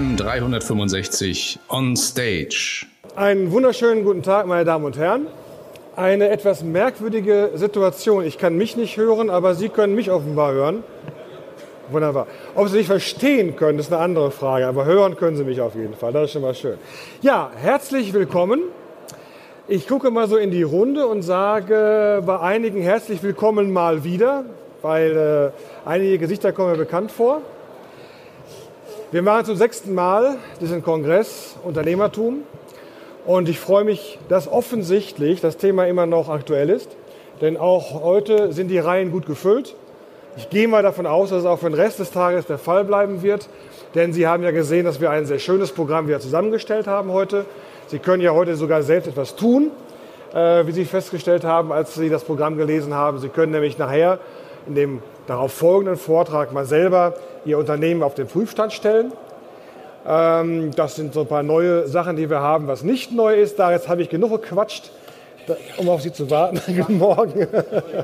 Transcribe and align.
DKM 0.00 0.16
365 0.16 1.58
on 1.68 1.94
Stage. 1.94 2.86
Einen 3.16 3.50
wunderschönen 3.52 4.02
guten 4.02 4.22
Tag, 4.22 4.46
meine 4.46 4.64
Damen 4.64 4.86
und 4.86 4.96
Herren. 4.96 5.26
Eine 5.94 6.30
etwas 6.30 6.62
merkwürdige 6.62 7.50
Situation. 7.54 8.24
Ich 8.24 8.38
kann 8.38 8.56
mich 8.56 8.78
nicht 8.78 8.96
hören, 8.96 9.28
aber 9.28 9.54
Sie 9.54 9.68
können 9.68 9.94
mich 9.94 10.10
offenbar 10.10 10.52
hören. 10.52 10.84
Wunderbar. 11.90 12.28
Ob 12.54 12.68
Sie 12.68 12.78
sich 12.78 12.86
verstehen 12.86 13.56
können, 13.56 13.78
ist 13.78 13.92
eine 13.92 14.00
andere 14.00 14.30
Frage, 14.30 14.66
aber 14.66 14.86
hören 14.86 15.16
können 15.16 15.36
Sie 15.36 15.44
mich 15.44 15.60
auf 15.60 15.74
jeden 15.74 15.94
Fall. 15.94 16.12
Das 16.12 16.24
ist 16.24 16.32
schon 16.32 16.42
mal 16.42 16.54
schön. 16.54 16.78
Ja, 17.20 17.50
herzlich 17.54 18.14
willkommen. 18.14 18.62
Ich 19.68 19.86
gucke 19.86 20.10
mal 20.10 20.28
so 20.28 20.38
in 20.38 20.50
die 20.50 20.62
Runde 20.62 21.06
und 21.08 21.22
sage 21.22 22.22
bei 22.24 22.40
einigen 22.40 22.80
herzlich 22.80 23.22
willkommen 23.22 23.70
mal 23.70 24.02
wieder, 24.02 24.44
weil 24.80 25.52
äh, 25.84 25.88
einige 25.88 26.18
Gesichter 26.18 26.52
kommen 26.52 26.72
mir 26.72 26.78
bekannt 26.78 27.12
vor. 27.12 27.42
Wir 29.12 29.22
machen 29.22 29.44
zum 29.44 29.56
sechsten 29.56 29.92
Mal 29.92 30.36
diesen 30.60 30.84
Kongress 30.84 31.56
Unternehmertum 31.64 32.44
und 33.26 33.48
ich 33.48 33.58
freue 33.58 33.82
mich, 33.82 34.20
dass 34.28 34.46
offensichtlich 34.46 35.40
das 35.40 35.56
Thema 35.56 35.88
immer 35.88 36.06
noch 36.06 36.28
aktuell 36.28 36.70
ist, 36.70 36.96
denn 37.40 37.56
auch 37.56 38.04
heute 38.04 38.52
sind 38.52 38.68
die 38.68 38.78
Reihen 38.78 39.10
gut 39.10 39.26
gefüllt. 39.26 39.74
Ich 40.36 40.48
gehe 40.48 40.68
mal 40.68 40.84
davon 40.84 41.06
aus, 41.06 41.30
dass 41.30 41.40
es 41.40 41.44
auch 41.44 41.58
für 41.58 41.68
den 41.68 41.74
Rest 41.74 41.98
des 41.98 42.12
Tages 42.12 42.46
der 42.46 42.58
Fall 42.58 42.84
bleiben 42.84 43.20
wird, 43.22 43.48
denn 43.96 44.12
Sie 44.12 44.28
haben 44.28 44.44
ja 44.44 44.52
gesehen, 44.52 44.84
dass 44.84 45.00
wir 45.00 45.10
ein 45.10 45.26
sehr 45.26 45.40
schönes 45.40 45.72
Programm 45.72 46.06
wieder 46.06 46.20
zusammengestellt 46.20 46.86
haben 46.86 47.10
heute. 47.10 47.46
Sie 47.88 47.98
können 47.98 48.22
ja 48.22 48.30
heute 48.30 48.54
sogar 48.54 48.84
selbst 48.84 49.08
etwas 49.08 49.34
tun, 49.34 49.72
äh, 50.32 50.64
wie 50.68 50.72
Sie 50.72 50.84
festgestellt 50.84 51.42
haben, 51.42 51.72
als 51.72 51.96
Sie 51.96 52.10
das 52.10 52.22
Programm 52.22 52.56
gelesen 52.56 52.94
haben. 52.94 53.18
Sie 53.18 53.28
können 53.28 53.50
nämlich 53.50 53.76
nachher 53.76 54.20
in 54.68 54.76
dem 54.76 55.02
darauf 55.26 55.52
folgenden 55.52 55.96
Vortrag 55.96 56.52
mal 56.52 56.64
selber 56.64 57.14
Ihr 57.44 57.58
Unternehmen 57.58 58.02
auf 58.02 58.14
den 58.14 58.26
Prüfstand 58.26 58.72
stellen. 58.72 59.12
Ähm, 60.06 60.70
das 60.76 60.96
sind 60.96 61.14
so 61.14 61.20
ein 61.20 61.26
paar 61.26 61.42
neue 61.42 61.86
Sachen, 61.88 62.16
die 62.16 62.30
wir 62.30 62.40
haben. 62.40 62.68
Was 62.68 62.82
nicht 62.82 63.12
neu 63.12 63.34
ist, 63.34 63.58
da 63.58 63.72
jetzt 63.72 63.88
habe 63.88 64.02
ich 64.02 64.08
genug 64.08 64.30
gequatscht, 64.42 64.90
um 65.76 65.88
auf 65.88 66.02
Sie 66.02 66.12
zu 66.12 66.30
warten. 66.30 66.60
Guten 66.76 66.98
Morgen. 66.98 67.46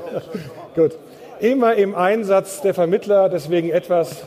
Gut. 0.75 0.97
Immer 1.39 1.75
im 1.75 1.93
Einsatz 1.93 2.61
der 2.61 2.73
Vermittler, 2.73 3.29
deswegen 3.29 3.69
etwas 3.69 4.23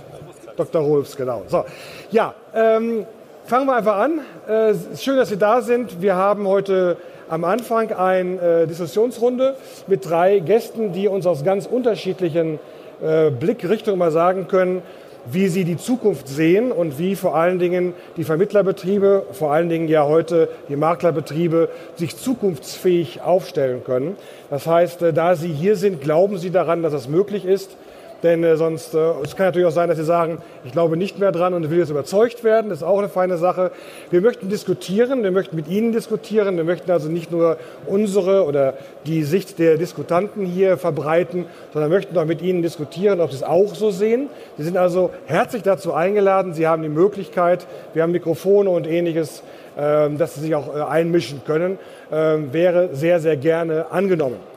Dr. 0.56 0.82
Rolfs, 0.82 1.16
genau. 1.16 1.42
So, 1.48 1.64
ja, 2.12 2.34
ähm, 2.54 3.04
fangen 3.46 3.66
wir 3.66 3.74
einfach 3.74 3.96
an. 3.96 4.20
Äh, 4.46 4.74
schön, 4.96 5.16
dass 5.16 5.28
Sie 5.28 5.36
da 5.36 5.60
sind. 5.60 6.00
Wir 6.00 6.14
haben 6.14 6.46
heute 6.46 6.98
am 7.28 7.44
Anfang 7.44 7.92
eine 7.92 8.62
äh, 8.62 8.66
Diskussionsrunde 8.66 9.56
mit 9.86 10.08
drei 10.08 10.38
Gästen, 10.38 10.92
die 10.92 11.08
uns 11.08 11.26
aus 11.26 11.44
ganz 11.44 11.66
unterschiedlichen 11.66 12.60
äh, 13.02 13.30
Blickrichtungen 13.30 13.98
mal 13.98 14.12
sagen 14.12 14.46
können, 14.48 14.82
wie 15.26 15.48
sie 15.48 15.64
die 15.64 15.76
Zukunft 15.76 16.28
sehen 16.28 16.72
und 16.72 16.98
wie 16.98 17.16
vor 17.16 17.34
allen 17.34 17.58
Dingen 17.58 17.94
die 18.16 18.24
Vermittlerbetriebe, 18.24 19.26
vor 19.32 19.52
allen 19.52 19.68
Dingen 19.68 19.88
ja 19.88 20.04
heute 20.06 20.48
die 20.68 20.76
Maklerbetriebe, 20.76 21.68
sich 21.96 22.16
zukunftsfähig 22.16 23.22
aufstellen 23.22 23.84
können. 23.84 24.16
Das 24.50 24.66
heißt, 24.66 25.02
äh, 25.02 25.12
da 25.12 25.36
Sie 25.36 25.52
hier 25.52 25.76
sind, 25.76 26.00
glauben 26.00 26.38
Sie 26.38 26.50
daran, 26.50 26.82
dass 26.82 26.92
das 26.92 27.08
möglich 27.08 27.44
ist. 27.44 27.76
Denn 28.22 28.44
äh, 28.44 28.56
sonst, 28.56 28.94
äh, 28.94 28.98
es 29.24 29.34
kann 29.34 29.46
natürlich 29.46 29.66
auch 29.66 29.72
sein, 29.72 29.88
dass 29.88 29.98
Sie 29.98 30.04
sagen, 30.04 30.38
ich 30.64 30.72
glaube 30.72 30.96
nicht 30.96 31.18
mehr 31.18 31.32
dran 31.32 31.54
und 31.54 31.70
will 31.70 31.78
jetzt 31.78 31.90
überzeugt 31.90 32.44
werden. 32.44 32.68
Das 32.68 32.78
ist 32.78 32.84
auch 32.84 32.98
eine 32.98 33.08
feine 33.08 33.38
Sache. 33.38 33.70
Wir 34.10 34.20
möchten 34.20 34.48
diskutieren, 34.48 35.22
wir 35.22 35.30
möchten 35.30 35.56
mit 35.56 35.68
Ihnen 35.68 35.92
diskutieren. 35.92 36.56
Wir 36.56 36.64
möchten 36.64 36.90
also 36.90 37.08
nicht 37.08 37.30
nur 37.30 37.56
unsere 37.86 38.44
oder 38.44 38.74
die 39.06 39.22
Sicht 39.22 39.58
der 39.58 39.76
Diskutanten 39.76 40.44
hier 40.44 40.76
verbreiten, 40.76 41.46
sondern 41.72 41.90
möchten 41.90 42.16
auch 42.18 42.26
mit 42.26 42.42
Ihnen 42.42 42.62
diskutieren, 42.62 43.20
ob 43.20 43.30
Sie 43.30 43.36
es 43.36 43.42
auch 43.42 43.74
so 43.74 43.90
sehen. 43.90 44.28
Sie 44.58 44.64
sind 44.64 44.76
also 44.76 45.10
herzlich 45.26 45.62
dazu 45.62 45.94
eingeladen. 45.94 46.52
Sie 46.52 46.66
haben 46.66 46.82
die 46.82 46.88
Möglichkeit, 46.88 47.66
wir 47.94 48.02
haben 48.02 48.12
Mikrofone 48.12 48.68
und 48.68 48.86
ähnliches, 48.86 49.42
äh, 49.76 50.10
dass 50.10 50.34
Sie 50.34 50.42
sich 50.42 50.54
auch 50.54 50.76
äh, 50.76 50.80
einmischen 50.80 51.42
können. 51.46 51.78
Ähm, 52.12 52.52
wäre 52.52 52.90
sehr, 52.92 53.20
sehr 53.20 53.36
gerne 53.36 53.86
angenommen. 53.90 54.49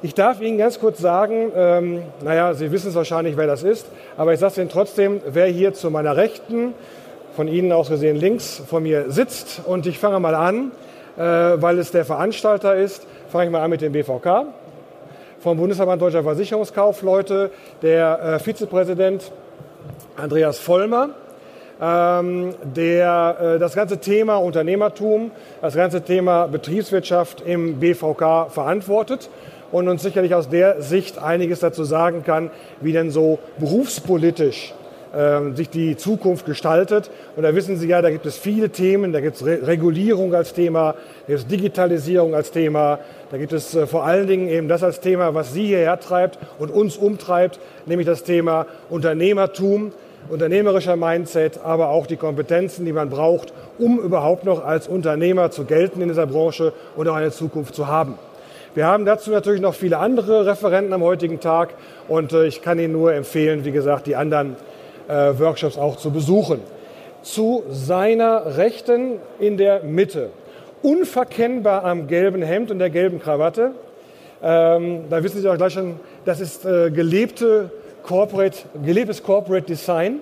Ich 0.00 0.14
darf 0.14 0.40
Ihnen 0.40 0.58
ganz 0.58 0.78
kurz 0.78 1.00
sagen, 1.00 1.50
ähm, 1.56 2.02
naja, 2.22 2.54
Sie 2.54 2.70
wissen 2.70 2.90
es 2.90 2.94
wahrscheinlich, 2.94 3.36
wer 3.36 3.48
das 3.48 3.64
ist, 3.64 3.84
aber 4.16 4.32
ich 4.32 4.38
sage 4.38 4.52
es 4.52 4.58
Ihnen 4.58 4.68
trotzdem, 4.68 5.20
wer 5.26 5.46
hier 5.46 5.74
zu 5.74 5.90
meiner 5.90 6.16
Rechten, 6.16 6.72
von 7.34 7.48
Ihnen 7.48 7.72
aus 7.72 7.88
gesehen 7.88 8.14
links, 8.14 8.62
von 8.64 8.84
mir 8.84 9.10
sitzt. 9.10 9.60
Und 9.66 9.86
ich 9.86 9.98
fange 9.98 10.20
mal 10.20 10.36
an, 10.36 10.70
äh, 11.16 11.20
weil 11.20 11.80
es 11.80 11.90
der 11.90 12.04
Veranstalter 12.04 12.76
ist, 12.76 13.08
fange 13.28 13.46
ich 13.46 13.50
mal 13.50 13.60
an 13.60 13.70
mit 13.70 13.80
dem 13.80 13.90
BVK. 13.90 14.46
Vom 15.40 15.56
Bundesverband 15.56 16.00
Deutscher 16.00 16.22
Versicherungskaufleute, 16.22 17.50
der 17.82 18.20
äh, 18.22 18.38
Vizepräsident 18.38 19.32
Andreas 20.16 20.60
Vollmer, 20.60 21.10
ähm, 21.80 22.54
der 22.62 23.36
äh, 23.40 23.58
das 23.58 23.74
ganze 23.74 23.98
Thema 23.98 24.36
Unternehmertum, 24.36 25.32
das 25.60 25.74
ganze 25.74 26.02
Thema 26.02 26.46
Betriebswirtschaft 26.46 27.40
im 27.40 27.80
BVK 27.80 28.48
verantwortet 28.50 29.28
und 29.72 29.88
uns 29.88 30.02
sicherlich 30.02 30.34
aus 30.34 30.48
der 30.48 30.82
Sicht 30.82 31.18
einiges 31.18 31.60
dazu 31.60 31.84
sagen 31.84 32.24
kann, 32.24 32.50
wie 32.80 32.92
denn 32.92 33.10
so 33.10 33.38
berufspolitisch 33.58 34.74
äh, 35.12 35.54
sich 35.54 35.70
die 35.70 35.96
Zukunft 35.96 36.46
gestaltet. 36.46 37.10
Und 37.36 37.42
da 37.42 37.54
wissen 37.54 37.76
Sie 37.76 37.88
ja, 37.88 38.02
da 38.02 38.10
gibt 38.10 38.26
es 38.26 38.36
viele 38.36 38.70
Themen, 38.70 39.12
da 39.12 39.20
gibt 39.20 39.36
es 39.36 39.46
Re 39.46 39.66
Regulierung 39.66 40.34
als 40.34 40.52
Thema, 40.52 40.94
da 41.26 41.26
gibt 41.28 41.38
es 41.38 41.46
Digitalisierung 41.46 42.34
als 42.34 42.50
Thema, 42.50 42.98
da 43.30 43.38
gibt 43.38 43.52
es 43.52 43.74
äh, 43.74 43.86
vor 43.86 44.04
allen 44.04 44.26
Dingen 44.26 44.48
eben 44.48 44.68
das 44.68 44.82
als 44.82 45.00
Thema, 45.00 45.34
was 45.34 45.52
Sie 45.52 45.66
hierher 45.66 45.98
treibt 46.00 46.38
und 46.58 46.70
uns 46.70 46.96
umtreibt, 46.96 47.58
nämlich 47.86 48.06
das 48.06 48.22
Thema 48.22 48.66
Unternehmertum, 48.90 49.92
unternehmerischer 50.28 50.96
Mindset, 50.96 51.60
aber 51.64 51.88
auch 51.88 52.06
die 52.06 52.16
Kompetenzen, 52.16 52.84
die 52.84 52.92
man 52.92 53.08
braucht, 53.08 53.52
um 53.78 53.98
überhaupt 53.98 54.44
noch 54.44 54.64
als 54.64 54.88
Unternehmer 54.88 55.50
zu 55.50 55.64
gelten 55.64 56.02
in 56.02 56.08
dieser 56.08 56.26
Branche 56.26 56.72
und 56.96 57.08
auch 57.08 57.14
eine 57.14 57.30
Zukunft 57.30 57.74
zu 57.74 57.86
haben. 57.86 58.18
Wir 58.74 58.86
haben 58.86 59.06
dazu 59.06 59.30
natürlich 59.30 59.62
noch 59.62 59.74
viele 59.74 59.98
andere 59.98 60.44
Referenten 60.44 60.92
am 60.92 61.02
heutigen 61.02 61.40
Tag 61.40 61.70
und 62.06 62.34
äh, 62.34 62.46
ich 62.46 62.60
kann 62.60 62.78
Ihnen 62.78 62.92
nur 62.92 63.14
empfehlen, 63.14 63.64
wie 63.64 63.72
gesagt, 63.72 64.06
die 64.06 64.14
anderen 64.14 64.56
äh, 65.08 65.38
Workshops 65.38 65.78
auch 65.78 65.96
zu 65.96 66.10
besuchen. 66.10 66.60
Zu 67.22 67.64
seiner 67.70 68.58
Rechten 68.58 69.20
in 69.38 69.56
der 69.56 69.82
Mitte, 69.84 70.30
unverkennbar 70.82 71.84
am 71.84 72.08
gelben 72.08 72.42
Hemd 72.42 72.70
und 72.70 72.78
der 72.78 72.90
gelben 72.90 73.20
Krawatte, 73.20 73.72
ähm, 74.42 75.04
da 75.08 75.22
wissen 75.24 75.40
Sie 75.40 75.48
auch 75.48 75.56
gleich 75.56 75.72
schon, 75.72 75.98
das 76.26 76.40
ist 76.40 76.66
äh, 76.66 76.90
gelebte 76.90 77.70
Corporate, 78.02 78.58
gelebtes 78.84 79.22
Corporate 79.22 79.66
Design. 79.66 80.20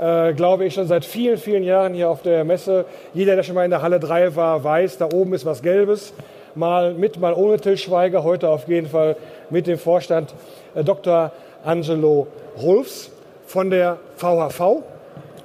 Äh, 0.00 0.32
glaube 0.32 0.64
ich, 0.64 0.72
schon 0.72 0.86
seit 0.86 1.04
vielen, 1.04 1.36
vielen 1.36 1.62
Jahren 1.62 1.92
hier 1.92 2.08
auf 2.08 2.22
der 2.22 2.42
Messe. 2.42 2.86
Jeder, 3.12 3.36
der 3.36 3.42
schon 3.42 3.54
mal 3.54 3.64
in 3.64 3.70
der 3.70 3.82
Halle 3.82 4.00
3 4.00 4.34
war, 4.34 4.64
weiß, 4.64 4.96
da 4.96 5.08
oben 5.12 5.34
ist 5.34 5.44
was 5.44 5.60
Gelbes 5.60 6.14
mal 6.54 6.94
mit, 6.94 7.18
mal 7.20 7.34
ohne 7.34 7.58
Till 7.58 7.76
Schweiger, 7.76 8.24
heute 8.24 8.48
auf 8.48 8.68
jeden 8.68 8.88
Fall 8.88 9.16
mit 9.50 9.66
dem 9.66 9.78
Vorstand 9.78 10.34
äh, 10.74 10.84
Dr. 10.84 11.32
Angelo 11.64 12.26
Rolfs 12.60 13.10
von 13.46 13.70
der 13.70 13.98
VHV 14.16 14.82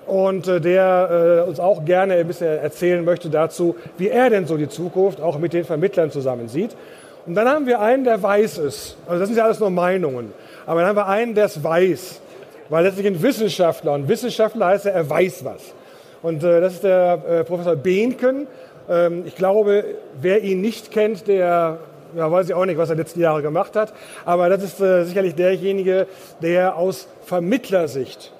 und 0.07 0.47
äh, 0.47 0.61
der 0.61 1.43
äh, 1.45 1.49
uns 1.49 1.59
auch 1.59 1.83
gerne 1.85 2.15
ein 2.15 2.27
bisschen 2.27 2.47
erzählen 2.47 3.03
möchte 3.03 3.29
dazu, 3.29 3.75
wie 3.97 4.09
er 4.09 4.29
denn 4.29 4.45
so 4.45 4.57
die 4.57 4.69
Zukunft 4.69 5.21
auch 5.21 5.39
mit 5.39 5.53
den 5.53 5.65
Vermittlern 5.65 6.11
zusammen 6.11 6.47
sieht. 6.47 6.75
Und 7.25 7.33
dann 7.33 7.47
haben 7.47 7.65
wir 7.65 7.79
einen, 7.79 8.03
der 8.03 8.21
weiß 8.21 8.59
es. 8.59 8.97
Also 9.07 9.19
das 9.19 9.29
sind 9.29 9.37
ja 9.37 9.45
alles 9.45 9.59
nur 9.59 9.71
Meinungen. 9.71 10.31
Aber 10.67 10.81
dann 10.81 10.89
haben 10.89 10.97
wir 10.97 11.07
einen, 11.07 11.33
der 11.33 11.45
es 11.45 11.63
weiß. 11.63 12.21
Weil 12.69 12.83
letztlich 12.83 13.07
ein 13.07 13.21
Wissenschaftler. 13.21 13.93
Und 13.93 14.07
Wissenschaftler 14.07 14.67
heißt 14.67 14.85
ja, 14.85 14.91
er 14.91 15.09
weiß 15.09 15.43
was. 15.43 15.73
Und 16.21 16.43
das 16.43 16.73
ist 16.73 16.83
der 16.83 17.43
Professor 17.47 17.75
Behnken 17.75 18.47
ich 19.25 19.35
glaube, 19.35 19.83
wer 20.21 20.43
ihn 20.43 20.61
nicht 20.61 20.91
kennt, 20.91 21.27
der 21.27 21.79
ja, 22.15 22.31
weiß 22.31 22.47
ich 22.47 22.53
auch 22.53 22.65
nicht, 22.65 22.77
was 22.77 22.89
er 22.89 22.95
letzten 22.95 23.19
Jahre 23.19 23.41
gemacht 23.41 23.75
hat, 23.75 23.93
aber 24.25 24.49
das 24.49 24.63
ist 24.63 24.79
äh, 24.79 25.03
sicherlich 25.03 25.35
derjenige, 25.35 26.07
der 26.41 26.77
aus 26.77 27.07
Vermittlersicht 27.25 28.31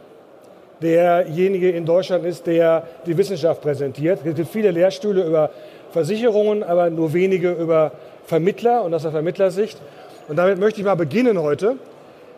derjenige 0.81 1.71
in 1.71 1.86
Deutschland 1.86 2.25
ist, 2.25 2.47
der 2.47 2.83
die 3.06 3.18
Wissenschaft 3.18 3.62
präsentiert. 3.62 4.19
Es 4.24 4.36
gibt 4.36 4.50
viele 4.50 4.71
Lehrstühle 4.71 5.25
über 5.25 5.50
Versicherungen, 5.92 6.63
aber 6.63 6.89
nur 6.89 7.13
wenige 7.13 7.51
über 7.51 7.92
Vermittler 8.25 8.83
und 8.83 8.94
aus 8.94 9.03
der 9.03 9.12
Vermittlersicht. 9.12 9.77
Und 10.27 10.36
damit 10.36 10.59
möchte 10.59 10.80
ich 10.80 10.86
mal 10.86 10.95
beginnen 10.95 11.42
heute, 11.42 11.77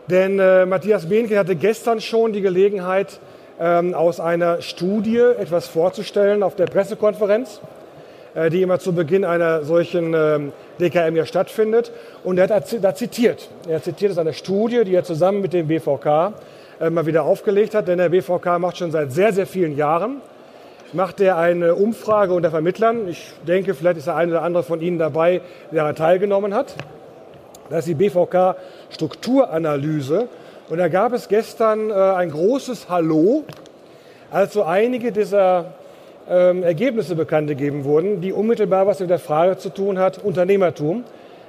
denn 0.10 0.40
äh, 0.40 0.66
Matthias 0.66 1.08
Behnke 1.08 1.38
hatte 1.38 1.56
gestern 1.56 2.02
schon 2.02 2.34
die 2.34 2.42
Gelegenheit, 2.42 3.20
ähm, 3.60 3.94
aus 3.96 4.20
einer 4.20 4.62
Studie 4.62 5.18
etwas 5.18 5.68
vorzustellen 5.68 6.44
auf 6.44 6.56
der 6.56 6.68
Pressekonferenz. 6.68 7.60
Äh, 8.36 8.50
die 8.50 8.62
immer 8.62 8.80
zu 8.80 8.94
Beginn 8.94 9.26
einer 9.26 9.64
solchen 9.64 10.14
ähm, 10.14 10.52
DKM 10.80 11.16
ja 11.16 11.26
stattfindet. 11.26 11.92
Und 12.24 12.38
er 12.38 12.50
hat 12.50 12.84
da 12.84 12.96
zitiert. 12.96 13.50
Er 13.68 13.82
zitiert 13.82 14.12
aus 14.12 14.18
einer 14.18 14.34
Studie, 14.34 14.84
die 14.84 14.96
er 14.96 15.04
zusammen 15.04 15.42
mit 15.42 15.54
dem 15.54 15.68
BVK 15.68 16.34
äh, 16.80 16.90
mal 16.90 17.06
wieder 17.06 17.24
aufgelegt 17.24 17.76
hat. 17.76 17.88
Denn 17.88 17.98
der 17.98 18.10
BVK 18.10 18.60
macht 18.60 18.78
schon 18.78 18.92
seit 18.92 19.12
sehr, 19.12 19.34
sehr 19.34 19.48
vielen 19.48 19.76
Jahren 19.76 20.22
macht 20.94 21.20
er 21.20 21.38
eine 21.38 21.76
Umfrage 21.76 22.34
unter 22.34 22.50
Vermittlern. 22.50 23.10
Ich 23.10 23.34
denke, 23.46 23.74
vielleicht 23.74 23.98
ist 23.98 24.08
der 24.08 24.16
eine 24.16 24.32
oder 24.32 24.42
andere 24.42 24.64
von 24.64 24.80
Ihnen 24.80 24.98
dabei, 24.98 25.42
der 25.70 25.82
daran 25.82 25.96
teilgenommen 25.96 26.54
hat. 26.54 26.76
Das 27.70 27.80
ist 27.80 27.88
die 27.88 27.96
BVK 27.96 28.56
Strukturanalyse. 28.92 30.30
Und 30.70 30.78
da 30.78 30.88
gab 30.88 31.12
es 31.12 31.28
gestern 31.28 31.90
äh, 31.90 31.94
ein 31.94 32.32
großes 32.32 32.88
Hallo 32.90 33.44
als 34.32 34.54
so 34.54 34.64
einige 34.64 35.12
dieser 35.12 35.74
ähm, 36.30 36.64
Ergebnisse 36.64 37.16
bekannt 37.16 37.48
gegeben 37.48 37.84
wurden, 37.84 38.22
die 38.22 38.34
unmittelbar 38.34 38.88
was 38.88 39.00
mit 39.00 39.10
der 39.10 39.20
Frage 39.20 39.58
zu 39.58 39.70
tun 39.70 40.00
hat, 40.00 40.24
Unternehmertum. 40.24 41.04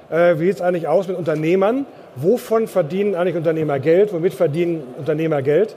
Äh, 0.09 0.39
wie 0.39 0.45
sieht 0.45 0.55
es 0.55 0.61
eigentlich 0.61 0.87
aus 0.87 1.07
mit 1.07 1.17
Unternehmern? 1.17 1.85
Wovon 2.15 2.67
verdienen 2.67 3.15
eigentlich 3.15 3.35
Unternehmer 3.35 3.79
Geld? 3.79 4.13
Womit 4.13 4.33
verdienen 4.33 4.83
Unternehmer 4.97 5.41
Geld? 5.41 5.75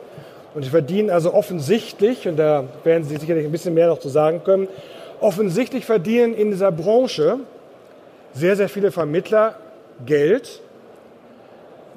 Und 0.55 0.63
sie 0.63 0.71
verdienen 0.71 1.11
also 1.11 1.33
offensichtlich, 1.33 2.29
und 2.29 2.37
da 2.37 2.65
werden 2.85 3.05
Sie 3.05 3.17
sicherlich 3.17 3.47
ein 3.47 3.53
bisschen 3.53 3.75
mehr 3.75 3.89
noch 3.89 3.99
zu 3.99 4.09
sagen 4.09 4.43
können, 4.45 4.69
offensichtlich 5.21 5.87
verdienen 5.87 6.35
in 6.35 6.51
dieser 6.51 6.73
Branche 6.73 7.39
sehr, 8.35 8.57
sehr 8.57 8.69
viele 8.69 8.91
Vermittler 8.91 9.55
Geld, 10.05 10.61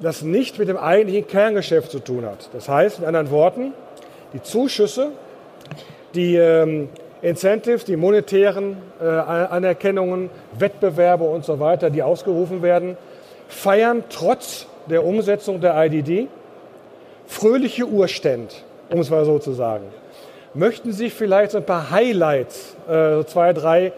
das 0.00 0.22
nicht 0.22 0.58
mit 0.58 0.68
dem 0.68 0.76
eigentlichen 0.76 1.26
Kerngeschäft 1.26 1.90
zu 1.90 1.98
tun 1.98 2.24
hat. 2.24 2.48
Das 2.52 2.68
heißt, 2.68 3.00
mit 3.00 3.08
anderen 3.08 3.30
Worten, 3.30 3.72
die 4.32 4.42
Zuschüsse, 4.42 5.10
die 6.16 6.36
ähm, 6.36 6.88
Incentives, 7.22 7.84
die 7.84 7.96
monetären 7.96 8.76
äh, 9.00 9.04
Anerkennungen, 9.04 10.30
Wettbewerbe 10.58 11.24
und 11.24 11.44
so 11.44 11.60
weiter, 11.60 11.90
die 11.90 12.02
ausgerufen 12.02 12.62
werden, 12.62 12.96
feiern 13.48 14.04
trotz 14.10 14.66
der 14.88 15.04
Umsetzung 15.04 15.60
der 15.60 15.76
IDD 15.84 16.28
fröhliche 17.26 17.86
Urständ, 17.86 18.64
um 18.90 19.00
es 19.00 19.10
mal 19.10 19.24
so 19.24 19.38
zu 19.38 19.52
sagen. 19.52 19.84
Möchten 20.54 20.92
Sie 20.92 21.10
vielleicht 21.10 21.52
so 21.52 21.58
ein 21.58 21.66
paar 21.66 21.90
Highlights, 21.90 22.76
äh, 22.88 23.24
zwei, 23.24 23.52
drei, 23.52 23.92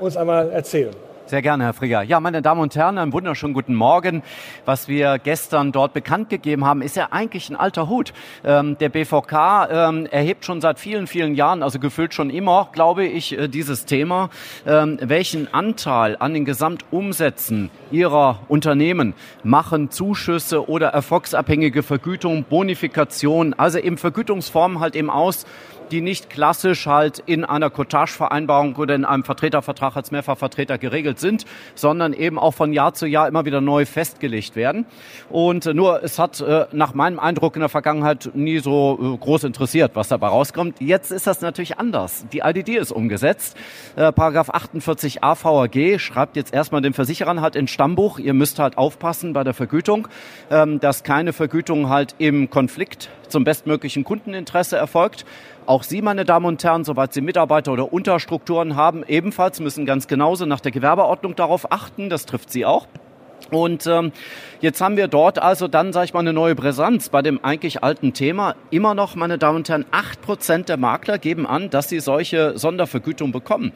uns 0.00 0.16
einmal 0.16 0.50
erzählen? 0.50 0.94
Sehr 1.30 1.42
gerne, 1.42 1.62
Herr 1.62 1.74
Frigger. 1.74 2.02
Ja, 2.02 2.18
meine 2.18 2.42
Damen 2.42 2.60
und 2.60 2.74
Herren, 2.74 2.98
einen 2.98 3.12
wunderschönen 3.12 3.54
guten 3.54 3.76
Morgen. 3.76 4.24
Was 4.64 4.88
wir 4.88 5.20
gestern 5.20 5.70
dort 5.70 5.92
bekannt 5.92 6.28
gegeben 6.28 6.64
haben, 6.64 6.82
ist 6.82 6.96
ja 6.96 7.12
eigentlich 7.12 7.48
ein 7.50 7.54
alter 7.54 7.88
Hut. 7.88 8.12
Ähm, 8.44 8.76
der 8.78 8.88
BVK 8.88 9.68
ähm, 9.70 10.06
erhebt 10.06 10.44
schon 10.44 10.60
seit 10.60 10.80
vielen, 10.80 11.06
vielen 11.06 11.36
Jahren, 11.36 11.62
also 11.62 11.78
gefühlt 11.78 12.14
schon 12.14 12.30
immer, 12.30 12.70
glaube 12.72 13.04
ich, 13.04 13.38
äh, 13.38 13.46
dieses 13.46 13.84
Thema, 13.84 14.28
ähm, 14.66 14.98
welchen 15.00 15.54
Anteil 15.54 16.16
an 16.18 16.34
den 16.34 16.44
Gesamtumsätzen 16.44 17.70
ihrer 17.92 18.40
Unternehmen 18.48 19.14
machen 19.44 19.92
Zuschüsse 19.92 20.68
oder 20.68 20.88
erfolgsabhängige 20.88 21.84
Vergütung, 21.84 22.42
Bonifikation, 22.42 23.54
also 23.54 23.78
eben 23.78 23.98
Vergütungsformen 23.98 24.80
halt 24.80 24.96
eben 24.96 25.10
aus, 25.10 25.46
die 25.90 26.00
nicht 26.00 26.30
klassisch 26.30 26.86
halt 26.86 27.22
in 27.26 27.44
einer 27.44 27.70
Cottage-Vereinbarung 27.70 28.76
oder 28.76 28.94
in 28.94 29.04
einem 29.04 29.24
Vertretervertrag 29.24 29.96
als 29.96 30.10
Mehrfachvertreter 30.10 30.78
geregelt 30.78 31.18
sind, 31.18 31.44
sondern 31.74 32.12
eben 32.12 32.38
auch 32.38 32.52
von 32.52 32.72
Jahr 32.72 32.94
zu 32.94 33.06
Jahr 33.06 33.28
immer 33.28 33.44
wieder 33.44 33.60
neu 33.60 33.86
festgelegt 33.86 34.56
werden. 34.56 34.86
Und 35.28 35.66
äh, 35.66 35.74
nur 35.74 36.02
es 36.02 36.18
hat 36.18 36.40
äh, 36.40 36.66
nach 36.72 36.94
meinem 36.94 37.18
Eindruck 37.18 37.56
in 37.56 37.60
der 37.60 37.68
Vergangenheit 37.68 38.30
nie 38.34 38.58
so 38.58 38.98
äh, 39.00 39.16
groß 39.16 39.44
interessiert, 39.44 39.92
was 39.94 40.08
dabei 40.08 40.28
rauskommt. 40.28 40.80
Jetzt 40.80 41.10
ist 41.10 41.26
das 41.26 41.40
natürlich 41.40 41.78
anders. 41.78 42.24
Die 42.32 42.38
IDD 42.38 42.76
ist 42.76 42.92
umgesetzt. 42.92 43.56
Paragraph 43.96 44.50
48 44.50 45.22
AVAG 45.22 45.98
schreibt 45.98 46.36
jetzt 46.36 46.52
erstmal 46.52 46.80
den 46.80 46.92
Versicherern 46.92 47.40
halt 47.40 47.56
ins 47.56 47.70
Stammbuch, 47.70 48.18
ihr 48.18 48.34
müsst 48.34 48.58
halt 48.58 48.78
aufpassen 48.78 49.32
bei 49.32 49.44
der 49.44 49.54
Vergütung, 49.54 50.08
ähm, 50.50 50.80
dass 50.80 51.02
keine 51.02 51.32
Vergütung 51.32 51.88
halt 51.88 52.14
im 52.18 52.50
Konflikt 52.50 53.10
zum 53.28 53.44
bestmöglichen 53.44 54.04
Kundeninteresse 54.04 54.76
erfolgt. 54.76 55.24
Auch 55.70 55.84
Sie, 55.84 56.02
meine 56.02 56.24
Damen 56.24 56.46
und 56.46 56.64
Herren, 56.64 56.82
soweit 56.82 57.12
Sie 57.12 57.20
Mitarbeiter 57.20 57.72
oder 57.72 57.92
Unterstrukturen 57.92 58.74
haben, 58.74 59.04
ebenfalls 59.06 59.60
müssen 59.60 59.86
ganz 59.86 60.08
genauso 60.08 60.44
nach 60.44 60.58
der 60.58 60.72
Gewerbeordnung 60.72 61.36
darauf 61.36 61.70
achten. 61.70 62.10
Das 62.10 62.26
trifft 62.26 62.50
Sie 62.50 62.66
auch. 62.66 62.88
Und 63.52 63.86
ähm, 63.86 64.10
jetzt 64.60 64.80
haben 64.80 64.96
wir 64.96 65.08
dort 65.08 65.38
also 65.40 65.68
dann, 65.68 65.92
sage 65.92 66.06
ich 66.06 66.14
mal, 66.14 66.20
eine 66.20 66.32
neue 66.32 66.54
Brisanz 66.54 67.08
bei 67.08 67.22
dem 67.22 67.44
eigentlich 67.44 67.82
alten 67.82 68.12
Thema. 68.12 68.54
Immer 68.70 68.94
noch, 68.94 69.14
meine 69.14 69.38
Damen 69.38 69.58
und 69.58 69.68
Herren, 69.68 69.84
acht 69.90 70.20
Prozent 70.22 70.68
der 70.68 70.76
Makler 70.76 71.18
geben 71.18 71.46
an, 71.46 71.70
dass 71.70 71.88
sie 71.88 72.00
solche 72.00 72.56
Sondervergütung 72.58 73.32
bekommen. 73.32 73.72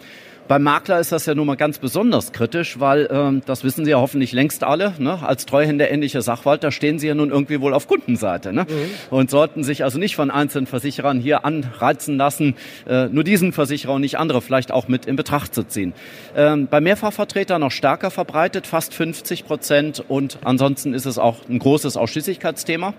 Beim 0.46 0.62
Makler 0.62 1.00
ist 1.00 1.10
das 1.10 1.24
ja 1.24 1.34
nun 1.34 1.46
mal 1.46 1.56
ganz 1.56 1.78
besonders 1.78 2.32
kritisch, 2.32 2.78
weil 2.78 3.08
ähm, 3.10 3.40
das 3.46 3.64
wissen 3.64 3.86
Sie 3.86 3.92
ja 3.92 3.98
hoffentlich 3.98 4.32
längst 4.32 4.62
alle. 4.62 4.92
Ne? 4.98 5.20
Als 5.22 5.46
Treuhänder 5.46 5.90
ähnlicher 5.90 6.20
Sachwalt, 6.20 6.62
da 6.62 6.70
stehen 6.70 6.98
Sie 6.98 7.06
ja 7.06 7.14
nun 7.14 7.30
irgendwie 7.30 7.62
wohl 7.62 7.72
auf 7.72 7.88
Kundenseite 7.88 8.52
ne? 8.52 8.66
Mhm. 8.68 8.90
und 9.08 9.30
sollten 9.30 9.64
sich 9.64 9.84
also 9.84 9.98
nicht 9.98 10.16
von 10.16 10.30
einzelnen 10.30 10.66
Versicherern 10.66 11.18
hier 11.18 11.46
anreizen 11.46 12.18
lassen, 12.18 12.56
äh, 12.86 13.06
nur 13.06 13.24
diesen 13.24 13.52
Versicherer 13.54 13.94
und 13.94 14.02
nicht 14.02 14.18
andere 14.18 14.42
vielleicht 14.42 14.70
auch 14.70 14.86
mit 14.86 15.06
in 15.06 15.16
Betracht 15.16 15.54
zu 15.54 15.66
ziehen. 15.66 15.94
Ähm, 16.36 16.68
bei 16.70 16.82
Mehrfachvertretern 16.82 17.62
noch 17.62 17.70
stärker 17.70 18.10
verbreitet, 18.10 18.66
fast 18.66 18.92
50 18.92 19.46
Prozent 19.46 20.04
und 20.06 20.40
ansonsten 20.44 20.73
ist 20.78 21.06
es 21.06 21.18
auch 21.18 21.36
ein 21.48 21.58
großes 21.58 21.96
Ausschließlichkeitsthema 21.96 22.94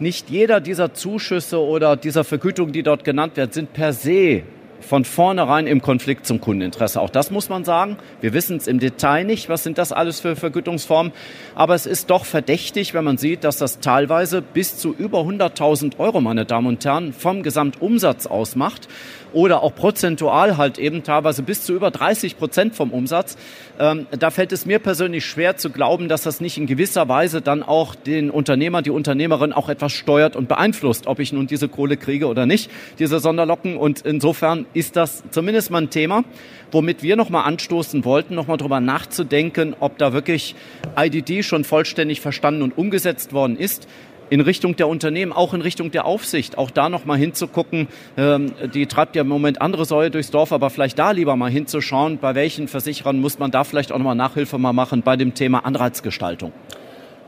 nicht 0.00 0.30
jeder 0.30 0.60
dieser 0.60 0.94
Zuschüsse 0.94 1.60
oder 1.60 1.96
dieser 1.96 2.24
Vergütung, 2.24 2.72
die 2.72 2.82
dort 2.82 3.04
genannt 3.04 3.36
werden, 3.36 3.52
sind 3.52 3.72
per 3.72 3.92
se 3.92 4.42
von 4.80 5.04
vornherein 5.04 5.66
im 5.66 5.82
Konflikt 5.82 6.24
zum 6.24 6.40
Kundeninteresse. 6.40 7.00
Auch 7.00 7.10
das 7.10 7.32
muss 7.32 7.48
man 7.48 7.64
sagen. 7.64 7.96
Wir 8.20 8.32
wissen 8.32 8.56
es 8.56 8.68
im 8.68 8.78
Detail 8.78 9.24
nicht, 9.24 9.48
was 9.48 9.64
sind 9.64 9.76
das 9.76 9.90
alles 9.90 10.20
für 10.20 10.36
Vergütungsformen. 10.36 11.12
Aber 11.56 11.74
es 11.74 11.84
ist 11.84 12.10
doch 12.10 12.24
verdächtig, 12.24 12.94
wenn 12.94 13.04
man 13.04 13.18
sieht, 13.18 13.42
dass 13.42 13.56
das 13.56 13.80
teilweise 13.80 14.40
bis 14.40 14.76
zu 14.76 14.94
über 14.94 15.22
100.000 15.22 15.98
Euro, 15.98 16.20
meine 16.20 16.44
Damen 16.44 16.68
und 16.68 16.84
Herren, 16.84 17.12
vom 17.12 17.42
Gesamtumsatz 17.42 18.26
ausmacht 18.26 18.88
oder 19.32 19.62
auch 19.62 19.74
prozentual 19.74 20.56
halt 20.56 20.78
eben 20.78 21.02
teilweise 21.02 21.42
bis 21.42 21.62
zu 21.62 21.74
über 21.74 21.90
30 21.90 22.38
Prozent 22.38 22.74
vom 22.74 22.90
Umsatz. 22.90 23.36
Ähm, 23.78 24.06
da 24.10 24.30
fällt 24.30 24.52
es 24.52 24.66
mir 24.66 24.78
persönlich 24.78 25.24
schwer 25.26 25.56
zu 25.56 25.70
glauben, 25.70 26.08
dass 26.08 26.22
das 26.22 26.40
nicht 26.40 26.58
in 26.58 26.66
gewisser 26.66 27.08
Weise 27.08 27.40
dann 27.40 27.62
auch 27.62 27.94
den 27.94 28.30
Unternehmer, 28.30 28.82
die 28.82 28.90
Unternehmerin 28.90 29.52
auch 29.52 29.68
etwas 29.68 29.92
steuert 29.92 30.36
und 30.36 30.48
beeinflusst, 30.48 31.06
ob 31.06 31.18
ich 31.18 31.32
nun 31.32 31.46
diese 31.46 31.68
Kohle 31.68 31.96
kriege 31.96 32.26
oder 32.26 32.46
nicht, 32.46 32.70
diese 32.98 33.20
Sonderlocken. 33.20 33.76
Und 33.76 34.00
insofern 34.00 34.66
ist 34.74 34.96
das 34.96 35.22
zumindest 35.30 35.70
mal 35.70 35.82
ein 35.82 35.90
Thema, 35.90 36.24
womit 36.72 37.02
wir 37.02 37.16
nochmal 37.16 37.44
anstoßen 37.44 38.04
wollten, 38.04 38.34
nochmal 38.34 38.56
drüber 38.56 38.80
nachzudenken, 38.80 39.74
ob 39.80 39.98
da 39.98 40.12
wirklich 40.12 40.54
IDD 40.96 41.42
schon 41.42 41.64
vollständig 41.64 42.20
verstanden 42.20 42.62
und 42.62 42.76
umgesetzt 42.76 43.32
worden 43.32 43.56
ist 43.56 43.88
in 44.30 44.40
Richtung 44.40 44.76
der 44.76 44.88
Unternehmen, 44.88 45.32
auch 45.32 45.54
in 45.54 45.62
Richtung 45.62 45.90
der 45.90 46.04
Aufsicht, 46.04 46.58
auch 46.58 46.70
da 46.70 46.88
noch 46.88 47.04
mal 47.04 47.16
hinzugucken. 47.16 47.88
Ähm, 48.16 48.52
die 48.74 48.86
treibt 48.86 49.16
ja 49.16 49.22
im 49.22 49.28
Moment 49.28 49.60
andere 49.60 49.84
Säue 49.84 50.10
durchs 50.10 50.30
Dorf, 50.30 50.52
aber 50.52 50.70
vielleicht 50.70 50.98
da 50.98 51.10
lieber 51.10 51.36
mal 51.36 51.50
hinzuschauen, 51.50 52.18
bei 52.18 52.34
welchen 52.34 52.68
Versicherern 52.68 53.20
muss 53.20 53.38
man 53.38 53.50
da 53.50 53.64
vielleicht 53.64 53.92
auch 53.92 53.98
noch 53.98 54.04
mal 54.04 54.14
Nachhilfe 54.14 54.58
mal 54.58 54.72
machen 54.72 55.02
bei 55.02 55.16
dem 55.16 55.34
Thema 55.34 55.64
Anreizgestaltung. 55.64 56.52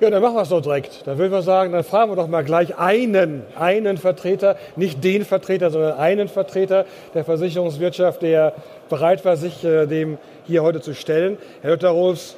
Ja, 0.00 0.08
dann 0.08 0.22
machen 0.22 0.34
wir 0.34 0.42
es 0.42 0.48
doch 0.48 0.62
direkt. 0.62 1.06
Dann 1.06 1.18
würden 1.18 1.30
wir 1.30 1.42
sagen, 1.42 1.72
dann 1.72 1.84
fragen 1.84 2.10
wir 2.10 2.16
doch 2.16 2.26
mal 2.26 2.42
gleich 2.42 2.78
einen, 2.78 3.42
einen 3.54 3.98
Vertreter, 3.98 4.56
nicht 4.74 5.04
den 5.04 5.26
Vertreter, 5.26 5.70
sondern 5.70 5.98
einen 5.98 6.28
Vertreter 6.28 6.86
der 7.12 7.22
Versicherungswirtschaft, 7.26 8.22
der 8.22 8.54
bereit 8.88 9.22
war, 9.26 9.36
sich 9.36 9.62
äh, 9.62 9.84
dem 9.84 10.16
hier 10.46 10.62
heute 10.62 10.80
zu 10.80 10.94
stellen. 10.94 11.36
Herr 11.60 11.76
Dr. 11.76 11.90
Roos, 11.90 12.34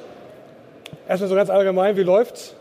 erstmal 1.07 1.29
so 1.29 1.35
ganz 1.35 1.49
allgemein, 1.49 1.95
wie 1.95 2.03
läuft's? 2.03 2.53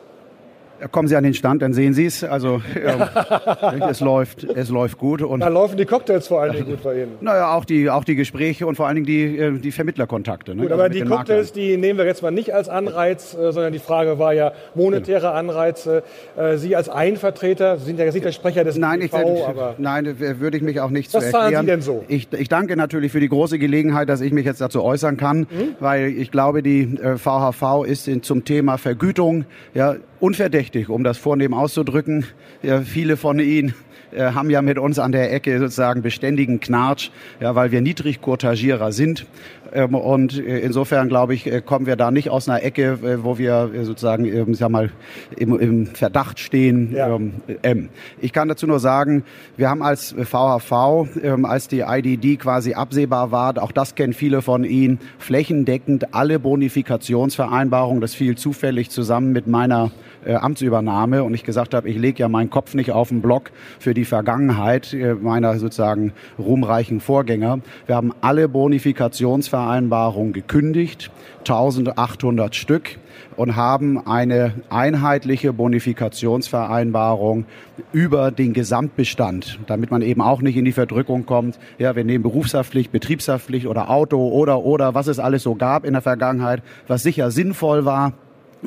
Kommen 0.91 1.09
Sie 1.09 1.17
an 1.17 1.25
den 1.25 1.35
Stand, 1.35 1.63
dann 1.63 1.73
sehen 1.73 1.95
Sie 1.95 2.07
es. 2.07 2.25
Also 2.25 2.63
ähm, 2.77 3.83
es 3.89 4.01
läuft, 4.01 4.45
es 4.45 4.69
läuft 4.69 4.99
gut. 4.99 5.23
Und 5.23 5.41
da 5.41 5.49
laufen 5.49 5.77
die 5.77 5.85
Cocktails 5.85 6.27
vor 6.27 6.41
allen 6.41 6.53
Dingen 6.53 6.67
gut 6.67 6.83
bei 6.83 7.03
Ihnen. 7.03 7.13
Naja, 7.21 7.55
auch 7.55 7.65
die, 7.65 7.91
auch 7.91 8.05
die 8.05 8.17
Gespräche 8.17 8.67
und 8.67 8.77
vor 8.77 8.87
allen 8.87 8.97
Dingen 8.97 9.07
die, 9.07 9.39
äh, 9.39 9.59
die 9.59 9.73
Vermittlerkontakte. 9.73 10.55
Ne? 10.55 10.63
Gut, 10.63 10.73
aber 10.73 10.85
also 10.85 10.99
die 10.99 11.05
Cocktails, 11.05 11.53
die 11.53 11.77
nehmen 11.77 11.99
wir 11.99 12.07
jetzt 12.07 12.23
mal 12.23 12.31
nicht 12.31 12.55
als 12.55 12.69
Anreiz, 12.69 13.35
äh, 13.35 13.53
sondern 13.53 13.73
die 13.73 13.79
Frage 13.79 14.19
war 14.19 14.33
ja 14.33 14.53
monetäre 14.75 15.33
Anreize. 15.33 16.03
Äh, 16.37 16.57
Sie 16.57 16.75
als 16.77 16.89
Einvertreter, 16.89 17.79
Sie 17.79 17.85
sind 17.87 17.99
ja 17.99 18.07
nicht 18.07 18.25
der 18.25 18.33
Sprecher 18.33 18.65
des 18.65 18.77
nein, 18.77 19.01
ich, 19.01 19.13
aber 19.13 19.75
Nein, 19.79 20.17
würde 20.19 20.57
ich 20.57 20.63
mich 20.63 20.81
auch 20.81 20.91
nicht 20.91 21.13
Was 21.15 21.21
zu 21.21 21.27
erklären. 21.27 21.45
Was 21.45 21.53
zahlen 21.53 21.67
Sie 21.67 21.71
denn 21.71 21.83
so? 21.83 22.05
Ich, 22.09 22.33
ich 22.33 22.49
danke 22.49 22.77
natürlich 22.77 23.13
für 23.13 23.21
die 23.21 23.29
große 23.29 23.59
Gelegenheit, 23.59 24.09
dass 24.09 24.21
ich 24.21 24.33
mich 24.33 24.47
jetzt 24.47 24.61
dazu 24.61 24.83
äußern 24.83 25.17
kann, 25.17 25.41
mhm. 25.41 25.77
weil 25.81 26.09
ich 26.09 26.31
glaube, 26.31 26.63
die 26.63 26.99
VHV 27.17 27.85
ist 27.87 28.09
in, 28.09 28.23
zum 28.23 28.45
Thema 28.45 28.79
Vergütung 28.79 29.45
ja 29.75 29.97
unverdächtig, 30.23 30.89
um 30.89 31.03
das 31.03 31.19
vornehm 31.19 31.53
auszudrücken. 31.53 32.25
Ja, 32.63 32.83
viele 32.83 33.17
von 33.17 33.41
Ihnen 33.41 33.75
äh, 34.13 34.33
haben 34.33 34.51
ja 34.51 34.63
mit 34.63 34.79
uns 34.79 35.01
an 35.01 35.11
der 35.11 35.33
Ecke 35.33 35.59
sozusagen 35.59 36.03
beständigen 36.03 36.61
Knatsch, 36.61 37.11
ja, 37.41 37.57
weil 37.57 37.73
wir 37.73 37.81
Niedrigkurtagierer 37.81 38.93
sind. 38.93 39.27
Ähm, 39.73 39.95
und 39.95 40.39
äh, 40.39 40.61
insofern, 40.61 41.09
glaube 41.09 41.35
ich, 41.35 41.47
äh, 41.47 41.61
kommen 41.61 41.87
wir 41.87 41.97
da 41.97 42.11
nicht 42.11 42.31
aus 42.31 42.49
einer 42.49 42.63
Ecke, 42.63 42.99
äh, 43.03 43.25
wo 43.25 43.39
wir 43.39 43.73
äh, 43.75 43.85
sozusagen, 43.85 44.25
ähm, 44.27 44.55
sag 44.55 44.71
mal, 44.71 44.91
im, 45.37 45.59
im 45.59 45.87
Verdacht 45.87 46.39
stehen. 46.39 46.93
Ja. 46.95 47.19
Ähm, 47.63 47.89
ich 48.21 48.33
kann 48.33 48.49
dazu 48.49 48.67
nur 48.67 48.81
sagen, 48.81 49.25
wir 49.57 49.71
haben 49.71 49.83
als 49.83 50.13
VHV, 50.13 51.09
ähm, 51.23 51.45
als 51.47 51.69
die 51.69 51.81
IDD 51.81 52.37
quasi 52.37 52.75
absehbar 52.75 53.33
war, 53.33 53.61
auch 53.63 53.73
das 53.73 53.95
kennen 53.95 54.13
viele 54.13 54.43
von 54.43 54.65
Ihnen, 54.65 54.99
flächendeckend 55.19 56.15
alle 56.15 56.39
Bonifikationsvereinbarungen, 56.39 58.01
das 58.01 58.15
fiel 58.15 58.37
zufällig 58.37 58.91
zusammen 58.91 59.33
mit 59.33 59.47
meiner 59.47 59.91
äh, 60.25 60.35
Amtsübernahme 60.35 61.25
und 61.25 61.35
ich 61.35 61.45
gesagt 61.45 61.75
habe, 61.75 61.89
ich 61.89 61.99
lege 61.99 62.21
ja 62.21 62.29
meinen 62.29 62.51
Kopf 62.51 62.75
nicht 62.75 62.93
auf 62.93 63.09
den 63.09 63.23
Block 63.23 63.51
für 63.79 63.95
die 63.95 64.05
Vergangenheit 64.05 64.93
äh, 64.93 65.15
meiner 65.15 65.59
sozusagen 65.59 66.13
ruhmreichen 66.39 67.01
Vorgänger. 67.01 67.61
Wir 67.87 67.97
haben 67.97 68.13
alle 68.21 68.49
Bonifikationsvereinbarungen 68.49 70.33
gekündigt, 70.33 71.11
1800 71.41 72.55
Stück 72.55 72.99
und 73.37 73.57
haben 73.57 74.07
eine 74.07 74.55
einheitliche 74.71 75.53
Bonifikationsvereinbarung 75.53 77.47
über 77.93 78.31
den 78.31 78.53
Gesamtbestand, 78.53 79.59
damit 79.67 79.91
man 79.91 80.03
eben 80.03 80.21
auch 80.21 80.43
nicht 80.43 80.57
in 80.57 80.65
die 80.65 80.73
Verdrückung 80.73 81.27
kommt. 81.27 81.59
Ja, 81.79 81.97
wir 81.97 82.05
nehmen 82.05 82.23
Berufshaftpflicht, 82.23 82.93
Betriebshaftpflicht 82.93 83.67
oder 83.67 83.91
Auto 83.91 84.29
oder 84.29 84.65
oder 84.65 84.95
was 84.95 85.07
es 85.07 85.19
alles 85.19 85.43
so 85.43 85.55
gab 85.55 85.85
in 85.85 85.93
der 85.93 86.03
Vergangenheit, 86.03 86.63
was 86.87 87.03
sicher 87.03 87.31
sinnvoll 87.31 87.85
war 87.85 88.13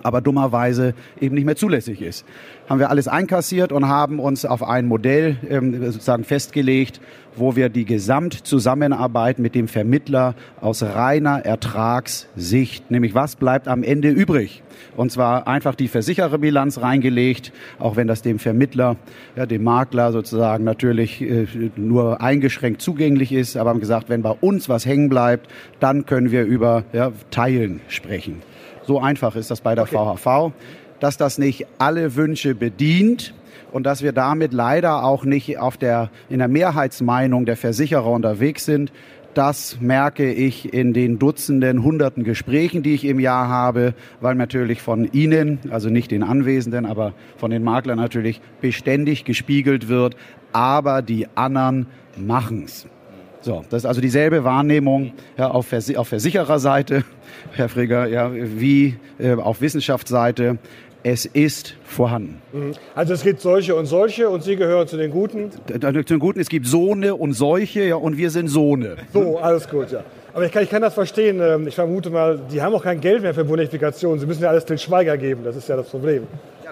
aber 0.03 0.21
dummerweise 0.21 0.93
eben 1.19 1.35
nicht 1.35 1.45
mehr 1.45 1.55
zulässig 1.55 2.01
ist. 2.01 2.25
Haben 2.69 2.79
wir 2.79 2.89
alles 2.89 3.07
einkassiert 3.07 3.71
und 3.71 3.87
haben 3.87 4.19
uns 4.19 4.45
auf 4.45 4.63
ein 4.63 4.87
Modell 4.87 5.37
ähm, 5.49 5.83
sozusagen 5.91 6.23
festgelegt, 6.23 6.99
wo 7.35 7.55
wir 7.55 7.69
die 7.69 7.85
Gesamtzusammenarbeit 7.85 9.39
mit 9.39 9.55
dem 9.55 9.67
Vermittler 9.67 10.35
aus 10.61 10.83
reiner 10.83 11.45
Ertragssicht, 11.45 12.89
nämlich 12.91 13.13
was 13.13 13.35
bleibt 13.35 13.67
am 13.67 13.83
Ende 13.83 14.09
übrig? 14.09 14.63
Und 14.95 15.11
zwar 15.11 15.47
einfach 15.47 15.75
die 15.75 15.87
Versichererbilanz 15.87 16.81
reingelegt, 16.81 17.51
auch 17.79 17.95
wenn 17.95 18.07
das 18.07 18.21
dem 18.21 18.39
Vermittler, 18.39 18.95
ja, 19.35 19.45
dem 19.45 19.63
Makler 19.63 20.11
sozusagen 20.11 20.63
natürlich 20.63 21.21
äh, 21.21 21.47
nur 21.75 22.21
eingeschränkt 22.21 22.81
zugänglich 22.81 23.31
ist. 23.31 23.57
Aber 23.57 23.69
haben 23.69 23.79
gesagt, 23.79 24.09
wenn 24.09 24.21
bei 24.21 24.31
uns 24.31 24.69
was 24.69 24.85
hängen 24.85 25.09
bleibt, 25.09 25.49
dann 25.79 26.05
können 26.05 26.31
wir 26.31 26.43
über 26.43 26.83
ja, 26.93 27.11
Teilen 27.31 27.81
sprechen. 27.87 28.41
So 28.85 28.99
einfach 28.99 29.35
ist 29.35 29.51
das 29.51 29.61
bei 29.61 29.75
der 29.75 29.85
okay. 29.85 29.95
VHV, 29.95 30.53
dass 30.99 31.17
das 31.17 31.37
nicht 31.37 31.65
alle 31.77 32.15
Wünsche 32.15 32.55
bedient 32.55 33.33
und 33.71 33.83
dass 33.85 34.01
wir 34.01 34.13
damit 34.13 34.53
leider 34.53 35.03
auch 35.03 35.25
nicht 35.25 35.57
auf 35.57 35.77
der, 35.77 36.09
in 36.29 36.39
der 36.39 36.47
Mehrheitsmeinung 36.47 37.45
der 37.45 37.57
Versicherer 37.57 38.09
unterwegs 38.09 38.65
sind. 38.65 38.91
Das 39.33 39.81
merke 39.81 40.31
ich 40.31 40.73
in 40.73 40.93
den 40.93 41.19
Dutzenden, 41.19 41.83
Hunderten 41.83 42.23
Gesprächen, 42.23 42.83
die 42.83 42.93
ich 42.93 43.03
im 43.03 43.19
Jahr 43.19 43.49
habe, 43.49 43.93
weil 44.21 44.35
natürlich 44.35 44.81
von 44.81 45.11
Ihnen, 45.11 45.59
also 45.71 45.89
nicht 45.89 46.11
den 46.11 46.23
Anwesenden, 46.23 46.85
aber 46.85 47.13
von 47.35 47.51
den 47.51 47.61
Maklern 47.61 47.97
natürlich 47.97 48.39
beständig 48.61 49.25
gespiegelt 49.25 49.89
wird. 49.89 50.15
Aber 50.53 51.01
die 51.01 51.27
anderen 51.35 51.87
machen's. 52.15 52.87
So, 53.45 53.63
das 53.69 53.83
ist 53.83 53.85
also 53.85 54.01
dieselbe 54.01 54.43
Wahrnehmung 54.43 55.13
ja, 55.37 55.51
auf, 55.51 55.67
Vers 55.67 55.95
auf 55.95 56.07
Versichererseite, 56.07 57.03
Herr 57.51 57.69
Frigger, 57.69 58.07
ja, 58.07 58.31
wie 58.33 58.95
äh, 59.19 59.35
auf 59.35 59.61
Wissenschaftsseite. 59.61 60.57
Es 61.03 61.27
ist 61.27 61.75
vorhanden. 61.83 62.41
Mhm. 62.51 62.71
Also 62.95 63.13
es 63.13 63.21
gibt 63.21 63.39
solche 63.39 63.75
und 63.75 63.85
solche 63.85 64.27
und 64.27 64.41
Sie 64.41 64.55
gehören 64.55 64.87
zu 64.87 64.97
den 64.97 65.11
Guten? 65.11 65.51
Zu 65.51 65.77
den 65.77 66.19
Guten, 66.19 66.39
es 66.39 66.49
gibt 66.49 66.65
Sohne 66.65 67.13
und 67.13 67.33
solche 67.33 67.83
ja, 67.83 67.97
und 67.97 68.17
wir 68.17 68.31
sind 68.31 68.47
Sohne. 68.47 68.95
So, 69.13 69.37
alles 69.37 69.69
gut, 69.69 69.91
ja. 69.91 70.03
Aber 70.33 70.47
ich 70.47 70.51
kann, 70.51 70.63
ich 70.63 70.69
kann 70.71 70.81
das 70.81 70.95
verstehen. 70.95 71.39
Ähm, 71.39 71.67
ich 71.67 71.75
vermute 71.75 72.09
mal, 72.09 72.41
die 72.51 72.63
haben 72.63 72.73
auch 72.73 72.81
kein 72.81 72.99
Geld 72.99 73.21
mehr 73.21 73.35
für 73.35 73.45
Bonifikationen. 73.45 74.19
Sie 74.19 74.25
müssen 74.25 74.41
ja 74.41 74.49
alles 74.49 74.65
Till 74.65 74.79
Schweiger 74.79 75.17
geben. 75.17 75.43
Das 75.43 75.55
ist 75.55 75.69
ja 75.69 75.75
das 75.75 75.87
Problem 75.87 76.23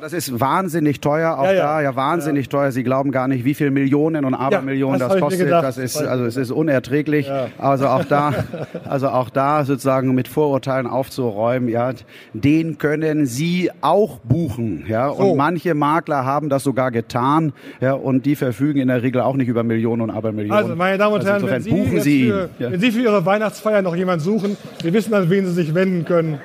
das 0.03 0.11
ist 0.11 0.37
wahnsinnig 0.37 0.99
teuer, 0.99 1.39
auch 1.39 1.45
ja, 1.45 1.53
ja. 1.53 1.63
da, 1.63 1.81
ja 1.81 1.95
wahnsinnig 1.95 2.47
ja. 2.47 2.49
teuer. 2.49 2.71
Sie 2.73 2.83
glauben 2.83 3.11
gar 3.11 3.29
nicht, 3.29 3.45
wie 3.45 3.53
viel 3.53 3.71
Millionen 3.71 4.25
und 4.25 4.33
Abermillionen 4.33 4.99
das, 4.99 5.13
das 5.13 5.21
kostet. 5.21 5.49
Das 5.49 5.77
ist, 5.77 5.95
also 5.95 6.25
es 6.25 6.35
ist 6.35 6.51
unerträglich. 6.51 7.31
Also 7.57 7.87
auch 7.87 8.03
da, 8.03 8.33
also 8.83 9.07
auch 9.07 9.29
da 9.29 9.63
sozusagen 9.63 10.13
mit 10.13 10.27
Vorurteilen 10.27 10.87
aufzuräumen, 10.87 11.69
ja, 11.69 11.93
den 12.33 12.77
können 12.77 13.25
Sie 13.25 13.71
auch 13.79 14.19
buchen, 14.19 14.83
ja. 14.89 15.07
So. 15.07 15.23
Und 15.23 15.37
manche 15.37 15.73
Makler 15.73 16.25
haben 16.25 16.49
das 16.49 16.63
sogar 16.63 16.91
getan, 16.91 17.53
ja, 17.79 17.93
und 17.93 18.25
die 18.25 18.35
verfügen 18.35 18.81
in 18.81 18.89
der 18.89 19.03
Regel 19.03 19.21
auch 19.21 19.37
nicht 19.37 19.47
über 19.47 19.63
Millionen 19.63 20.01
und 20.01 20.09
Abermillionen. 20.09 20.63
Also, 20.63 20.75
meine 20.75 20.97
Damen 20.97 21.13
und 21.13 21.19
also 21.21 21.31
Herren, 21.31 21.47
wenn 21.47 21.61
Sie, 21.61 21.69
buchen 21.69 22.01
Sie 22.01 22.27
für, 22.27 22.49
wenn 22.59 22.79
Sie 22.81 22.91
für 22.91 23.01
Ihre 23.01 23.25
Weihnachtsfeier 23.25 23.81
noch 23.81 23.95
jemanden 23.95 24.25
suchen, 24.25 24.57
Sie 24.81 24.91
wissen, 24.91 25.13
an 25.13 25.29
wen 25.29 25.45
Sie 25.45 25.53
sich 25.53 25.73
wenden 25.73 26.03
können. 26.03 26.41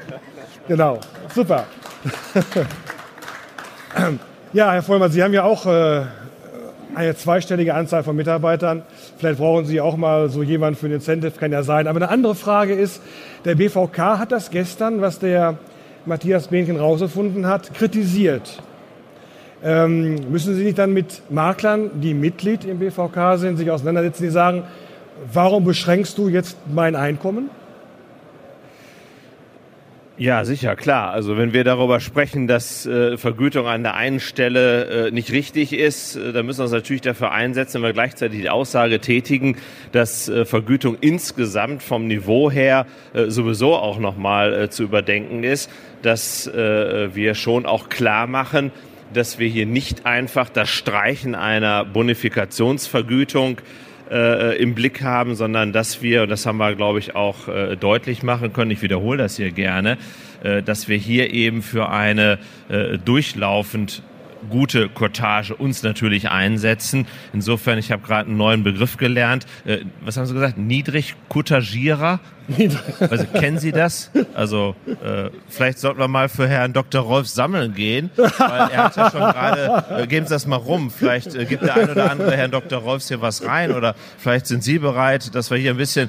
Genau. 0.69 1.00
Super. 1.35 1.65
Ja, 4.52 4.73
Herr 4.73 4.83
Vollmann, 4.83 5.11
Sie 5.11 5.23
haben 5.23 5.35
ja 5.35 5.43
auch 5.43 5.67
äh, 5.67 6.02
eine 6.95 7.17
zweistellige 7.17 7.75
Anzahl 7.75 8.02
von 8.02 8.14
Mitarbeitern. 8.17 8.83
Vielleicht 9.19 9.38
brauchen 9.38 9.67
Sie 9.67 9.81
auch 9.81 9.97
mal 9.97 10.28
so 10.31 10.43
jemanden 10.43 10.78
für 10.78 10.87
ein 10.87 10.93
Incentive, 10.93 11.33
kann 11.33 11.52
ja 11.52 11.62
sein. 11.62 11.87
Aber 11.87 11.99
eine 11.99 12.09
andere 12.09 12.35
Frage 12.35 12.75
ist, 12.75 13.02
der 13.45 13.57
BVK 13.57 14.19
hat 14.19 14.33
das 14.33 14.50
gestern, 14.50 15.00
was 15.00 15.19
der 15.19 15.59
Matthias 16.07 16.49
Behnken 16.49 16.76
rausgefunden 16.76 17.47
hat, 17.47 17.75
kritisiert. 17.75 18.62
Ähm, 19.62 20.31
müssen 20.31 20.55
Sie 20.55 20.62
nicht 20.62 20.78
dann 20.78 20.93
mit 20.93 21.23
Maklern, 21.31 22.00
die 22.00 22.14
Mitglied 22.14 22.64
im 22.64 22.78
BVK 22.78 23.37
sind, 23.37 23.57
sich 23.57 23.71
auseinandersetzen, 23.71 24.23
die 24.23 24.31
sagen, 24.31 24.62
warum 25.33 25.64
beschränkst 25.64 26.17
du 26.17 26.28
jetzt 26.28 26.57
mein 26.73 26.95
Einkommen? 26.95 27.50
Ja, 30.21 30.45
sicher, 30.45 30.75
klar. 30.75 31.13
Also 31.13 31.37
wenn 31.37 31.53
wir 31.53 31.63
darüber 31.63 32.01
sprechen, 32.01 32.49
dass 32.49 32.85
äh, 32.87 33.17
Vergütung 33.17 33.69
an 33.69 33.85
der 33.85 33.95
einen 33.95 34.19
Stelle 34.19 35.07
äh, 35.07 35.11
nicht 35.13 35.31
richtig 35.31 35.73
ist, 35.73 36.17
äh, 36.17 36.33
dann 36.33 36.45
müssen 36.45 36.59
wir 36.59 36.65
uns 36.65 36.73
natürlich 36.73 37.03
dafür 37.03 37.31
einsetzen, 37.31 37.75
wenn 37.75 37.91
wir 37.91 37.93
gleichzeitig 37.93 38.41
die 38.41 38.51
Aussage 38.51 38.99
tätigen, 38.99 39.57
dass 39.93 40.29
äh, 40.29 40.45
Vergütung 40.45 40.97
insgesamt 41.01 41.85
vom 41.85 42.09
Niveau 42.09 42.51
her 42.51 42.87
äh, 43.15 43.27
sowieso 43.31 43.77
auch 43.77 44.01
nochmal 44.01 44.53
äh, 44.53 44.71
zu 44.71 44.83
überdenken 44.83 45.45
ist, 45.45 45.71
dass 46.03 46.49
wir 46.53 47.35
schon 47.35 47.67
auch 47.67 47.89
klar 47.89 48.29
machen, 48.29 48.71
dass 49.13 49.41
wir 49.41 49.49
hier 49.49 49.67
nicht 49.67 50.07
einfach 50.07 50.49
das 50.49 50.69
Streichen 50.69 51.35
einer 51.35 51.85
Bonifikationsvergütung 51.85 53.59
äh, 54.11 54.57
im 54.57 54.75
Blick 54.75 55.03
haben, 55.03 55.35
sondern 55.35 55.73
dass 55.73 56.03
wir, 56.03 56.23
und 56.23 56.29
das 56.29 56.47
haben 56.47 56.59
wir, 56.59 56.75
glaube 56.75 56.99
ich, 56.99 57.15
auch 57.15 57.49
äh, 57.49 57.77
deutlich 57.77 58.23
machen 58.23 58.53
können, 58.53 58.71
ich 58.71 58.83
wiederhole 58.83 59.19
das 59.19 59.37
hier 59.37 59.50
gerne, 59.50 59.99
äh, 60.43 60.62
dass 60.62 60.88
wir 60.88 60.97
hier 60.97 61.33
eben 61.33 61.62
für 61.62 61.88
eine 61.88 62.38
äh, 62.69 62.99
durchlaufend 62.99 64.03
gute 64.50 64.88
Cottage 64.88 65.54
uns 65.54 65.83
natürlich 65.83 66.30
einsetzen. 66.30 67.07
Insofern, 67.33 67.78
ich 67.78 67.92
habe 67.92 68.02
gerade 68.02 68.28
einen 68.28 68.37
neuen 68.37 68.62
Begriff 68.62 68.97
gelernt. 68.97 69.47
Äh, 69.64 69.80
was 70.02 70.16
haben 70.16 70.26
Sie 70.26 70.35
gesagt? 70.35 70.59
Niedrig-Coutagierer? 70.59 72.21
Also 72.99 73.26
kennen 73.26 73.59
Sie 73.59 73.73
das? 73.73 74.11
Also 74.35 74.75
äh, 74.87 75.28
vielleicht 75.49 75.78
sollten 75.78 75.99
wir 76.00 76.09
mal 76.09 76.30
für 76.30 76.49
Herrn 76.49 76.73
Dr. 76.73 77.02
Rolf 77.02 77.28
sammeln 77.28 77.75
gehen, 77.75 78.11
weil 78.16 78.71
er 78.71 78.85
hat 78.85 78.97
ja 78.97 79.11
schon 79.11 79.21
gerade, 79.21 79.85
äh, 80.02 80.07
geben 80.07 80.26
Sie 80.26 80.33
das 80.33 80.47
mal 80.47 80.57
rum, 80.57 80.90
vielleicht 80.90 81.35
äh, 81.35 81.45
gibt 81.45 81.62
der 81.62 81.75
ein 81.76 81.90
oder 81.90 82.11
andere 82.11 82.35
Herrn 82.35 82.50
Dr. 82.50 82.80
Rolfs 82.80 83.09
hier 83.09 83.21
was 83.21 83.45
rein 83.45 83.73
oder 83.73 83.95
vielleicht 84.16 84.47
sind 84.47 84.64
Sie 84.64 84.78
bereit, 84.78 85.35
dass 85.35 85.50
wir 85.50 85.59
hier 85.59 85.73
ein 85.73 85.76
bisschen 85.76 86.09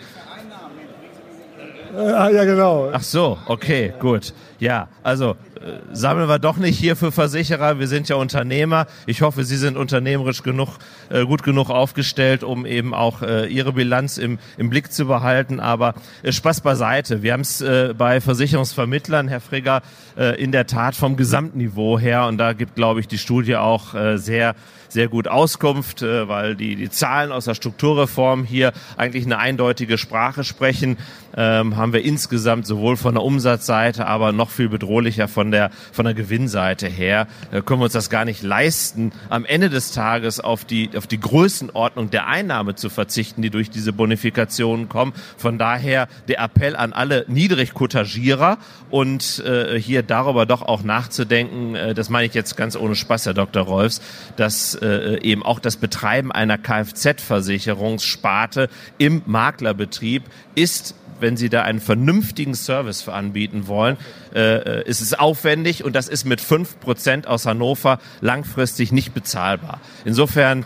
Ah, 1.97 2.29
ja, 2.29 2.45
genau. 2.45 2.89
Ach 2.93 3.01
so, 3.01 3.37
okay, 3.47 3.93
gut. 3.99 4.33
Ja, 4.59 4.87
also 5.03 5.31
äh, 5.31 5.48
sammeln 5.91 6.29
wir 6.29 6.39
doch 6.39 6.57
nicht 6.57 6.77
hier 6.77 6.95
für 6.95 7.11
Versicherer. 7.11 7.79
Wir 7.79 7.87
sind 7.87 8.07
ja 8.07 8.15
Unternehmer. 8.15 8.87
Ich 9.05 9.21
hoffe, 9.21 9.43
Sie 9.43 9.57
sind 9.57 9.77
unternehmerisch 9.77 10.43
genug, 10.43 10.77
äh, 11.09 11.25
gut 11.25 11.43
genug 11.43 11.69
aufgestellt, 11.69 12.43
um 12.43 12.65
eben 12.65 12.93
auch 12.93 13.21
äh, 13.21 13.47
Ihre 13.47 13.73
Bilanz 13.73 14.17
im, 14.17 14.39
im 14.57 14.69
Blick 14.69 14.91
zu 14.91 15.05
behalten. 15.05 15.59
Aber 15.59 15.95
äh, 16.23 16.31
Spaß 16.31 16.61
beiseite. 16.61 17.23
Wir 17.23 17.33
haben 17.33 17.41
es 17.41 17.61
äh, 17.61 17.93
bei 17.97 18.21
Versicherungsvermittlern, 18.21 19.27
Herr 19.27 19.41
Frigger, 19.41 19.81
äh, 20.17 20.41
in 20.41 20.51
der 20.51 20.65
Tat 20.65 20.95
vom 20.95 21.17
Gesamtniveau 21.17 21.99
her. 21.99 22.27
Und 22.27 22.37
da 22.37 22.53
gibt, 22.53 22.75
glaube 22.75 23.01
ich, 23.01 23.07
die 23.07 23.17
Studie 23.17 23.57
auch 23.57 23.93
äh, 23.95 24.17
sehr 24.17 24.55
sehr 24.89 25.07
gut 25.07 25.27
Auskunft, 25.27 26.01
äh, 26.01 26.27
weil 26.27 26.55
die, 26.55 26.75
die 26.75 26.89
Zahlen 26.89 27.31
aus 27.31 27.45
der 27.45 27.53
Strukturreform 27.53 28.43
hier 28.43 28.73
eigentlich 28.97 29.25
eine 29.25 29.37
eindeutige 29.37 29.97
Sprache 29.97 30.43
sprechen. 30.43 30.97
Ähm, 31.37 31.77
haben 31.77 31.93
wir 31.93 32.03
insgesamt 32.03 32.65
sowohl 32.65 32.97
von 32.97 33.13
der 33.13 33.23
Umsatzseite, 33.23 34.07
aber 34.07 34.31
noch 34.31 34.49
viel 34.49 34.67
bedrohlicher 34.67 35.27
von 35.27 35.48
der, 35.51 35.71
von 35.91 36.05
der 36.05 36.13
Gewinnseite 36.13 36.87
her. 36.87 37.27
Da 37.51 37.61
können 37.61 37.79
wir 37.79 37.85
uns 37.85 37.93
das 37.93 38.09
gar 38.09 38.25
nicht 38.25 38.43
leisten, 38.43 39.11
am 39.29 39.45
Ende 39.45 39.69
des 39.69 39.91
Tages 39.91 40.39
auf 40.39 40.65
die, 40.65 40.89
auf 40.95 41.07
die 41.07 41.19
Größenordnung 41.19 42.09
der 42.09 42.27
Einnahme 42.27 42.75
zu 42.75 42.89
verzichten, 42.89 43.41
die 43.41 43.49
durch 43.49 43.69
diese 43.69 43.93
Bonifikationen 43.93 44.89
kommen. 44.89 45.13
Von 45.37 45.57
daher 45.57 46.07
der 46.27 46.39
Appell 46.39 46.75
an 46.75 46.93
alle 46.93 47.25
Niedrigkutagierer 47.27 48.57
und 48.89 49.43
äh, 49.45 49.79
hier 49.79 50.03
darüber 50.03 50.45
doch 50.45 50.61
auch 50.61 50.83
nachzudenken, 50.83 51.75
äh, 51.75 51.93
das 51.93 52.09
meine 52.09 52.27
ich 52.27 52.33
jetzt 52.33 52.57
ganz 52.57 52.75
ohne 52.75 52.95
Spaß, 52.95 53.27
Herr 53.27 53.33
Dr. 53.33 53.63
Rolfs, 53.63 54.01
dass 54.35 54.75
äh, 54.75 55.19
eben 55.21 55.43
auch 55.43 55.59
das 55.59 55.77
Betreiben 55.77 56.31
einer 56.31 56.57
Kfz-Versicherungssparte 56.57 58.69
im 58.97 59.21
Maklerbetrieb 59.25 60.23
ist 60.55 60.95
wenn 61.19 61.37
Sie 61.37 61.49
da 61.49 61.63
einen 61.63 61.79
vernünftigen 61.79 62.55
Service 62.55 63.07
anbieten 63.07 63.67
wollen, 63.67 63.97
äh, 64.33 64.87
ist 64.87 65.01
es 65.01 65.17
aufwendig 65.39 65.83
und 65.83 65.95
das 65.95 66.07
ist 66.07 66.25
mit 66.25 66.41
fünf 66.41 66.79
Prozent 66.79 67.25
aus 67.25 67.45
Hannover 67.45 67.99
langfristig 68.19 68.91
nicht 68.91 69.13
bezahlbar. 69.13 69.79
Insofern 70.03 70.65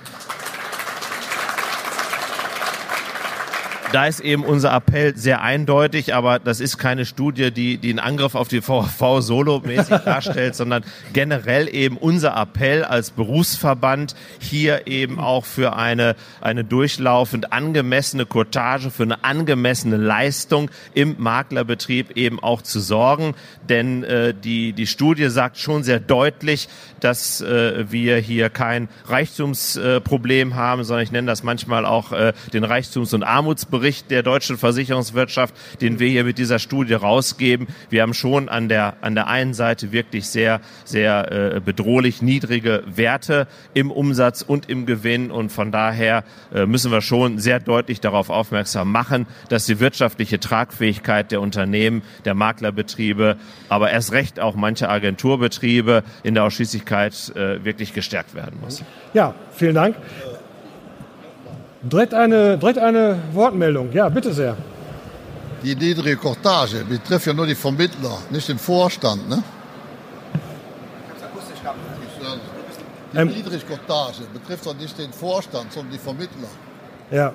da 3.93 4.07
ist 4.07 4.21
eben 4.21 4.43
unser 4.43 4.73
Appell 4.73 5.15
sehr 5.15 5.43
eindeutig, 5.43 6.15
aber 6.15 6.39
das 6.39 6.59
ist 6.59 6.79
keine 6.79 7.05
Studie, 7.05 7.51
die, 7.51 7.77
die 7.77 7.91
einen 7.91 7.99
Angriff 7.99 8.33
auf 8.33 8.47
die 8.47 8.61
VV 8.61 9.21
solo-mäßig 9.21 9.97
darstellt, 10.05 10.55
sondern 10.55 10.83
generell 11.13 11.73
eben 11.73 11.97
unser 11.97 12.35
Appell 12.35 12.83
als 12.83 13.11
Berufsverband 13.11 14.15
hier 14.39 14.87
eben 14.87 15.19
auch 15.19 15.45
für 15.45 15.75
eine, 15.75 16.15
eine 16.41 16.63
durchlaufend 16.63 17.53
angemessene 17.53 18.25
Cottage, 18.25 18.89
für 18.89 19.03
eine 19.03 19.23
angemessene 19.23 19.97
Leistung 19.97 20.71
im 20.95 21.15
Maklerbetrieb 21.19 22.17
eben 22.17 22.41
auch 22.41 22.63
zu 22.63 22.79
sorgen. 22.79 23.35
Denn 23.69 24.03
äh, 24.03 24.33
die, 24.33 24.73
die 24.73 24.87
Studie 24.87 25.29
sagt 25.29 25.57
schon 25.57 25.83
sehr 25.83 25.99
deutlich, 25.99 26.67
dass 26.99 27.41
äh, 27.41 27.91
wir 27.91 28.17
hier 28.17 28.49
kein 28.49 28.89
Reichtumsproblem 29.05 30.51
äh, 30.51 30.55
haben, 30.55 30.83
sondern 30.83 31.03
ich 31.03 31.11
nenne 31.11 31.27
das 31.27 31.43
manchmal 31.43 31.85
auch 31.85 32.11
äh, 32.11 32.33
den 32.53 32.63
Reichtums- 32.63 33.13
und 33.13 33.23
Armutsbericht 33.83 34.11
der 34.11 34.23
deutschen 34.23 34.57
Versicherungswirtschaft, 34.57 35.53
den 35.81 35.99
wir 35.99 36.07
hier 36.07 36.23
mit 36.23 36.37
dieser 36.37 36.59
Studie 36.59 36.93
rausgeben. 36.93 37.67
Wir 37.89 38.01
haben 38.01 38.13
schon 38.13 38.47
an 38.47 38.69
der, 38.69 38.95
an 39.01 39.13
der 39.13 39.27
einen 39.27 39.53
Seite 39.53 39.91
wirklich 39.91 40.27
sehr, 40.27 40.61
sehr 40.85 41.55
äh, 41.55 41.59
bedrohlich 41.59 42.21
niedrige 42.21 42.83
Werte 42.85 43.47
im 43.73 43.91
Umsatz 43.91 44.41
und 44.41 44.69
im 44.69 44.85
Gewinn 44.85 45.31
und 45.31 45.51
von 45.51 45.71
daher 45.71 46.23
äh, 46.53 46.65
müssen 46.65 46.91
wir 46.91 47.01
schon 47.01 47.39
sehr 47.39 47.59
deutlich 47.59 47.99
darauf 47.99 48.29
aufmerksam 48.29 48.89
machen, 48.91 49.27
dass 49.49 49.65
die 49.65 49.81
wirtschaftliche 49.81 50.39
Tragfähigkeit 50.39 51.31
der 51.31 51.41
Unternehmen, 51.41 52.03
der 52.23 52.35
Maklerbetriebe, 52.35 53.35
aber 53.67 53.91
erst 53.91 54.13
recht 54.13 54.39
auch 54.39 54.55
mancher 54.55 54.89
Agenturbetriebe 54.89 56.03
in 56.23 56.35
der 56.35 56.45
Ausschließlichkeit 56.45 57.35
äh, 57.35 57.65
wirklich 57.65 57.93
gestärkt 57.93 58.33
werden 58.33 58.59
muss. 58.61 58.81
Ja, 59.13 59.35
vielen 59.51 59.75
Dank. 59.75 59.97
Direkt 61.83 62.13
eine, 62.13 62.57
direkt 62.57 62.79
eine 62.79 63.17
Wortmeldung. 63.33 63.91
Ja, 63.91 64.07
bitte 64.09 64.33
sehr. 64.33 64.55
Die 65.63 65.75
niedrige 65.75 66.17
Cortage 66.17 66.83
betrifft 66.85 67.25
ja 67.27 67.33
nur 67.33 67.45
die 67.45 67.55
Vermittler, 67.55 68.17
nicht 68.29 68.47
den 68.47 68.57
Vorstand. 68.57 69.29
Ne? 69.29 69.43
Die 73.13 73.17
Ähm. 73.17 73.27
niedrige 73.27 73.63
Cortage 73.65 74.23
betrifft 74.33 74.65
doch 74.65 74.75
nicht 74.75 74.97
den 74.97 75.13
Vorstand, 75.13 75.71
sondern 75.71 75.91
die 75.93 75.99
Vermittler. 75.99 76.47
Ja, 77.11 77.33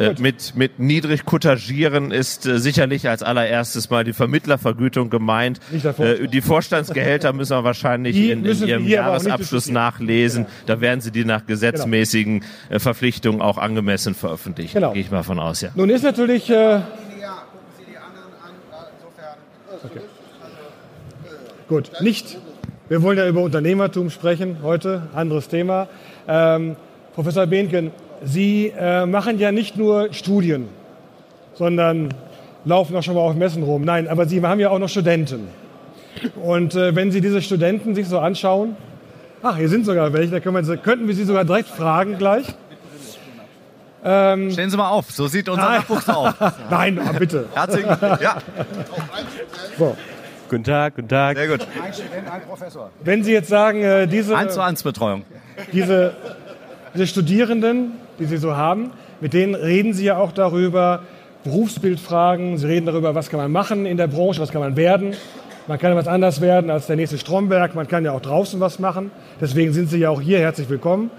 Äh, 0.00 0.14
mit, 0.18 0.56
mit 0.56 0.78
niedrig 0.78 1.26
kutagieren 1.26 2.10
ist 2.10 2.46
äh, 2.46 2.58
sicherlich 2.58 3.06
als 3.08 3.22
allererstes 3.22 3.90
mal 3.90 4.02
die 4.02 4.14
Vermittlervergütung 4.14 5.10
gemeint. 5.10 5.60
Äh, 5.98 6.26
die 6.26 6.40
Vorstandsgehälter 6.40 7.34
müssen 7.34 7.54
wir 7.56 7.64
wahrscheinlich 7.64 8.16
Die 8.16 8.30
in, 8.30 8.46
in 8.46 8.66
Ihrem 8.66 8.88
Jahresabschluss 8.88 9.68
nachlesen. 9.68 10.46
Da 10.64 10.80
werden 10.80 11.02
Sie 11.02 11.10
die 11.10 11.26
nach 11.26 11.44
gesetzmäßigen 11.44 12.44
äh, 12.70 12.78
Verpflichtungen 12.78 13.42
auch 13.42 13.58
angemessen 13.58 14.14
veröffentlichen. 14.14 14.72
Genau. 14.72 14.92
Gehe 14.92 15.02
ich 15.02 15.10
mal 15.10 15.22
von 15.22 15.38
aus, 15.38 15.60
ja. 15.60 15.70
nun 15.74 15.90
ist 15.90 16.02
natürlich. 16.02 16.48
Äh, 16.48 16.80
Gut, 21.68 21.92
nicht. 22.00 22.38
Wir 22.88 23.02
wollen 23.02 23.18
ja 23.18 23.28
über 23.28 23.42
Unternehmertum 23.42 24.10
sprechen 24.10 24.56
heute, 24.64 25.02
anderes 25.14 25.46
Thema. 25.46 25.88
Ähm, 26.26 26.74
Professor 27.14 27.46
Behnken, 27.46 27.92
Sie 28.22 28.72
äh, 28.76 29.06
machen 29.06 29.38
ja 29.38 29.52
nicht 29.52 29.76
nur 29.76 30.12
Studien, 30.12 30.68
sondern 31.54 32.14
laufen 32.64 32.94
auch 32.96 33.02
schon 33.02 33.14
mal 33.14 33.20
auf 33.20 33.34
Messen 33.34 33.62
rum. 33.62 33.82
Nein, 33.82 34.08
aber 34.08 34.26
Sie 34.26 34.42
haben 34.42 34.60
ja 34.60 34.70
auch 34.70 34.78
noch 34.78 34.88
Studenten. 34.88 35.48
Und 36.42 36.74
äh, 36.74 36.94
wenn 36.94 37.10
Sie 37.10 37.20
diese 37.20 37.40
Studenten 37.40 37.94
sich 37.94 38.08
so 38.08 38.18
anschauen, 38.18 38.76
ach, 39.42 39.56
hier 39.56 39.68
sind 39.68 39.86
sogar 39.86 40.12
welche, 40.12 40.32
da 40.32 40.40
können 40.40 40.66
wir, 40.66 40.76
könnten 40.76 41.08
wir 41.08 41.14
Sie 41.14 41.24
sogar 41.24 41.44
direkt 41.44 41.68
fragen 41.68 42.18
gleich. 42.18 42.46
Stellen 44.02 44.70
Sie 44.70 44.76
mal 44.76 44.88
auf, 44.88 45.10
so 45.10 45.26
sieht 45.26 45.48
unser 45.48 45.62
Nachwuchs 45.62 46.08
aus. 46.08 46.32
Nein, 46.70 46.98
ah, 46.98 47.12
bitte. 47.12 47.46
Herzlichen 47.54 47.88
ja, 48.00 48.38
So. 49.78 49.96
Guten 50.48 50.64
Tag, 50.64 50.96
guten 50.96 51.08
Tag. 51.08 51.36
sehr 51.36 51.46
gut. 51.46 51.66
Wenn 53.04 53.22
Sie 53.22 53.32
jetzt 53.32 53.48
sagen, 53.48 53.82
äh, 53.82 54.08
diese, 54.08 54.36
1 54.36 54.54
zu 54.54 54.60
1 54.60 54.82
Betreuung. 54.82 55.22
diese, 55.72 56.14
diese 56.94 57.06
Studierenden, 57.06 57.92
die 58.18 58.24
Sie 58.24 58.36
so 58.36 58.56
haben, 58.56 58.90
mit 59.20 59.32
denen 59.32 59.54
reden 59.54 59.92
Sie 59.92 60.04
ja 60.04 60.16
auch 60.16 60.32
darüber, 60.32 61.02
Berufsbildfragen, 61.44 62.58
Sie 62.58 62.66
reden 62.66 62.86
darüber, 62.86 63.14
was 63.14 63.30
kann 63.30 63.38
man 63.40 63.52
machen 63.52 63.86
in 63.86 63.96
der 63.96 64.08
Branche, 64.08 64.40
was 64.40 64.50
kann 64.50 64.60
man 64.60 64.76
werden. 64.76 65.14
Man 65.66 65.78
kann 65.78 65.90
ja 65.90 65.96
was 65.96 66.08
anders 66.08 66.40
werden 66.40 66.70
als 66.70 66.86
der 66.86 66.96
nächste 66.96 67.16
Stromberg, 67.16 67.74
man 67.74 67.86
kann 67.86 68.04
ja 68.04 68.12
auch 68.12 68.20
draußen 68.20 68.58
was 68.60 68.78
machen. 68.78 69.10
Deswegen 69.40 69.72
sind 69.72 69.88
Sie 69.88 69.98
ja 69.98 70.10
auch 70.10 70.20
hier, 70.20 70.38
herzlich 70.40 70.68
willkommen. 70.68 71.10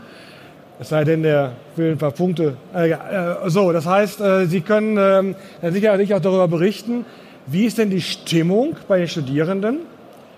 Es 0.79 0.89
sei 0.89 1.03
denn, 1.03 1.23
der 1.23 1.53
will 1.75 1.91
ein 1.91 1.97
paar 1.97 2.11
Punkte. 2.11 2.55
Äh, 2.75 2.89
äh, 2.89 2.97
so, 3.45 3.71
das 3.71 3.85
heißt, 3.85 4.19
äh, 4.19 4.45
Sie 4.47 4.61
können 4.61 4.97
ähm, 4.97 5.35
sicherlich 5.71 6.13
auch 6.13 6.19
darüber 6.19 6.47
berichten, 6.47 7.05
wie 7.47 7.65
ist 7.65 7.77
denn 7.77 7.89
die 7.89 8.01
Stimmung 8.01 8.75
bei 8.87 8.97
den 8.97 9.07
Studierenden 9.07 9.79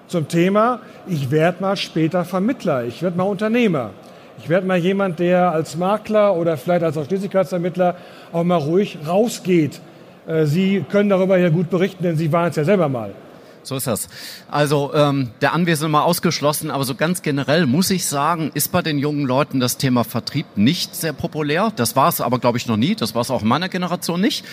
zum 0.08 0.28
Thema, 0.28 0.82
ich 1.08 1.32
werde 1.32 1.62
mal 1.62 1.76
später 1.76 2.24
Vermittler, 2.26 2.84
ich 2.84 3.02
werde 3.02 3.18
mal 3.18 3.24
Unternehmer. 3.24 3.92
Ich 4.40 4.50
werde 4.50 4.66
mal 4.66 4.78
jemand, 4.78 5.20
der 5.20 5.52
als 5.52 5.78
Makler 5.78 6.36
oder 6.36 6.58
vielleicht 6.58 6.84
als 6.84 6.98
Ausschließlichkeitsvermittler 6.98 7.96
auch 8.32 8.44
mal 8.44 8.58
ruhig 8.58 8.98
rausgeht. 9.08 9.80
Äh, 10.28 10.46
Sie 10.46 10.84
können 10.90 11.10
darüber 11.10 11.38
ja 11.38 11.50
gut 11.50 11.70
berichten, 11.70 12.04
denn 12.04 12.16
Sie 12.16 12.32
waren 12.32 12.50
es 12.50 12.56
ja 12.56 12.64
selber 12.64 12.90
mal. 12.90 13.12
So 13.64 13.78
ist 13.78 13.88
das. 13.88 14.10
Also 14.52 14.94
ähm, 14.94 15.30
der 15.42 15.54
Anwesende 15.54 15.90
mal 15.90 16.02
ausgeschlossen, 16.02 16.70
aber 16.70 16.84
so 16.84 16.96
ganz 16.96 17.22
generell 17.22 17.66
muss 17.66 17.90
ich 17.92 18.06
sagen, 18.06 18.52
ist 18.54 18.72
bei 18.74 18.82
den 18.82 19.00
jungen 19.00 19.26
Leuten 19.26 19.62
das 19.62 19.78
Thema 19.78 20.04
Vertrieb 20.04 20.46
nicht 20.56 20.96
sehr 20.96 21.14
populär. 21.14 21.72
Das 21.76 21.96
war 21.96 22.10
es 22.10 22.20
aber, 22.20 22.40
glaube 22.40 22.58
ich, 22.58 22.68
noch 22.68 22.76
nie. 22.76 22.94
Das 22.94 23.16
war 23.16 23.22
es 23.22 23.32
auch 23.32 23.42
in 23.42 23.48
meiner 23.48 23.70
Generation 23.70 24.20
nicht. 24.20 24.44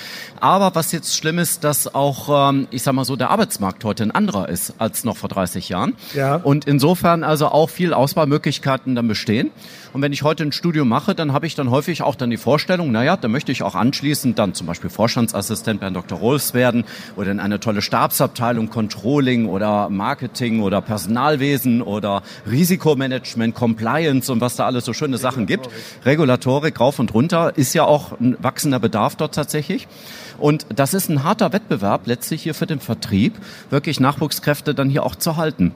Aber 0.40 0.74
was 0.76 0.92
jetzt 0.92 1.16
schlimm 1.16 1.38
ist, 1.38 1.64
dass 1.64 1.92
auch, 1.92 2.50
ähm, 2.50 2.68
ich 2.70 2.82
sag 2.82 2.92
mal 2.94 3.04
so, 3.04 3.16
der 3.16 3.30
Arbeitsmarkt 3.30 3.84
heute 3.84 4.04
ein 4.04 4.12
anderer 4.12 4.48
ist 4.48 4.74
als 4.78 5.02
noch 5.02 5.16
vor 5.16 5.28
30 5.28 5.68
Jahren. 5.68 5.96
Ja. 6.14 6.36
Und 6.36 6.66
insofern 6.66 7.24
also 7.24 7.48
auch 7.48 7.68
viel 7.68 7.92
Auswahlmöglichkeiten 7.92 8.94
dann 8.94 9.08
bestehen. 9.08 9.50
Und 9.92 10.02
wenn 10.02 10.12
ich 10.12 10.22
heute 10.22 10.44
ein 10.44 10.52
Studium 10.52 10.88
mache, 10.88 11.16
dann 11.16 11.32
habe 11.32 11.46
ich 11.46 11.56
dann 11.56 11.70
häufig 11.70 12.02
auch 12.02 12.14
dann 12.14 12.30
die 12.30 12.36
Vorstellung, 12.36 12.92
naja, 12.92 13.16
da 13.16 13.26
möchte 13.26 13.50
ich 13.50 13.64
auch 13.64 13.74
anschließend 13.74 14.38
dann 14.38 14.54
zum 14.54 14.68
Beispiel 14.68 14.88
Vorstandsassistent 14.88 15.80
bei 15.80 15.86
Herrn 15.86 15.94
Dr. 15.94 16.18
Rolfs 16.18 16.54
werden 16.54 16.84
oder 17.16 17.32
in 17.32 17.40
eine 17.40 17.58
tolle 17.58 17.82
Stabsabteilung, 17.82 18.70
Controlling 19.00 19.48
oder 19.48 19.88
Marketing 19.88 20.60
oder 20.60 20.82
Personalwesen 20.82 21.80
oder 21.80 22.22
Risikomanagement, 22.50 23.54
Compliance 23.54 24.30
und 24.30 24.40
was 24.40 24.56
da 24.56 24.66
alles 24.66 24.84
so 24.84 24.92
schöne 24.92 25.16
Sachen 25.16 25.46
gibt. 25.46 25.68
Regulatorik 26.04 26.78
rauf 26.78 26.98
und 26.98 27.14
runter 27.14 27.56
ist 27.56 27.72
ja 27.74 27.84
auch 27.84 28.12
ein 28.20 28.36
wachsender 28.40 28.78
Bedarf 28.78 29.16
dort 29.16 29.34
tatsächlich. 29.34 29.88
Und 30.38 30.66
das 30.74 30.92
ist 30.94 31.08
ein 31.08 31.24
harter 31.24 31.52
Wettbewerb 31.52 32.06
letztlich 32.06 32.42
hier 32.42 32.54
für 32.54 32.66
den 32.66 32.80
Vertrieb, 32.80 33.34
wirklich 33.70 34.00
Nachwuchskräfte 34.00 34.74
dann 34.74 34.90
hier 34.90 35.04
auch 35.04 35.14
zu 35.14 35.36
halten. 35.36 35.74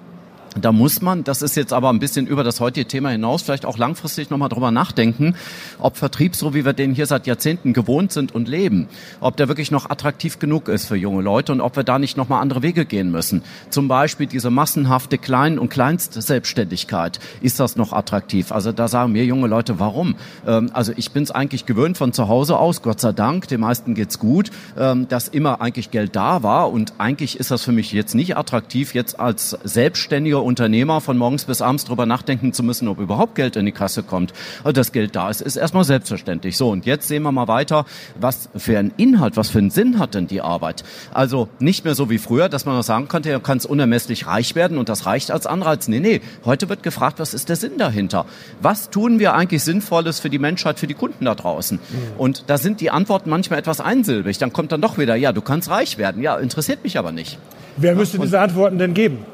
Da 0.60 0.72
muss 0.72 1.02
man, 1.02 1.24
das 1.24 1.42
ist 1.42 1.56
jetzt 1.56 1.72
aber 1.72 1.90
ein 1.90 1.98
bisschen 1.98 2.26
über 2.26 2.44
das 2.44 2.60
heutige 2.60 2.86
Thema 2.86 3.10
hinaus, 3.10 3.42
vielleicht 3.42 3.66
auch 3.66 3.76
langfristig 3.76 4.30
nochmal 4.30 4.48
drüber 4.48 4.70
nachdenken, 4.70 5.34
ob 5.78 5.96
Vertrieb, 5.96 6.36
so 6.36 6.54
wie 6.54 6.64
wir 6.64 6.72
den 6.72 6.94
hier 6.94 7.06
seit 7.06 7.26
Jahrzehnten 7.26 7.72
gewohnt 7.72 8.12
sind 8.12 8.34
und 8.34 8.48
leben, 8.48 8.88
ob 9.20 9.36
der 9.36 9.48
wirklich 9.48 9.70
noch 9.70 9.90
attraktiv 9.90 10.38
genug 10.38 10.68
ist 10.68 10.86
für 10.86 10.96
junge 10.96 11.22
Leute 11.22 11.52
und 11.52 11.60
ob 11.60 11.76
wir 11.76 11.82
da 11.82 11.98
nicht 11.98 12.16
nochmal 12.16 12.40
andere 12.40 12.62
Wege 12.62 12.84
gehen 12.84 13.10
müssen. 13.10 13.42
Zum 13.70 13.88
Beispiel 13.88 14.26
diese 14.26 14.50
massenhafte 14.50 15.18
Klein- 15.18 15.58
und 15.58 15.70
Kleinstselbstständigkeit. 15.70 17.18
Ist 17.40 17.58
das 17.58 17.76
noch 17.76 17.92
attraktiv? 17.92 18.52
Also 18.52 18.70
da 18.72 18.86
sagen 18.86 19.12
mir 19.12 19.24
junge 19.24 19.48
Leute, 19.48 19.80
warum? 19.80 20.14
Ähm, 20.46 20.70
also 20.72 20.92
ich 20.96 21.10
bin 21.10 21.24
es 21.24 21.30
eigentlich 21.30 21.66
gewöhnt 21.66 21.98
von 21.98 22.12
zu 22.12 22.28
Hause 22.28 22.58
aus, 22.58 22.82
Gott 22.82 23.00
sei 23.00 23.12
Dank, 23.12 23.48
den 23.48 23.60
meisten 23.60 23.94
geht's 23.94 24.18
gut, 24.18 24.50
ähm, 24.78 25.08
dass 25.08 25.28
immer 25.28 25.60
eigentlich 25.60 25.90
Geld 25.90 26.14
da 26.14 26.42
war 26.42 26.70
und 26.70 26.94
eigentlich 26.98 27.40
ist 27.40 27.50
das 27.50 27.64
für 27.64 27.72
mich 27.72 27.92
jetzt 27.92 28.14
nicht 28.14 28.36
attraktiv, 28.36 28.94
jetzt 28.94 29.18
als 29.18 29.58
selbstständiger 29.64 30.43
Unternehmer 30.44 31.00
von 31.00 31.16
morgens 31.16 31.44
bis 31.44 31.62
abends 31.62 31.84
drüber 31.84 32.06
nachdenken 32.06 32.52
zu 32.52 32.62
müssen, 32.62 32.88
ob 32.88 33.00
überhaupt 33.00 33.34
Geld 33.34 33.56
in 33.56 33.66
die 33.66 33.72
Kasse 33.72 34.02
kommt. 34.02 34.32
Also 34.62 34.72
das 34.72 34.92
Geld 34.92 35.16
da 35.16 35.30
ist, 35.30 35.40
ist 35.40 35.56
erstmal 35.56 35.84
selbstverständlich. 35.84 36.56
So, 36.56 36.70
und 36.70 36.86
jetzt 36.86 37.08
sehen 37.08 37.22
wir 37.22 37.32
mal 37.32 37.48
weiter, 37.48 37.84
was 38.20 38.48
für 38.56 38.78
einen 38.78 38.92
Inhalt, 38.96 39.36
was 39.36 39.50
für 39.50 39.58
einen 39.58 39.70
Sinn 39.70 39.98
hat 39.98 40.14
denn 40.14 40.26
die 40.26 40.40
Arbeit? 40.40 40.84
Also 41.12 41.48
nicht 41.58 41.84
mehr 41.84 41.94
so 41.94 42.10
wie 42.10 42.18
früher, 42.18 42.48
dass 42.48 42.64
man 42.64 42.76
noch 42.76 42.82
sagen 42.82 43.08
könnte, 43.08 43.32
du 43.32 43.40
kannst 43.40 43.66
unermesslich 43.66 44.26
reich 44.26 44.54
werden 44.54 44.78
und 44.78 44.88
das 44.88 45.06
reicht 45.06 45.30
als 45.30 45.46
Anreiz. 45.46 45.88
Nee, 45.88 46.00
nee, 46.00 46.20
heute 46.44 46.68
wird 46.68 46.82
gefragt, 46.82 47.18
was 47.18 47.34
ist 47.34 47.48
der 47.48 47.56
Sinn 47.56 47.78
dahinter? 47.78 48.26
Was 48.60 48.90
tun 48.90 49.18
wir 49.18 49.34
eigentlich 49.34 49.64
Sinnvolles 49.64 50.20
für 50.20 50.30
die 50.30 50.38
Menschheit, 50.38 50.78
für 50.78 50.86
die 50.86 50.94
Kunden 50.94 51.24
da 51.24 51.34
draußen? 51.34 51.78
Und 52.18 52.44
da 52.46 52.58
sind 52.58 52.80
die 52.80 52.90
Antworten 52.90 53.30
manchmal 53.30 53.58
etwas 53.58 53.80
einsilbig. 53.80 54.38
Dann 54.38 54.52
kommt 54.52 54.72
dann 54.72 54.80
doch 54.80 54.98
wieder, 54.98 55.16
ja, 55.16 55.32
du 55.32 55.40
kannst 55.40 55.70
reich 55.70 55.98
werden. 55.98 56.22
Ja, 56.22 56.36
interessiert 56.36 56.84
mich 56.84 56.98
aber 56.98 57.12
nicht. 57.12 57.38
Wer 57.76 57.94
müsste 57.94 58.18
diese 58.18 58.40
Antworten 58.40 58.78
denn 58.78 58.94
geben? 58.94 59.24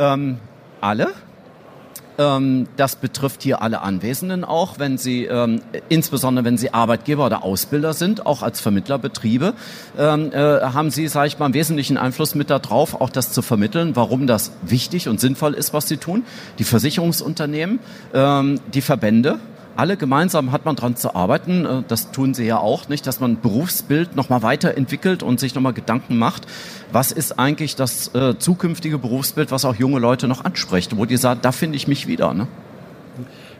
Ähm, 0.00 0.38
alle. 0.80 1.12
Ähm, 2.18 2.66
das 2.76 2.96
betrifft 2.96 3.42
hier 3.42 3.62
alle 3.62 3.82
Anwesenden 3.82 4.44
auch, 4.44 4.78
wenn 4.78 4.98
sie, 4.98 5.24
ähm, 5.24 5.60
insbesondere 5.88 6.44
wenn 6.44 6.58
sie 6.58 6.72
Arbeitgeber 6.74 7.26
oder 7.26 7.44
Ausbilder 7.44 7.92
sind, 7.92 8.26
auch 8.26 8.42
als 8.42 8.60
Vermittlerbetriebe, 8.60 9.54
ähm, 9.98 10.32
äh, 10.32 10.60
haben 10.60 10.90
sie, 10.90 11.06
sage 11.08 11.28
ich 11.28 11.38
mal, 11.38 11.46
einen 11.46 11.54
wesentlichen 11.54 11.96
Einfluss 11.96 12.34
mit 12.34 12.50
darauf, 12.50 13.00
auch 13.00 13.10
das 13.10 13.32
zu 13.32 13.42
vermitteln, 13.42 13.94
warum 13.94 14.26
das 14.26 14.52
wichtig 14.62 15.08
und 15.08 15.20
sinnvoll 15.20 15.54
ist, 15.54 15.72
was 15.72 15.86
sie 15.86 15.98
tun. 15.98 16.24
Die 16.58 16.64
Versicherungsunternehmen, 16.64 17.78
ähm, 18.12 18.60
die 18.72 18.82
Verbände, 18.82 19.38
alle 19.76 19.96
gemeinsam 19.96 20.52
hat 20.52 20.64
man 20.64 20.76
daran 20.76 20.96
zu 20.96 21.14
arbeiten, 21.14 21.64
äh, 21.64 21.82
das 21.86 22.10
tun 22.10 22.34
sie 22.34 22.44
ja 22.44 22.58
auch 22.58 22.88
nicht, 22.88 23.06
dass 23.06 23.20
man 23.20 23.40
Berufsbild 23.40 24.16
nochmal 24.16 24.42
weiterentwickelt 24.42 25.22
und 25.22 25.40
sich 25.40 25.54
nochmal 25.54 25.72
Gedanken 25.72 26.18
macht, 26.18 26.46
was 26.92 27.12
ist 27.12 27.38
eigentlich 27.38 27.76
das 27.76 28.14
äh, 28.14 28.38
zukünftige 28.38 28.98
Berufsbild, 28.98 29.50
was 29.50 29.64
auch 29.64 29.74
junge 29.74 29.98
Leute 29.98 30.28
noch 30.28 30.44
anspricht, 30.44 30.96
wo 30.96 31.04
die 31.04 31.16
sagen, 31.16 31.40
da 31.42 31.52
finde 31.52 31.76
ich 31.76 31.88
mich 31.88 32.06
wieder. 32.06 32.34
Ne? 32.34 32.46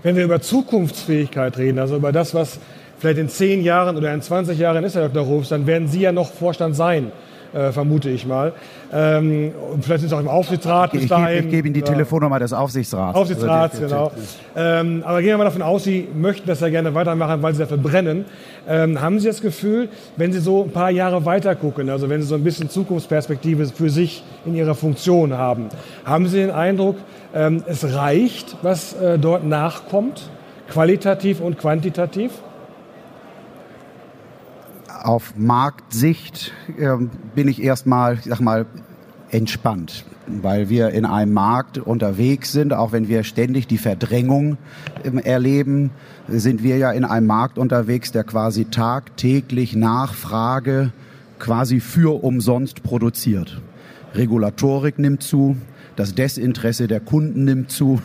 Wenn 0.03 0.17
wir 0.17 0.25
über 0.25 0.41
Zukunftsfähigkeit 0.41 1.59
reden, 1.59 1.79
also 1.79 1.97
über 1.97 2.13
das, 2.13 2.35
was 2.35 2.59
vielleicht 2.99 3.19
in 3.19 3.29
zehn 3.29 3.63
Jahren 3.63 3.97
oder 3.97 4.13
in 4.13 4.23
20 4.23 4.59
Jahren 4.59 4.85
ist, 4.85 4.95
Herr 4.95 5.09
Dr. 5.09 5.25
Rufs, 5.25 5.49
dann 5.51 5.67
werden 5.67 5.89
Sie 5.89 6.01
ja 6.01 6.13
noch 6.13 6.33
Vorstand 6.33 6.77
sein 6.77 7.13
äh, 7.53 7.73
vermute 7.73 8.11
ich 8.11 8.27
mal. 8.27 8.53
Ähm, 8.93 9.53
und 9.73 9.85
vielleicht 9.85 10.01
sind 10.01 10.09
Sie 10.11 10.17
auch 10.17 10.21
im 10.21 10.29
Aufsichtsrat 10.29 10.93
bis 10.93 11.05
ich, 11.05 11.09
dahin. 11.09 11.39
Ich, 11.39 11.45
ich 11.47 11.51
gebe 11.51 11.69
Ihnen 11.69 11.75
die 11.75 11.81
ja. 11.81 11.87
Telefonnummer 11.87 12.39
des 12.39 12.53
Aufsichtsrats. 12.53 13.17
Aufsichtsrats, 13.17 13.81
also, 13.81 13.87
genau. 13.87 14.13
Ähm, 14.57 15.03
aber 15.05 15.21
gehen 15.21 15.31
wir 15.31 15.39
mal 15.39 15.45
davon 15.45 15.63
aus, 15.63 15.85
Sie 15.85 16.09
möchten 16.15 16.47
das 16.47 16.61
ja 16.61 16.69
gerne 16.69 16.95
weitermachen, 16.95 17.43
weil 17.43 17.55
Sie 17.55 17.61
dafür 17.61 17.77
brennen. 17.77 18.25
Ähm, 18.69 19.01
haben 19.01 19.19
Sie 19.19 19.27
das 19.27 19.41
Gefühl, 19.41 19.89
wenn 20.17 20.33
Sie 20.33 20.41
so 20.41 20.65
ein 20.65 20.71
paar 20.71 20.91
Jahre 20.91 21.25
weiter 21.25 21.55
gucken, 21.55 21.91
also 21.91 22.09
wenn 22.09 22.21
Sie 22.21 22.29
so 22.29 22.35
ein 22.35 22.45
bisschen 22.45 22.69
Zukunftsperspektive 22.69 23.67
für 23.67 23.91
sich 23.91 24.23
in 24.45 24.55
Ihrer 24.55 24.75
Funktion 24.75 25.37
haben, 25.37 25.69
haben 26.05 26.27
Sie 26.27 26.39
den 26.39 26.51
Eindruck, 26.51 26.97
ähm, 27.35 27.63
es 27.67 27.95
reicht, 27.95 28.57
was 28.63 28.95
äh, 28.95 29.19
dort 29.19 29.45
nachkommt, 29.45 30.29
qualitativ 30.69 31.41
und 31.41 31.59
quantitativ? 31.59 32.33
Auf 35.05 35.35
Marktsicht 35.37 36.53
äh, 36.79 36.97
bin 37.35 37.49
ich 37.49 37.63
erstmal, 37.63 38.15
ich 38.15 38.25
sag 38.25 38.41
mal, 38.41 38.67
entspannt, 39.31 40.05
weil 40.27 40.69
wir 40.69 40.91
in 40.91 41.05
einem 41.05 41.33
Markt 41.33 41.79
unterwegs 41.79 42.53
sind, 42.53 42.73
auch 42.73 42.93
wenn 42.93 43.09
wir 43.09 43.23
ständig 43.23 43.67
die 43.67 43.79
Verdrängung 43.79 44.59
ähm, 45.05 45.19
erleben, 45.19 45.91
sind 46.29 46.63
wir 46.63 46.77
ja 46.77 46.91
in 46.93 47.05
einem 47.05 47.27
Markt 47.27 47.59
unterwegs, 47.59 48.13
der 48.13 48.25
quasi 48.25 48.67
tagtäglich 48.67 49.75
Nachfrage 49.77 50.93
quasi 51.39 51.81
für 51.81 52.23
umsonst 52.23 52.83
produziert. 52.83 53.61
Regulatorik 54.15 54.99
nimmt 54.99 55.23
zu, 55.23 55.57
das 55.97 56.15
Desinteresse 56.15 56.89
der 56.89 57.01
Kunden 57.01 57.45
nimmt 57.45 57.71
zu. 57.71 58.01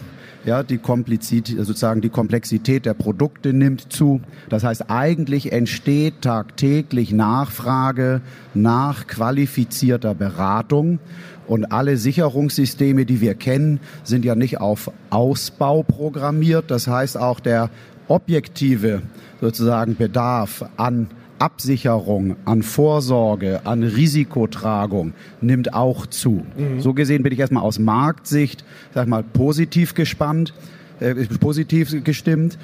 Ja, 0.46 0.62
die 0.62 0.78
Komplexität, 0.78 1.58
sozusagen 1.58 2.02
die 2.02 2.10
Komplexität 2.10 2.86
der 2.86 2.94
Produkte 2.94 3.52
nimmt 3.52 3.92
zu. 3.92 4.22
Das 4.48 4.64
heißt, 4.64 4.92
eigentlich 4.92 5.52
entsteht 5.52 6.22
tagtäglich 6.22 7.12
Nachfrage 7.12 8.22
nach 8.54 9.08
qualifizierter 9.08 10.14
Beratung. 10.14 11.00
Und 11.48 11.72
alle 11.72 11.98
Sicherungssysteme, 11.98 13.06
die 13.06 13.22
wir 13.22 13.34
kennen, 13.34 13.80
sind 14.04 14.24
ja 14.24 14.36
nicht 14.36 14.62
auf 14.62 14.92
Ausbau 15.10 15.82
programmiert. 15.82 16.70
Das 16.70 16.88
heißt, 16.88 17.18
auch 17.18 17.40
der 17.40 17.72
objektive 18.08 19.02
sozusagen 19.42 19.96
Bedarf 19.96 20.64
an 20.78 21.08
Absicherung, 21.40 22.36
an 22.46 22.64
Vorsorge, 22.64 23.62
an 23.66 23.84
Risikotragung 23.84 25.14
nimmt 25.42 25.74
auch 25.74 26.06
zu. 26.08 26.46
Mhm. 26.58 26.80
So 26.80 26.94
gesehen 26.94 27.24
bin 27.24 27.34
ich 27.34 27.40
erstmal 27.40 27.64
aus 27.64 27.80
Marktsicht, 27.80 28.64
sag 28.94 29.08
mal, 29.08 29.24
positiv 29.24 29.94
gespannt, 29.94 30.54
äh, 31.00 31.14
positiv 31.40 32.04
gestimmt. 32.04 32.58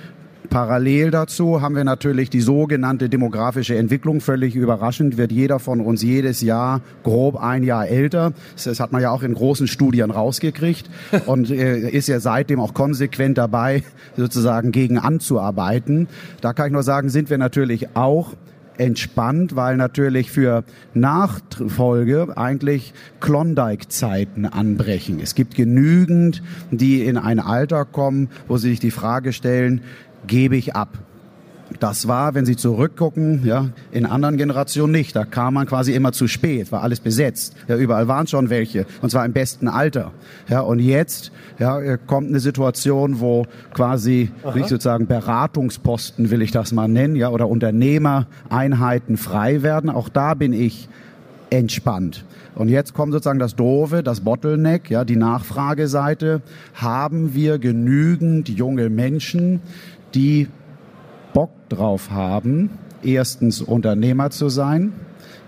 Parallel 0.50 1.12
dazu 1.12 1.62
haben 1.62 1.76
wir 1.76 1.86
natürlich 1.86 2.30
die 2.30 2.42
sogenannte 2.42 3.08
demografische 3.08 3.78
Entwicklung. 3.78 4.20
Völlig 4.20 4.54
überraschend 4.56 5.16
wird 5.16 5.32
jeder 5.32 5.60
von 5.60 5.80
uns 5.80 6.02
jedes 6.02 6.42
Jahr 6.42 6.82
grob 7.04 7.42
ein 7.42 7.64
Jahr 7.64 7.88
älter. 7.88 8.34
Das 8.62 8.82
hat 8.82 8.92
man 8.92 9.02
ja 9.02 9.12
auch 9.12 9.24
in 9.24 9.34
großen 9.34 9.68
Studien 9.68 10.12
rausgekriegt 10.12 10.90
und 11.26 11.50
äh, 11.52 11.90
ist 11.90 12.08
ja 12.08 12.20
seitdem 12.20 12.60
auch 12.60 12.74
konsequent 12.74 13.38
dabei, 13.38 13.84
sozusagen 14.18 14.74
gegen 14.74 14.98
anzuarbeiten. 14.98 16.08
Da 16.42 16.52
kann 16.52 16.68
ich 16.68 16.74
nur 16.74 16.84
sagen, 16.84 17.08
sind 17.08 17.30
wir 17.30 17.38
natürlich 17.38 17.96
auch 17.96 18.34
entspannt, 18.78 19.56
weil 19.56 19.78
natürlich 19.78 20.32
für 20.32 20.64
Nachfolge 20.94 22.36
eigentlich 22.38 22.94
Klondike-Zeiten 23.20 24.46
anbrechen. 24.46 25.20
Es 25.22 25.36
gibt 25.36 25.56
genügend, 25.56 26.42
die 26.72 27.06
in 27.06 27.18
ein 27.18 27.40
Alter 27.40 27.86
kommen, 27.86 28.30
wo 28.48 28.58
sie 28.58 28.70
sich 28.70 28.80
die 28.80 28.92
Frage 28.92 29.34
stellen, 29.34 29.82
gebe 30.28 30.56
ich 30.56 30.76
ab? 30.76 30.98
Das 31.80 32.08
war, 32.08 32.36
wenn 32.36 32.46
Sie 32.46 32.56
zurückgucken, 32.56 33.46
ja, 33.46 33.70
in 33.92 34.06
anderen 34.06 34.38
Generationen 34.38 34.92
nicht. 34.92 35.16
Da 35.16 35.26
kam 35.26 35.56
man 35.56 35.66
quasi 35.66 35.94
immer 35.94 36.12
zu 36.12 36.28
spät, 36.28 36.72
war 36.72 36.84
alles 36.84 37.00
besetzt. 37.00 37.56
Ja, 37.68 37.76
überall 37.78 38.08
waren 38.08 38.28
schon 38.28 38.50
welche, 38.50 38.86
und 39.02 39.10
zwar 39.10 39.26
im 39.26 39.34
besten 39.34 39.68
Alter. 39.68 40.12
Ja, 40.48 40.62
und 40.62 40.80
jetzt 40.80 41.32
ja, 41.60 41.98
kommt 41.98 42.30
eine 42.30 42.40
Situation, 42.40 43.20
wo 43.20 43.46
quasi, 43.74 44.32
ich 44.56 44.68
sozusagen 44.68 45.08
Beratungsposten, 45.08 46.30
will 46.30 46.42
ich 46.42 46.52
das 46.52 46.72
mal 46.72 46.88
nennen, 46.88 47.16
ja, 47.16 47.30
oder 47.30 47.48
Unternehmereinheiten 47.48 49.18
frei 49.18 49.62
werden. 49.62 49.90
Auch 49.90 50.10
da 50.10 50.34
bin 50.34 50.54
ich 50.54 50.90
entspannt. 51.50 52.26
Und 52.56 52.70
jetzt 52.70 52.94
kommt 52.94 53.14
sozusagen 53.14 53.40
das 53.40 53.56
Doofe, 53.56 54.04
das 54.04 54.22
Bottleneck, 54.22 54.90
ja, 54.90 55.06
die 55.06 55.16
Nachfrageseite. 55.16 56.42
Haben 56.74 57.34
wir 57.34 57.60
genügend 57.60 58.50
junge 58.50 58.90
Menschen, 58.90 59.62
die 60.14 60.48
drauf 61.72 62.12
haben, 62.12 62.70
erstens 63.04 63.62
Unternehmer 63.62 64.30
zu 64.30 64.50
sein, 64.50 64.94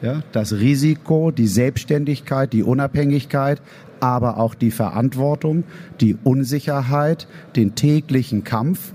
ja, 0.02 0.22
das 0.32 0.54
Risiko, 0.54 1.32
die 1.32 1.48
Selbstständigkeit, 1.48 2.52
die 2.52 2.64
Unabhängigkeit, 2.64 3.62
aber 4.00 4.38
auch 4.38 4.54
die 4.54 4.72
Verantwortung, 4.72 5.64
die 6.02 6.18
Unsicherheit, 6.24 7.28
den 7.56 7.76
täglichen 7.76 8.44
Kampf, 8.44 8.94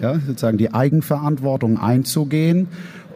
ja, 0.00 0.18
sozusagen 0.18 0.58
die 0.58 0.74
Eigenverantwortung 0.74 1.78
einzugehen. 1.78 2.68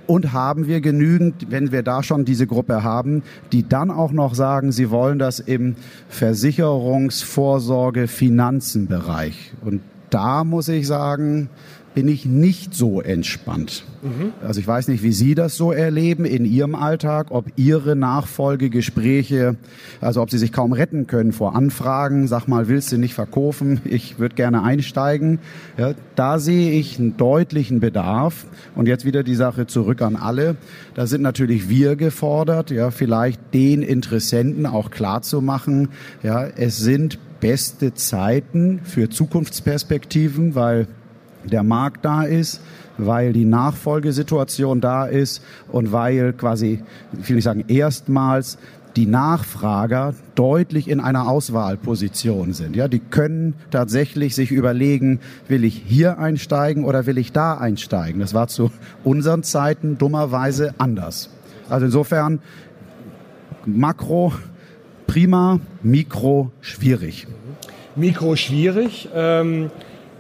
Und 0.07 0.35
haben 0.35 0.67
wir 0.67 0.83
genügend, 0.83 1.47
wenn 1.51 1.73
wir 1.73 1.83
da 1.83 2.03
schon 2.03 2.27
diese 2.27 2.47
Gruppe 2.47 2.83
haben, 2.83 3.23
die 3.53 3.67
dann 3.67 3.91
auch 3.91 4.13
noch 4.13 4.35
sagen, 4.35 4.71
sie 4.71 4.91
wollen 4.91 5.19
das 5.19 5.41
im 5.41 5.77
Versicherungsvorsorge 6.11 8.07
Finanzenbereich. 8.07 9.55
Und 9.63 9.81
da 10.11 10.45
muss 10.45 10.69
ich 10.69 10.87
sagen, 10.87 11.49
bin 11.95 12.09
ich 12.09 12.27
nicht 12.27 12.75
so 12.75 13.01
entspannt. 13.01 13.85
Mhm. 14.03 14.33
Also 14.43 14.61
ich 14.61 14.67
weiß 14.67 14.89
nicht, 14.89 15.03
wie 15.03 15.13
Sie 15.13 15.35
das 15.35 15.57
so 15.57 15.73
erleben 15.73 16.25
in 16.25 16.45
Ihrem 16.45 16.75
Alltag, 16.75 17.29
ob 17.31 17.47
Ihre 17.57 17.97
Nachfolgegespräche, 17.97 19.57
also 20.01 20.21
ob 20.21 20.31
Sie 20.31 20.39
sich 20.39 20.53
kaum 20.53 20.73
retten 20.73 21.07
können 21.07 21.33
vor 21.33 21.55
Anfragen, 21.55 22.27
sag 22.27 22.49
mal, 22.49 22.69
willst 22.69 22.93
du 22.93 22.99
nicht 22.99 23.15
verkaufen, 23.15 23.81
ich 23.85 24.19
würde 24.19 24.35
gerne 24.35 24.63
einsteigen. 24.63 25.39
Ja, 25.79 25.95
da 26.17 26.39
sehe 26.39 26.73
ich 26.73 26.99
einen 26.99 27.17
deutlichen 27.17 27.81
Bedarf. 27.81 28.47
Und 28.75 28.87
jetzt 28.87 29.05
wieder 29.05 29.23
die 29.23 29.37
Sache 29.37 29.67
zurück 29.67 30.03
an 30.03 30.17
alle. 30.17 30.57
Da 30.95 31.07
sind 31.07 31.23
natürlich 31.23 31.69
wir 31.69 31.97
gefordert, 31.97 32.71
ja, 32.71 32.91
vielleicht 32.91 33.41
den 33.55 33.83
Interessenten 33.83 34.67
auch 34.67 34.91
klar 34.91 35.23
zu 35.23 35.41
machen, 35.41 35.89
ja, 36.23 36.45
es 36.45 36.79
sind 36.79 37.19
beste 37.41 37.95
Zeiten 37.95 38.81
für 38.85 39.11
Zukunftsperspektiven, 39.11 40.55
weil 40.55 40.87
der 41.45 41.63
Markt 41.63 42.05
da 42.05 42.23
ist, 42.23 42.61
weil 42.99 43.33
die 43.33 43.45
Nachfolgesituation 43.45 44.81
da 44.81 45.07
ist 45.07 45.43
und 45.71 45.93
weil 45.93 46.33
quasi, 46.33 46.83
ich 47.19 47.29
will 47.29 47.37
nicht 47.37 47.45
sagen 47.45 47.65
erstmals, 47.69 48.59
die 48.97 49.07
Nachfrager 49.07 50.15
deutlich 50.37 50.89
in 50.89 51.01
einer 51.01 51.29
Auswahlposition 51.29 52.53
sind. 52.53 52.77
Ja, 52.77 52.87
die 52.87 53.01
können 53.01 53.55
tatsächlich 53.71 54.35
sich 54.35 54.53
überlegen, 54.53 55.21
will 55.49 55.65
ich 55.65 55.83
hier 55.85 56.19
einsteigen 56.19 56.85
oder 56.85 57.07
will 57.07 57.19
ich 57.19 57.33
da 57.33 57.55
einsteigen? 57.55 58.21
Das 58.21 58.35
war 58.35 58.47
zu 58.47 58.71
unseren 59.03 59.43
Zeiten 59.43 59.99
dummerweise 59.99 60.75
anders. 60.79 61.31
Also 61.69 61.87
insofern 61.87 62.41
Makro 63.67 64.33
prima, 65.07 65.59
Mikro 65.83 66.53
schwierig. 66.61 67.27
Mikro 67.97 68.37
schwierig. 68.37 69.09
Ähm 69.15 69.71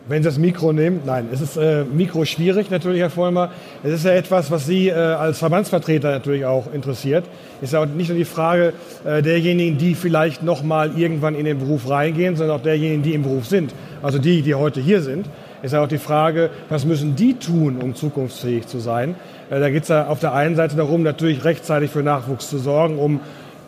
wenn 0.06 0.22
Sie 0.22 0.28
das 0.28 0.38
Mikro 0.38 0.72
nehmen, 0.72 1.00
nein, 1.06 1.28
es 1.32 1.40
ist 1.40 1.56
äh, 1.56 1.84
Mikro 1.84 2.24
schwierig 2.24 2.70
natürlich, 2.70 3.00
Herr 3.00 3.10
Vollmer. 3.10 3.50
Es 3.82 3.92
ist 3.92 4.04
ja 4.04 4.12
etwas, 4.12 4.50
was 4.50 4.66
Sie 4.66 4.88
äh, 4.88 4.92
als 4.92 5.38
Verbandsvertreter 5.38 6.10
natürlich 6.10 6.44
auch 6.44 6.72
interessiert. 6.72 7.24
Ist 7.62 7.72
ja 7.72 7.82
auch 7.82 7.86
nicht 7.86 8.08
nur 8.08 8.18
die 8.18 8.26
Frage 8.26 8.74
äh, 9.04 9.22
derjenigen, 9.22 9.78
die 9.78 9.94
vielleicht 9.94 10.42
noch 10.42 10.62
mal 10.62 10.98
irgendwann 10.98 11.34
in 11.34 11.46
den 11.46 11.58
Beruf 11.58 11.88
reingehen, 11.88 12.36
sondern 12.36 12.58
auch 12.58 12.62
derjenigen, 12.62 13.02
die 13.02 13.14
im 13.14 13.22
Beruf 13.22 13.46
sind. 13.46 13.74
Also 14.02 14.18
die, 14.18 14.42
die 14.42 14.54
heute 14.54 14.80
hier 14.80 15.00
sind. 15.00 15.26
Ist 15.62 15.72
ja 15.72 15.82
auch 15.82 15.88
die 15.88 15.96
Frage, 15.96 16.50
was 16.68 16.84
müssen 16.84 17.16
die 17.16 17.34
tun, 17.34 17.78
um 17.82 17.94
zukunftsfähig 17.94 18.66
zu 18.66 18.80
sein? 18.80 19.14
Äh, 19.48 19.60
da 19.60 19.70
geht 19.70 19.84
es 19.84 19.88
ja 19.88 20.08
auf 20.08 20.20
der 20.20 20.34
einen 20.34 20.54
Seite 20.54 20.76
darum, 20.76 21.02
natürlich 21.02 21.44
rechtzeitig 21.44 21.90
für 21.90 22.02
Nachwuchs 22.02 22.50
zu 22.50 22.58
sorgen, 22.58 22.98
um 22.98 23.20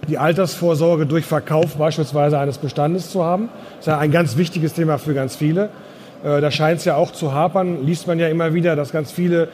die 0.07 0.19
Altersvorsorge 0.19 1.07
durch 1.07 1.25
Verkauf 1.25 1.77
beispielsweise 1.77 2.39
eines 2.39 2.59
Bestandes 2.59 3.11
zu 3.11 3.25
haben. 3.25 3.49
Das 3.71 3.81
ist 3.81 3.87
ja 3.87 3.99
ein 3.99 4.11
ganz 4.11 4.37
wichtiges 4.37 4.75
Thema 4.75 4.99
für 4.99 5.15
ganz 5.15 5.35
viele. 5.37 5.71
Äh, 6.27 6.41
da 6.41 6.51
scheint 6.51 6.81
es 6.81 6.85
ja 6.85 6.97
auch 6.97 7.13
zu 7.13 7.33
hapern, 7.33 7.87
liest 7.87 8.09
man 8.09 8.19
ja 8.19 8.27
immer 8.27 8.53
wieder, 8.53 8.75
dass 8.75 8.91
ganz 8.91 9.13
viele 9.13 9.49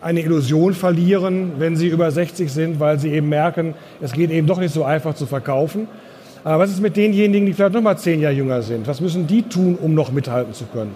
eine 0.00 0.20
Illusion 0.20 0.74
verlieren, 0.74 1.52
wenn 1.58 1.76
sie 1.76 1.88
über 1.88 2.10
60 2.10 2.52
sind, 2.52 2.80
weil 2.80 2.98
sie 2.98 3.12
eben 3.12 3.28
merken, 3.28 3.74
es 4.00 4.12
geht 4.12 4.30
eben 4.30 4.46
doch 4.46 4.58
nicht 4.58 4.74
so 4.74 4.84
einfach 4.84 5.14
zu 5.14 5.26
verkaufen. 5.26 5.86
Aber 6.42 6.64
was 6.64 6.70
ist 6.70 6.80
mit 6.80 6.96
denjenigen, 6.96 7.46
die 7.46 7.52
vielleicht 7.52 7.74
noch 7.74 7.82
mal 7.82 7.96
zehn 7.96 8.20
Jahre 8.20 8.34
jünger 8.34 8.62
sind? 8.62 8.86
Was 8.86 9.00
müssen 9.00 9.26
die 9.26 9.42
tun, 9.42 9.76
um 9.80 9.94
noch 9.94 10.10
mithalten 10.12 10.54
zu 10.54 10.64
können? 10.66 10.94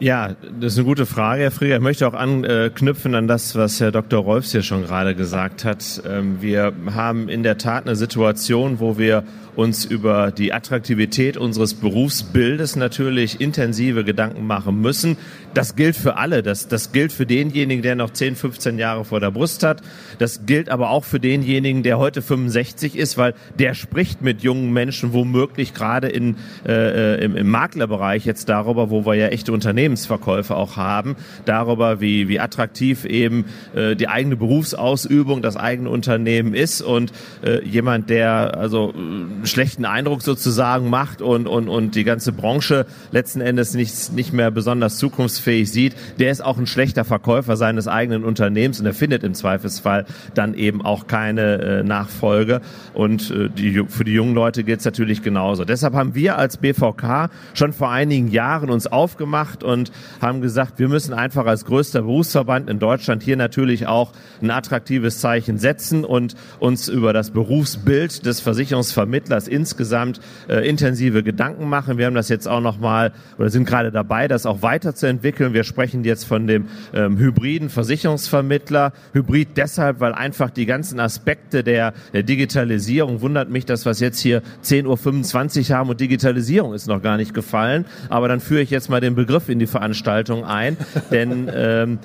Ja, 0.00 0.30
das 0.58 0.72
ist 0.72 0.78
eine 0.78 0.86
gute 0.86 1.06
Frage, 1.06 1.42
Herr 1.42 1.50
Frieger. 1.50 1.76
Ich 1.76 1.82
möchte 1.82 2.08
auch 2.08 2.14
anknüpfen 2.14 3.14
an 3.14 3.28
das, 3.28 3.54
was 3.54 3.80
Herr 3.80 3.92
Dr. 3.92 4.20
Rolfs 4.20 4.52
hier 4.52 4.62
schon 4.62 4.82
gerade 4.82 5.14
gesagt 5.14 5.64
hat. 5.64 6.02
Ähm, 6.04 6.38
wir 6.40 6.72
haben 6.94 7.28
in 7.28 7.42
der 7.42 7.56
Tat 7.56 7.86
eine 7.86 7.94
Situation, 7.94 8.80
wo 8.80 8.98
wir 8.98 9.22
uns 9.56 9.84
über 9.84 10.30
die 10.30 10.52
Attraktivität 10.52 11.36
unseres 11.36 11.74
Berufsbildes 11.74 12.76
natürlich 12.76 13.40
intensive 13.40 14.04
Gedanken 14.04 14.46
machen 14.46 14.80
müssen. 14.80 15.16
Das 15.54 15.76
gilt 15.76 15.96
für 15.96 16.16
alle. 16.16 16.42
Das, 16.42 16.68
das 16.68 16.92
gilt 16.92 17.12
für 17.12 17.26
denjenigen, 17.26 17.82
der 17.82 17.94
noch 17.94 18.10
10, 18.10 18.36
15 18.36 18.78
Jahre 18.78 19.04
vor 19.04 19.20
der 19.20 19.30
Brust 19.30 19.62
hat. 19.62 19.82
Das 20.18 20.46
gilt 20.46 20.70
aber 20.70 20.90
auch 20.90 21.04
für 21.04 21.20
denjenigen, 21.20 21.82
der 21.82 21.98
heute 21.98 22.22
65 22.22 22.96
ist, 22.96 23.18
weil 23.18 23.34
der 23.58 23.74
spricht 23.74 24.22
mit 24.22 24.42
jungen 24.42 24.72
Menschen 24.72 25.12
womöglich 25.12 25.74
gerade 25.74 26.08
in, 26.08 26.36
äh, 26.66 27.22
im, 27.22 27.36
im 27.36 27.50
Maklerbereich 27.50 28.24
jetzt 28.24 28.48
darüber, 28.48 28.90
wo 28.90 29.04
wir 29.04 29.14
ja 29.14 29.28
echte 29.28 29.52
Unternehmensverkäufe 29.52 30.56
auch 30.56 30.76
haben, 30.76 31.16
darüber, 31.44 32.00
wie, 32.00 32.28
wie 32.28 32.40
attraktiv 32.40 33.04
eben 33.04 33.44
äh, 33.74 33.94
die 33.94 34.08
eigene 34.08 34.36
Berufsausübung, 34.36 35.42
das 35.42 35.56
eigene 35.56 35.90
Unternehmen 35.90 36.54
ist 36.54 36.80
und 36.80 37.12
äh, 37.44 37.62
jemand, 37.64 38.08
der 38.08 38.56
also 38.56 38.94
schlechten 39.44 39.84
Eindruck 39.84 40.22
sozusagen 40.22 40.90
macht 40.90 41.22
und, 41.22 41.46
und, 41.46 41.68
und 41.68 41.94
die 41.94 42.04
ganze 42.04 42.32
Branche 42.32 42.86
letzten 43.10 43.40
Endes 43.40 43.74
nicht, 43.74 44.12
nicht 44.12 44.32
mehr 44.32 44.50
besonders 44.50 44.98
zukunftsfähig 44.98 45.70
sieht, 45.70 45.94
der 46.18 46.30
ist 46.30 46.44
auch 46.44 46.58
ein 46.58 46.66
schlechter 46.66 47.04
Verkäufer 47.04 47.56
seines 47.56 47.88
eigenen 47.88 48.24
Unternehmens 48.24 48.80
und 48.80 48.86
er 48.86 48.94
findet 48.94 49.24
im 49.24 49.34
Zweifelsfall 49.34 50.06
dann 50.34 50.54
eben 50.54 50.82
auch 50.82 51.06
keine 51.06 51.60
äh, 51.60 51.82
Nachfolge. 51.82 52.60
Und 52.94 53.30
äh, 53.30 53.48
die, 53.48 53.84
für 53.88 54.04
die 54.04 54.12
jungen 54.12 54.34
Leute 54.34 54.64
gilt 54.64 54.80
es 54.80 54.84
natürlich 54.84 55.22
genauso. 55.22 55.64
Deshalb 55.64 55.94
haben 55.94 56.14
wir 56.14 56.38
als 56.38 56.56
BVK 56.56 57.30
schon 57.54 57.72
vor 57.72 57.90
einigen 57.90 58.28
Jahren 58.28 58.70
uns 58.70 58.86
aufgemacht 58.86 59.64
und 59.64 59.92
haben 60.20 60.40
gesagt, 60.40 60.78
wir 60.78 60.88
müssen 60.88 61.14
einfach 61.14 61.46
als 61.46 61.64
größter 61.64 62.02
Berufsverband 62.02 62.70
in 62.70 62.78
Deutschland 62.78 63.22
hier 63.22 63.36
natürlich 63.36 63.86
auch 63.86 64.12
ein 64.40 64.50
attraktives 64.50 65.20
Zeichen 65.20 65.58
setzen 65.58 66.04
und 66.04 66.34
uns 66.58 66.88
über 66.88 67.12
das 67.12 67.30
Berufsbild 67.30 68.26
des 68.26 68.40
Versicherungsvermittlers 68.40 69.31
Entwicklers 69.32 69.48
insgesamt 69.48 70.20
äh, 70.48 70.68
intensive 70.68 71.22
Gedanken 71.22 71.68
machen. 71.68 71.98
Wir 71.98 72.06
haben 72.06 72.14
das 72.14 72.28
jetzt 72.28 72.46
auch 72.46 72.60
noch 72.60 72.78
mal 72.78 73.12
oder 73.38 73.50
sind 73.50 73.64
gerade 73.64 73.90
dabei, 73.90 74.28
das 74.28 74.46
auch 74.46 74.62
weiterzuentwickeln. 74.62 75.54
Wir 75.54 75.64
sprechen 75.64 76.04
jetzt 76.04 76.24
von 76.24 76.46
dem 76.46 76.66
ähm, 76.94 77.18
hybriden 77.18 77.70
Versicherungsvermittler. 77.70 78.92
Hybrid 79.12 79.56
deshalb, 79.56 80.00
weil 80.00 80.12
einfach 80.12 80.50
die 80.50 80.66
ganzen 80.66 81.00
Aspekte 81.00 81.64
der, 81.64 81.94
der 82.12 82.22
Digitalisierung 82.22 83.20
wundert 83.20 83.48
mich, 83.48 83.64
dass 83.64 83.84
wir 83.84 83.92
jetzt 83.92 84.20
hier 84.20 84.42
10.25 84.64 85.70
Uhr 85.70 85.76
haben 85.76 85.90
und 85.90 86.00
Digitalisierung 86.00 86.74
ist 86.74 86.86
noch 86.86 87.02
gar 87.02 87.16
nicht 87.16 87.34
gefallen. 87.34 87.86
Aber 88.08 88.28
dann 88.28 88.40
führe 88.40 88.62
ich 88.62 88.70
jetzt 88.70 88.90
mal 88.90 89.00
den 89.00 89.14
Begriff 89.14 89.48
in 89.48 89.58
die 89.58 89.66
Veranstaltung 89.66 90.44
ein, 90.44 90.76
denn 91.10 91.50
ähm, 91.54 91.98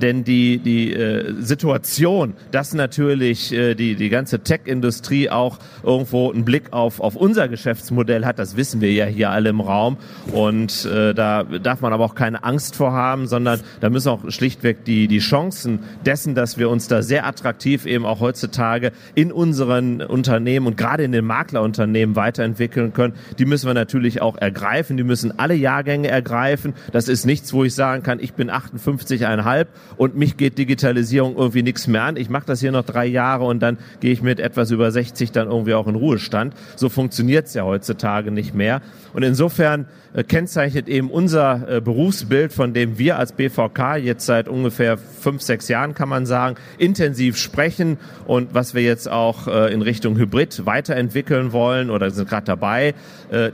denn 0.00 0.24
die, 0.24 0.58
die 0.58 0.92
äh, 0.92 1.34
Situation, 1.40 2.34
dass 2.50 2.74
natürlich 2.74 3.52
äh, 3.52 3.74
die, 3.74 3.94
die 3.94 4.08
ganze 4.08 4.40
Tech-Industrie 4.40 5.30
auch 5.30 5.58
irgendwo 5.82 6.32
einen 6.32 6.44
Blick 6.44 6.72
auf, 6.72 7.00
auf 7.00 7.16
unser 7.16 7.48
Geschäftsmodell 7.48 8.24
hat, 8.24 8.38
das 8.38 8.56
wissen 8.56 8.80
wir 8.80 8.92
ja 8.92 9.06
hier 9.06 9.30
alle 9.30 9.50
im 9.50 9.60
Raum. 9.60 9.96
Und 10.32 10.84
äh, 10.86 11.14
da 11.14 11.44
darf 11.44 11.80
man 11.80 11.92
aber 11.92 12.04
auch 12.04 12.14
keine 12.14 12.44
Angst 12.44 12.76
vor 12.76 12.92
haben, 12.92 13.26
sondern 13.26 13.60
da 13.80 13.90
müssen 13.90 14.08
auch 14.08 14.30
schlichtweg 14.30 14.84
die, 14.84 15.08
die 15.08 15.18
Chancen 15.18 15.80
dessen, 16.04 16.34
dass 16.34 16.58
wir 16.58 16.70
uns 16.70 16.88
da 16.88 17.02
sehr 17.02 17.26
attraktiv 17.26 17.86
eben 17.86 18.06
auch 18.06 18.20
heutzutage 18.20 18.92
in 19.14 19.32
unseren 19.32 20.00
Unternehmen 20.02 20.66
und 20.66 20.76
gerade 20.76 21.04
in 21.04 21.12
den 21.12 21.24
Maklerunternehmen 21.24 22.16
weiterentwickeln 22.16 22.92
können, 22.92 23.14
die 23.38 23.44
müssen 23.44 23.66
wir 23.66 23.74
natürlich 23.74 24.22
auch 24.22 24.36
ergreifen. 24.36 24.96
Die 24.96 25.04
müssen 25.04 25.38
alle 25.38 25.54
Jahrgänge 25.54 26.08
ergreifen. 26.08 26.74
Das 26.92 27.08
ist 27.08 27.26
nichts, 27.26 27.52
wo 27.52 27.64
ich 27.64 27.74
sagen 27.74 28.02
kann, 28.02 28.20
ich 28.20 28.34
bin 28.34 28.50
58,5 28.50 29.66
und 29.96 30.16
mich 30.16 30.36
geht 30.36 30.58
Digitalisierung 30.58 31.36
irgendwie 31.36 31.62
nichts 31.62 31.86
mehr 31.86 32.02
an. 32.02 32.16
Ich 32.16 32.28
mache 32.28 32.46
das 32.46 32.60
hier 32.60 32.72
noch 32.72 32.84
drei 32.84 33.06
Jahre 33.06 33.44
und 33.44 33.60
dann 33.60 33.78
gehe 34.00 34.12
ich 34.12 34.22
mit 34.22 34.40
etwas 34.40 34.70
über 34.70 34.90
60 34.90 35.32
dann 35.32 35.48
irgendwie 35.48 35.74
auch 35.74 35.86
in 35.86 35.94
Ruhestand. 35.94 36.54
So 36.76 36.88
funktioniert 36.88 37.46
es 37.46 37.54
ja 37.54 37.64
heutzutage 37.64 38.30
nicht 38.30 38.54
mehr. 38.54 38.80
Und 39.12 39.22
insofern 39.22 39.86
äh, 40.14 40.24
kennzeichnet 40.24 40.88
eben 40.88 41.10
unser 41.10 41.68
äh, 41.68 41.80
Berufsbild, 41.80 42.52
von 42.52 42.72
dem 42.72 42.98
wir 42.98 43.18
als 43.18 43.32
BVK 43.32 43.96
jetzt 43.96 44.26
seit 44.26 44.48
ungefähr 44.48 44.96
fünf, 44.96 45.42
sechs 45.42 45.68
Jahren, 45.68 45.94
kann 45.94 46.08
man 46.08 46.26
sagen, 46.26 46.56
intensiv 46.78 47.36
sprechen 47.36 47.98
und 48.26 48.54
was 48.54 48.74
wir 48.74 48.82
jetzt 48.82 49.10
auch 49.10 49.48
äh, 49.48 49.72
in 49.72 49.82
Richtung 49.82 50.16
Hybrid 50.16 50.66
weiterentwickeln 50.66 51.52
wollen 51.52 51.90
oder 51.90 52.10
sind 52.10 52.28
gerade 52.28 52.46
dabei, 52.46 52.94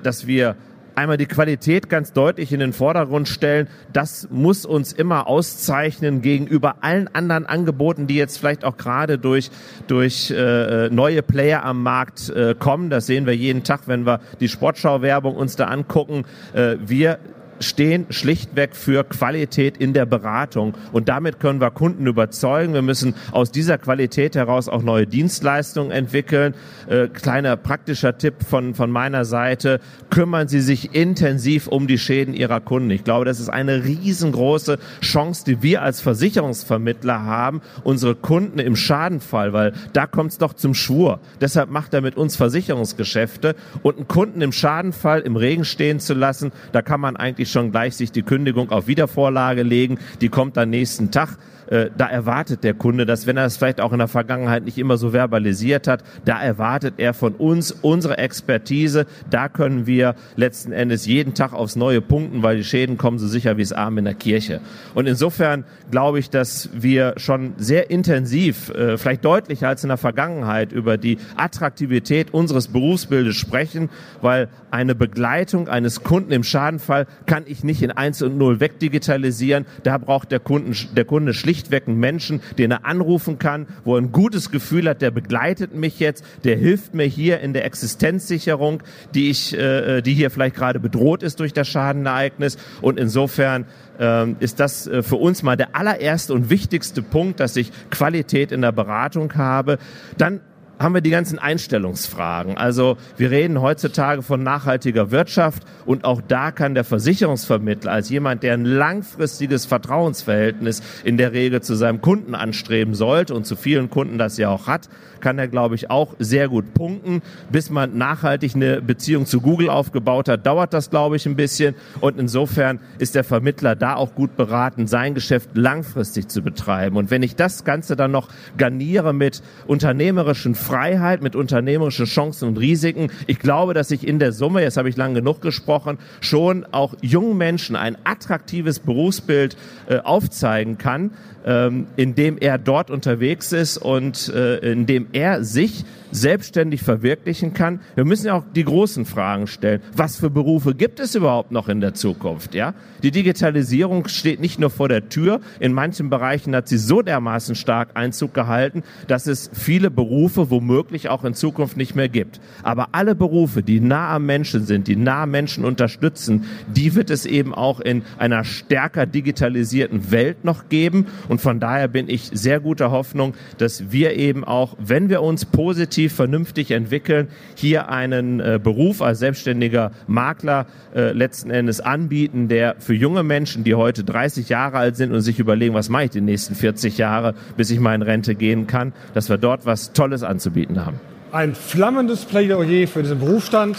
dass 0.02 0.26
wir 0.26 0.56
einmal 1.00 1.16
die 1.16 1.26
Qualität 1.26 1.88
ganz 1.88 2.12
deutlich 2.12 2.52
in 2.52 2.60
den 2.60 2.74
Vordergrund 2.74 3.26
stellen. 3.26 3.68
Das 3.92 4.28
muss 4.30 4.66
uns 4.66 4.92
immer 4.92 5.26
auszeichnen 5.26 6.20
gegenüber 6.20 6.76
allen 6.82 7.08
anderen 7.14 7.46
Angeboten, 7.46 8.06
die 8.06 8.16
jetzt 8.16 8.36
vielleicht 8.36 8.64
auch 8.64 8.76
gerade 8.76 9.18
durch, 9.18 9.50
durch 9.86 10.30
äh, 10.30 10.90
neue 10.90 11.22
Player 11.22 11.64
am 11.64 11.82
Markt 11.82 12.28
äh, 12.28 12.54
kommen. 12.54 12.90
Das 12.90 13.06
sehen 13.06 13.24
wir 13.24 13.34
jeden 13.34 13.64
Tag, 13.64 13.82
wenn 13.86 14.04
wir 14.04 14.20
die 14.40 14.48
Sportschau-Werbung 14.48 15.36
uns 15.36 15.56
da 15.56 15.66
angucken. 15.68 16.24
Äh, 16.52 16.76
wir 16.84 17.18
stehen 17.60 18.06
schlichtweg 18.10 18.74
für 18.74 19.04
Qualität 19.04 19.76
in 19.76 19.92
der 19.92 20.06
Beratung. 20.06 20.74
Und 20.92 21.08
damit 21.08 21.40
können 21.40 21.60
wir 21.60 21.70
Kunden 21.70 22.06
überzeugen. 22.06 22.74
Wir 22.74 22.82
müssen 22.82 23.14
aus 23.32 23.52
dieser 23.52 23.78
Qualität 23.78 24.34
heraus 24.34 24.68
auch 24.68 24.82
neue 24.82 25.06
Dienstleistungen 25.06 25.90
entwickeln. 25.90 26.54
Äh, 26.88 27.08
kleiner 27.08 27.56
praktischer 27.56 28.18
Tipp 28.18 28.42
von, 28.48 28.74
von 28.74 28.90
meiner 28.90 29.24
Seite. 29.24 29.80
Kümmern 30.08 30.48
Sie 30.48 30.60
sich 30.60 30.94
intensiv 30.94 31.68
um 31.68 31.86
die 31.86 31.98
Schäden 31.98 32.34
Ihrer 32.34 32.60
Kunden. 32.60 32.90
Ich 32.90 33.04
glaube, 33.04 33.24
das 33.24 33.40
ist 33.40 33.48
eine 33.48 33.84
riesengroße 33.84 34.78
Chance, 35.02 35.44
die 35.46 35.62
wir 35.62 35.82
als 35.82 36.00
Versicherungsvermittler 36.00 37.22
haben, 37.22 37.60
unsere 37.84 38.14
Kunden 38.14 38.58
im 38.58 38.76
Schadenfall, 38.76 39.52
weil 39.52 39.72
da 39.92 40.06
kommt 40.06 40.32
es 40.32 40.38
doch 40.38 40.54
zum 40.54 40.74
Schwur. 40.74 41.20
Deshalb 41.40 41.70
macht 41.70 41.94
er 41.94 42.00
mit 42.00 42.16
uns 42.16 42.36
Versicherungsgeschäfte 42.36 43.54
und 43.82 43.96
einen 43.96 44.08
Kunden 44.08 44.40
im 44.40 44.52
Schadenfall 44.52 45.20
im 45.20 45.36
Regen 45.36 45.64
stehen 45.64 46.00
zu 46.00 46.14
lassen, 46.14 46.52
da 46.72 46.82
kann 46.82 47.00
man 47.00 47.16
eigentlich 47.16 47.49
schon 47.50 47.70
gleich 47.70 47.96
sich 47.96 48.12
die 48.12 48.22
Kündigung 48.22 48.70
auf 48.70 48.86
Wiedervorlage 48.86 49.62
legen. 49.62 49.98
Die 50.20 50.28
kommt 50.28 50.56
dann 50.56 50.70
nächsten 50.70 51.10
Tag. 51.10 51.38
Äh, 51.70 51.90
da 51.96 52.06
erwartet 52.06 52.64
der 52.64 52.74
Kunde 52.74 53.06
das, 53.06 53.26
wenn 53.26 53.36
er 53.36 53.46
es 53.46 53.56
vielleicht 53.56 53.80
auch 53.80 53.92
in 53.92 53.98
der 53.98 54.08
Vergangenheit 54.08 54.64
nicht 54.64 54.76
immer 54.76 54.96
so 54.96 55.10
verbalisiert 55.10 55.86
hat, 55.86 56.02
da 56.24 56.42
erwartet 56.42 56.94
er 56.98 57.14
von 57.14 57.34
uns 57.34 57.70
unsere 57.70 58.18
Expertise. 58.18 59.06
Da 59.30 59.48
können 59.48 59.86
wir 59.86 60.16
letzten 60.34 60.72
Endes 60.72 61.06
jeden 61.06 61.34
Tag 61.34 61.52
aufs 61.52 61.76
Neue 61.76 62.00
punkten, 62.00 62.42
weil 62.42 62.56
die 62.56 62.64
Schäden 62.64 62.98
kommen 62.98 63.18
so 63.18 63.28
sicher 63.28 63.56
wie 63.56 63.62
es 63.62 63.72
Arm 63.72 63.98
in 63.98 64.04
der 64.04 64.14
Kirche. 64.14 64.60
Und 64.94 65.06
insofern 65.06 65.64
glaube 65.90 66.18
ich, 66.18 66.28
dass 66.28 66.70
wir 66.72 67.14
schon 67.16 67.52
sehr 67.56 67.90
intensiv, 67.90 68.70
äh, 68.70 68.98
vielleicht 68.98 69.24
deutlicher 69.24 69.68
als 69.68 69.84
in 69.84 69.88
der 69.88 69.96
Vergangenheit, 69.96 70.72
über 70.72 70.98
die 70.98 71.18
Attraktivität 71.36 72.34
unseres 72.34 72.68
Berufsbildes 72.68 73.36
sprechen, 73.36 73.90
weil 74.20 74.48
eine 74.72 74.96
Begleitung 74.96 75.68
eines 75.68 76.02
Kunden 76.02 76.32
im 76.32 76.42
Schadenfall 76.42 77.06
kann 77.26 77.44
ich 77.46 77.62
nicht 77.62 77.82
in 77.82 77.92
eins 77.92 78.22
und 78.22 78.36
null 78.36 78.58
wegdigitalisieren. 78.58 79.66
Da 79.84 79.98
braucht 79.98 80.32
der, 80.32 80.40
Kunden, 80.40 80.74
der 80.96 81.04
Kunde 81.04 81.32
schlichtweg 81.32 81.59
einen 81.70 81.98
Menschen, 81.98 82.40
den 82.58 82.70
er 82.70 82.84
anrufen 82.84 83.38
kann, 83.38 83.66
wo 83.84 83.96
er 83.96 84.02
ein 84.02 84.12
gutes 84.12 84.50
Gefühl 84.50 84.88
hat, 84.88 85.02
der 85.02 85.10
begleitet 85.10 85.74
mich 85.74 86.00
jetzt, 86.00 86.24
der 86.44 86.56
hilft 86.56 86.94
mir 86.94 87.04
hier 87.04 87.40
in 87.40 87.52
der 87.52 87.64
Existenzsicherung, 87.64 88.82
die 89.14 89.30
ich, 89.30 89.56
äh, 89.56 90.02
die 90.02 90.14
hier 90.14 90.30
vielleicht 90.30 90.56
gerade 90.56 90.80
bedroht 90.80 91.22
ist 91.22 91.40
durch 91.40 91.52
das 91.52 91.68
Schadenereignis. 91.68 92.56
Und 92.80 92.98
insofern 92.98 93.66
ähm, 93.98 94.36
ist 94.40 94.60
das 94.60 94.86
äh, 94.86 95.02
für 95.02 95.16
uns 95.16 95.42
mal 95.42 95.56
der 95.56 95.76
allererste 95.76 96.32
und 96.32 96.50
wichtigste 96.50 97.02
Punkt, 97.02 97.40
dass 97.40 97.56
ich 97.56 97.70
Qualität 97.90 98.52
in 98.52 98.62
der 98.62 98.72
Beratung 98.72 99.34
habe. 99.34 99.78
Dann 100.16 100.40
haben 100.80 100.94
wir 100.94 101.02
die 101.02 101.10
ganzen 101.10 101.38
Einstellungsfragen. 101.38 102.56
Also 102.56 102.96
wir 103.18 103.30
reden 103.30 103.60
heutzutage 103.60 104.22
von 104.22 104.42
nachhaltiger 104.42 105.10
Wirtschaft 105.10 105.62
und 105.84 106.04
auch 106.04 106.22
da 106.26 106.50
kann 106.52 106.74
der 106.74 106.84
Versicherungsvermittler 106.84 107.92
als 107.92 108.08
jemand, 108.08 108.42
der 108.42 108.54
ein 108.54 108.64
langfristiges 108.64 109.66
Vertrauensverhältnis 109.66 110.82
in 111.04 111.18
der 111.18 111.32
Regel 111.32 111.60
zu 111.60 111.74
seinem 111.74 112.00
Kunden 112.00 112.34
anstreben 112.34 112.94
sollte 112.94 113.34
und 113.34 113.46
zu 113.46 113.56
vielen 113.56 113.90
Kunden 113.90 114.16
das 114.16 114.38
ja 114.38 114.48
auch 114.48 114.66
hat, 114.66 114.88
kann 115.20 115.38
er, 115.38 115.48
glaube 115.48 115.74
ich, 115.74 115.90
auch 115.90 116.14
sehr 116.18 116.48
gut 116.48 116.74
punkten. 116.74 117.22
Bis 117.50 117.70
man 117.70 117.96
nachhaltig 117.96 118.54
eine 118.54 118.80
Beziehung 118.80 119.26
zu 119.26 119.40
Google 119.40 119.68
aufgebaut 119.68 120.28
hat, 120.28 120.46
dauert 120.46 120.72
das, 120.72 120.90
glaube 120.90 121.16
ich, 121.16 121.26
ein 121.26 121.36
bisschen. 121.36 121.74
Und 122.00 122.18
insofern 122.18 122.80
ist 122.98 123.14
der 123.14 123.24
Vermittler 123.24 123.76
da 123.76 123.94
auch 123.96 124.14
gut 124.14 124.36
beraten, 124.36 124.86
sein 124.86 125.14
Geschäft 125.14 125.50
langfristig 125.54 126.28
zu 126.28 126.42
betreiben. 126.42 126.96
Und 126.96 127.10
wenn 127.10 127.22
ich 127.22 127.36
das 127.36 127.64
Ganze 127.64 127.96
dann 127.96 128.10
noch 128.10 128.28
garniere 128.56 129.12
mit 129.12 129.42
unternehmerischen 129.66 130.54
Freiheit, 130.70 131.20
mit 131.20 131.34
unternehmerischen 131.34 132.06
Chancen 132.06 132.48
und 132.48 132.56
Risiken. 132.58 133.10
Ich 133.26 133.40
glaube, 133.40 133.74
dass 133.74 133.90
ich 133.90 134.06
in 134.06 134.20
der 134.20 134.32
Summe, 134.32 134.62
jetzt 134.62 134.76
habe 134.76 134.88
ich 134.88 134.96
lang 134.96 135.14
genug 135.14 135.40
gesprochen, 135.40 135.98
schon 136.20 136.64
auch 136.70 136.94
jungen 137.00 137.36
Menschen 137.36 137.74
ein 137.74 137.96
attraktives 138.04 138.78
Berufsbild 138.78 139.56
äh, 139.88 139.98
aufzeigen 139.98 140.78
kann, 140.78 141.10
ähm, 141.44 141.86
in 141.96 142.14
dem 142.14 142.38
er 142.38 142.58
dort 142.58 142.90
unterwegs 142.90 143.52
ist 143.52 143.78
und 143.78 144.28
äh, 144.28 144.58
in 144.58 144.86
dem 144.86 145.08
er 145.12 145.44
sich 145.44 145.84
selbstständig 146.12 146.82
verwirklichen 146.82 147.54
kann. 147.54 147.80
Wir 147.94 148.04
müssen 148.04 148.26
ja 148.26 148.34
auch 148.34 148.44
die 148.54 148.64
großen 148.64 149.04
Fragen 149.04 149.46
stellen. 149.46 149.80
Was 149.94 150.16
für 150.16 150.30
Berufe 150.30 150.74
gibt 150.74 151.00
es 151.00 151.14
überhaupt 151.14 151.52
noch 151.52 151.68
in 151.68 151.80
der 151.80 151.94
Zukunft? 151.94 152.54
Ja, 152.54 152.74
die 153.02 153.10
Digitalisierung 153.10 154.08
steht 154.08 154.40
nicht 154.40 154.58
nur 154.58 154.70
vor 154.70 154.88
der 154.88 155.08
Tür. 155.08 155.40
In 155.60 155.72
manchen 155.72 156.10
Bereichen 156.10 156.54
hat 156.54 156.68
sie 156.68 156.78
so 156.78 157.02
dermaßen 157.02 157.54
stark 157.54 157.90
Einzug 157.94 158.34
gehalten, 158.34 158.82
dass 159.06 159.26
es 159.26 159.50
viele 159.52 159.90
Berufe 159.90 160.50
womöglich 160.50 161.08
auch 161.08 161.24
in 161.24 161.34
Zukunft 161.34 161.76
nicht 161.76 161.94
mehr 161.94 162.08
gibt. 162.08 162.40
Aber 162.62 162.88
alle 162.92 163.14
Berufe, 163.14 163.62
die 163.62 163.80
nah 163.80 164.14
am 164.14 164.26
Menschen 164.26 164.66
sind, 164.66 164.88
die 164.88 164.96
nah 164.96 165.26
Menschen 165.26 165.64
unterstützen, 165.64 166.44
die 166.68 166.94
wird 166.94 167.10
es 167.10 167.26
eben 167.26 167.54
auch 167.54 167.80
in 167.80 168.02
einer 168.18 168.44
stärker 168.44 169.06
digitalisierten 169.06 170.10
Welt 170.10 170.44
noch 170.44 170.68
geben. 170.68 171.06
Und 171.30 171.40
von 171.40 171.60
daher 171.60 171.86
bin 171.86 172.08
ich 172.08 172.28
sehr 172.32 172.58
guter 172.58 172.90
Hoffnung, 172.90 173.34
dass 173.56 173.92
wir 173.92 174.16
eben 174.16 174.42
auch, 174.42 174.76
wenn 174.80 175.08
wir 175.08 175.22
uns 175.22 175.44
positiv 175.44 176.12
vernünftig 176.12 176.72
entwickeln, 176.72 177.28
hier 177.54 177.88
einen 177.88 178.40
äh, 178.40 178.58
Beruf 178.60 179.00
als 179.00 179.20
selbstständiger 179.20 179.92
Makler 180.08 180.66
äh, 180.92 181.12
letzten 181.12 181.50
Endes 181.52 181.80
anbieten, 181.80 182.48
der 182.48 182.74
für 182.80 182.94
junge 182.94 183.22
Menschen, 183.22 183.62
die 183.62 183.76
heute 183.76 184.02
30 184.02 184.48
Jahre 184.48 184.78
alt 184.78 184.96
sind 184.96 185.12
und 185.12 185.20
sich 185.20 185.38
überlegen, 185.38 185.72
was 185.72 185.88
mache 185.88 186.06
ich 186.06 186.10
die 186.10 186.20
nächsten 186.20 186.56
40 186.56 186.98
Jahre, 186.98 187.34
bis 187.56 187.70
ich 187.70 187.78
mal 187.78 187.94
in 187.94 188.02
Rente 188.02 188.34
gehen 188.34 188.66
kann, 188.66 188.92
dass 189.14 189.28
wir 189.28 189.38
dort 189.38 189.66
was 189.66 189.92
Tolles 189.92 190.24
anzubieten 190.24 190.84
haben. 190.84 190.98
Ein 191.30 191.54
flammendes 191.54 192.24
Plädoyer 192.24 192.88
für 192.88 193.02
diesen 193.02 193.20
Berufsstand. 193.20 193.76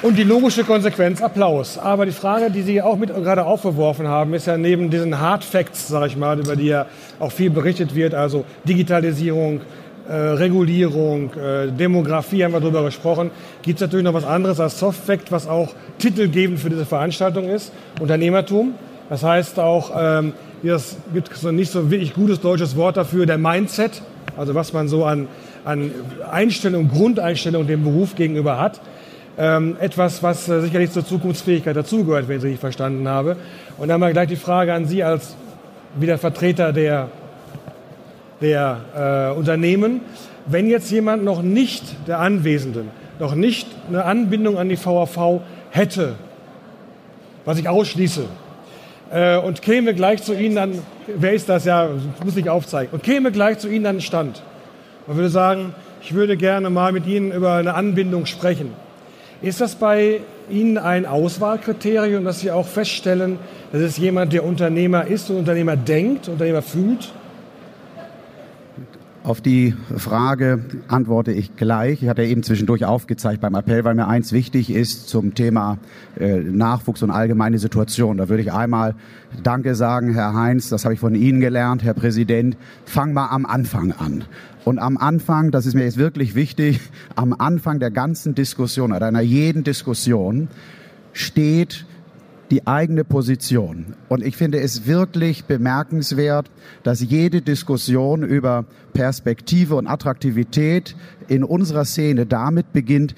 Und 0.00 0.16
die 0.16 0.22
logische 0.22 0.62
Konsequenz, 0.62 1.20
Applaus. 1.20 1.76
Aber 1.76 2.06
die 2.06 2.12
Frage, 2.12 2.52
die 2.52 2.62
Sie 2.62 2.80
auch 2.80 2.96
mit 2.96 3.12
gerade 3.12 3.44
aufgeworfen 3.44 4.06
haben, 4.06 4.32
ist 4.32 4.46
ja 4.46 4.56
neben 4.56 4.90
diesen 4.90 5.18
Hard 5.18 5.42
Facts, 5.42 5.88
sage 5.88 6.06
ich 6.06 6.16
mal, 6.16 6.38
über 6.38 6.54
die 6.54 6.66
ja 6.66 6.86
auch 7.18 7.32
viel 7.32 7.50
berichtet 7.50 7.96
wird, 7.96 8.14
also 8.14 8.44
Digitalisierung, 8.62 9.60
äh, 10.08 10.14
Regulierung, 10.14 11.32
äh, 11.34 11.72
Demografie 11.72 12.44
haben 12.44 12.52
wir 12.52 12.60
darüber 12.60 12.84
gesprochen, 12.84 13.32
gibt 13.62 13.78
es 13.78 13.80
natürlich 13.80 14.04
noch 14.04 14.14
was 14.14 14.24
anderes 14.24 14.60
als 14.60 14.78
Soft 14.78 15.04
Fact, 15.04 15.32
was 15.32 15.48
auch 15.48 15.74
titelgebend 15.98 16.60
für 16.60 16.70
diese 16.70 16.86
Veranstaltung 16.86 17.48
ist, 17.48 17.72
Unternehmertum. 18.00 18.74
Das 19.10 19.24
heißt 19.24 19.58
auch, 19.58 19.90
ähm, 19.98 20.32
es 20.62 20.96
gibt 21.12 21.34
so 21.34 21.50
nicht 21.50 21.72
so 21.72 21.90
wirklich 21.90 22.14
gutes 22.14 22.40
deutsches 22.40 22.76
Wort 22.76 22.96
dafür, 22.96 23.26
der 23.26 23.38
Mindset, 23.38 24.02
also 24.36 24.54
was 24.54 24.72
man 24.72 24.86
so 24.86 25.04
an, 25.04 25.26
an 25.64 25.90
Einstellung, 26.30 26.88
Grundeinstellung 26.88 27.66
dem 27.66 27.82
Beruf 27.82 28.14
gegenüber 28.14 28.60
hat. 28.60 28.80
Ähm, 29.40 29.76
etwas, 29.78 30.20
was 30.24 30.48
äh, 30.48 30.62
sicherlich 30.62 30.90
zur 30.90 31.06
Zukunftsfähigkeit 31.06 31.76
dazugehört, 31.76 32.26
wenn 32.26 32.38
ich 32.38 32.42
es 32.42 32.44
richtig 32.44 32.60
verstanden 32.60 33.06
habe. 33.06 33.36
Und 33.76 33.86
dann 33.86 34.00
mal 34.00 34.12
gleich 34.12 34.26
die 34.26 34.34
Frage 34.34 34.74
an 34.74 34.86
Sie 34.86 35.04
als 35.04 35.36
wieder 35.96 36.18
Vertreter 36.18 36.72
der, 36.72 37.08
der 38.40 39.30
äh, 39.32 39.38
Unternehmen. 39.38 40.00
Wenn 40.46 40.68
jetzt 40.68 40.90
jemand 40.90 41.22
noch 41.22 41.42
nicht, 41.42 41.84
der 42.08 42.18
Anwesenden, 42.18 42.90
noch 43.20 43.36
nicht 43.36 43.68
eine 43.88 44.04
Anbindung 44.04 44.58
an 44.58 44.68
die 44.68 44.84
VAV 44.84 45.40
hätte, 45.70 46.16
was 47.44 47.60
ich 47.60 47.68
ausschließe, 47.68 48.24
äh, 49.12 49.36
und 49.36 49.62
käme 49.62 49.94
gleich 49.94 50.20
zu 50.20 50.34
Ihnen 50.34 50.56
dann, 50.56 50.82
wer 51.06 51.32
ist 51.32 51.48
das 51.48 51.64
ja, 51.64 51.90
muss 52.24 52.36
ich 52.36 52.50
aufzeigen, 52.50 52.92
und 52.92 53.04
käme 53.04 53.30
gleich 53.30 53.58
zu 53.58 53.68
Ihnen 53.68 53.86
an 53.86 53.96
den 53.96 54.02
Stand 54.02 54.42
und 55.06 55.14
würde 55.14 55.28
sagen, 55.28 55.76
ich 56.02 56.12
würde 56.12 56.36
gerne 56.36 56.70
mal 56.70 56.90
mit 56.90 57.06
Ihnen 57.06 57.30
über 57.30 57.52
eine 57.52 57.74
Anbindung 57.74 58.26
sprechen 58.26 58.87
ist 59.42 59.60
das 59.60 59.74
bei 59.74 60.20
Ihnen 60.50 60.78
ein 60.78 61.06
Auswahlkriterium, 61.06 62.24
dass 62.24 62.40
Sie 62.40 62.50
auch 62.50 62.66
feststellen, 62.66 63.38
dass 63.72 63.82
es 63.82 63.98
jemand, 63.98 64.32
der 64.32 64.44
Unternehmer 64.44 65.06
ist 65.06 65.30
und 65.30 65.36
Unternehmer 65.36 65.76
denkt, 65.76 66.28
Unternehmer 66.28 66.62
fühlt? 66.62 67.12
Auf 69.24 69.40
die 69.40 69.74
Frage 69.96 70.60
antworte 70.86 71.32
ich 71.32 71.56
gleich. 71.56 72.02
Ich 72.02 72.08
hatte 72.08 72.22
eben 72.24 72.42
zwischendurch 72.44 72.84
aufgezeigt 72.84 73.40
beim 73.40 73.56
Appell, 73.56 73.84
weil 73.84 73.94
mir 73.94 74.06
eins 74.06 74.32
wichtig 74.32 74.70
ist 74.70 75.08
zum 75.08 75.34
Thema 75.34 75.78
äh, 76.18 76.36
Nachwuchs 76.36 77.02
und 77.02 77.10
allgemeine 77.10 77.58
Situation. 77.58 78.16
Da 78.16 78.28
würde 78.28 78.42
ich 78.42 78.52
einmal 78.52 78.94
Danke 79.42 79.74
sagen, 79.74 80.14
Herr 80.14 80.34
Heinz, 80.34 80.68
das 80.68 80.84
habe 80.84 80.94
ich 80.94 81.00
von 81.00 81.16
Ihnen 81.16 81.40
gelernt, 81.40 81.82
Herr 81.82 81.94
Präsident. 81.94 82.56
Fang 82.84 83.12
mal 83.12 83.26
am 83.28 83.44
Anfang 83.44 83.92
an. 83.92 84.24
Und 84.64 84.78
am 84.78 84.96
Anfang, 84.96 85.50
das 85.50 85.66
ist 85.66 85.74
mir 85.74 85.84
jetzt 85.84 85.98
wirklich 85.98 86.34
wichtig, 86.34 86.80
am 87.16 87.32
Anfang 87.32 87.80
der 87.80 87.90
ganzen 87.90 88.34
Diskussion, 88.34 88.92
oder 88.92 89.06
einer 89.06 89.20
jeden 89.20 89.64
Diskussion, 89.64 90.48
steht 91.12 91.86
die 92.50 92.66
eigene 92.66 93.04
Position. 93.04 93.94
Und 94.08 94.24
ich 94.24 94.36
finde 94.36 94.60
es 94.60 94.86
wirklich 94.86 95.44
bemerkenswert, 95.44 96.50
dass 96.82 97.00
jede 97.00 97.42
Diskussion 97.42 98.22
über 98.22 98.64
Perspektive 98.92 99.76
und 99.76 99.86
Attraktivität 99.86 100.96
in 101.28 101.44
unserer 101.44 101.84
Szene 101.84 102.26
damit 102.26 102.72
beginnt, 102.72 103.14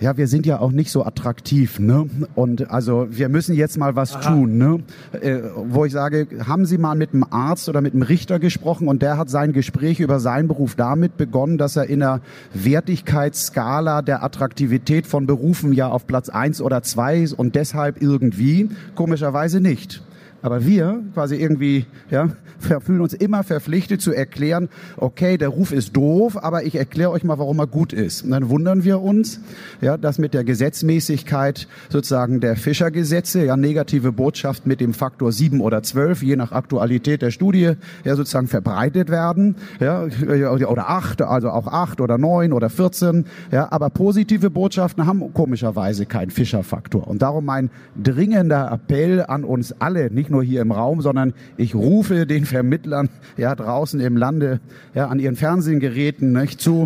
ja, 0.00 0.16
wir 0.16 0.26
sind 0.26 0.46
ja 0.46 0.60
auch 0.60 0.72
nicht 0.72 0.90
so 0.90 1.04
attraktiv, 1.04 1.78
ne? 1.78 2.06
Und 2.34 2.70
also 2.70 3.06
wir 3.10 3.28
müssen 3.28 3.54
jetzt 3.54 3.78
mal 3.78 3.96
was 3.96 4.16
Aha. 4.16 4.30
tun, 4.30 4.58
ne? 4.58 4.80
Äh, 5.20 5.40
wo 5.56 5.84
ich 5.84 5.92
sage, 5.92 6.26
haben 6.46 6.66
Sie 6.66 6.78
mal 6.78 6.94
mit 6.94 7.12
einem 7.12 7.24
Arzt 7.28 7.68
oder 7.68 7.80
mit 7.80 7.94
einem 7.94 8.02
Richter 8.02 8.38
gesprochen 8.38 8.88
und 8.88 9.02
der 9.02 9.18
hat 9.18 9.30
sein 9.30 9.52
Gespräch 9.52 10.00
über 10.00 10.20
seinen 10.20 10.48
Beruf 10.48 10.74
damit 10.74 11.16
begonnen, 11.16 11.58
dass 11.58 11.76
er 11.76 11.86
in 11.86 12.00
der 12.00 12.20
Wertigkeitsskala 12.52 14.02
der 14.02 14.22
Attraktivität 14.22 15.06
von 15.06 15.26
Berufen 15.26 15.72
ja 15.72 15.88
auf 15.88 16.06
Platz 16.06 16.28
eins 16.28 16.60
oder 16.60 16.82
zwei 16.82 17.18
ist 17.18 17.32
und 17.32 17.54
deshalb 17.54 18.02
irgendwie 18.02 18.70
komischerweise 18.94 19.60
nicht. 19.60 20.02
Aber 20.44 20.66
wir 20.66 21.02
quasi 21.14 21.36
irgendwie, 21.36 21.86
ja, 22.10 22.28
fühlen 22.58 23.00
uns 23.00 23.14
immer 23.14 23.44
verpflichtet 23.44 24.02
zu 24.02 24.12
erklären, 24.12 24.68
okay, 24.98 25.38
der 25.38 25.48
Ruf 25.48 25.72
ist 25.72 25.96
doof, 25.96 26.36
aber 26.36 26.64
ich 26.64 26.74
erkläre 26.74 27.12
euch 27.12 27.24
mal, 27.24 27.38
warum 27.38 27.60
er 27.60 27.66
gut 27.66 27.94
ist. 27.94 28.24
Und 28.24 28.30
dann 28.32 28.50
wundern 28.50 28.84
wir 28.84 29.00
uns, 29.00 29.40
ja, 29.80 29.96
dass 29.96 30.18
mit 30.18 30.34
der 30.34 30.44
Gesetzmäßigkeit 30.44 31.66
sozusagen 31.88 32.40
der 32.40 32.56
Fischergesetze, 32.56 33.42
ja, 33.46 33.56
negative 33.56 34.12
Botschaft 34.12 34.66
mit 34.66 34.82
dem 34.82 34.92
Faktor 34.92 35.32
sieben 35.32 35.62
oder 35.62 35.82
zwölf, 35.82 36.22
je 36.22 36.36
nach 36.36 36.52
Aktualität 36.52 37.22
der 37.22 37.30
Studie, 37.30 37.72
ja, 38.04 38.14
sozusagen 38.14 38.46
verbreitet 38.46 39.08
werden, 39.08 39.56
ja, 39.80 40.04
oder 40.04 40.90
acht, 40.90 41.22
also 41.22 41.48
auch 41.48 41.68
acht 41.68 42.02
oder 42.02 42.18
neun 42.18 42.52
oder 42.52 42.68
vierzehn, 42.68 43.24
ja, 43.50 43.72
aber 43.72 43.88
positive 43.88 44.50
Botschaften 44.50 45.06
haben 45.06 45.32
komischerweise 45.32 46.04
keinen 46.04 46.30
Fischerfaktor. 46.30 47.08
Und 47.08 47.22
darum 47.22 47.46
mein 47.46 47.70
dringender 47.96 48.70
Appell 48.70 49.24
an 49.26 49.44
uns 49.44 49.72
alle, 49.80 50.12
nicht 50.12 50.33
hier 50.42 50.62
im 50.62 50.72
Raum, 50.72 51.00
sondern 51.00 51.34
ich 51.56 51.74
rufe 51.74 52.26
den 52.26 52.44
Vermittlern 52.44 53.08
ja 53.36 53.54
draußen 53.54 54.00
im 54.00 54.16
Lande 54.16 54.60
ja 54.94 55.08
an 55.08 55.18
ihren 55.18 55.36
Fernsehgeräten 55.36 56.32
nicht, 56.32 56.60
zu 56.60 56.84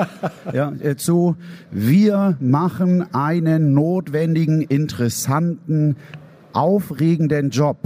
ja, 0.52 0.72
äh, 0.80 0.96
zu 0.96 1.36
wir 1.70 2.36
machen 2.40 3.14
einen 3.14 3.74
notwendigen 3.74 4.62
interessanten 4.62 5.96
aufregenden 6.52 7.50
Job. 7.50 7.78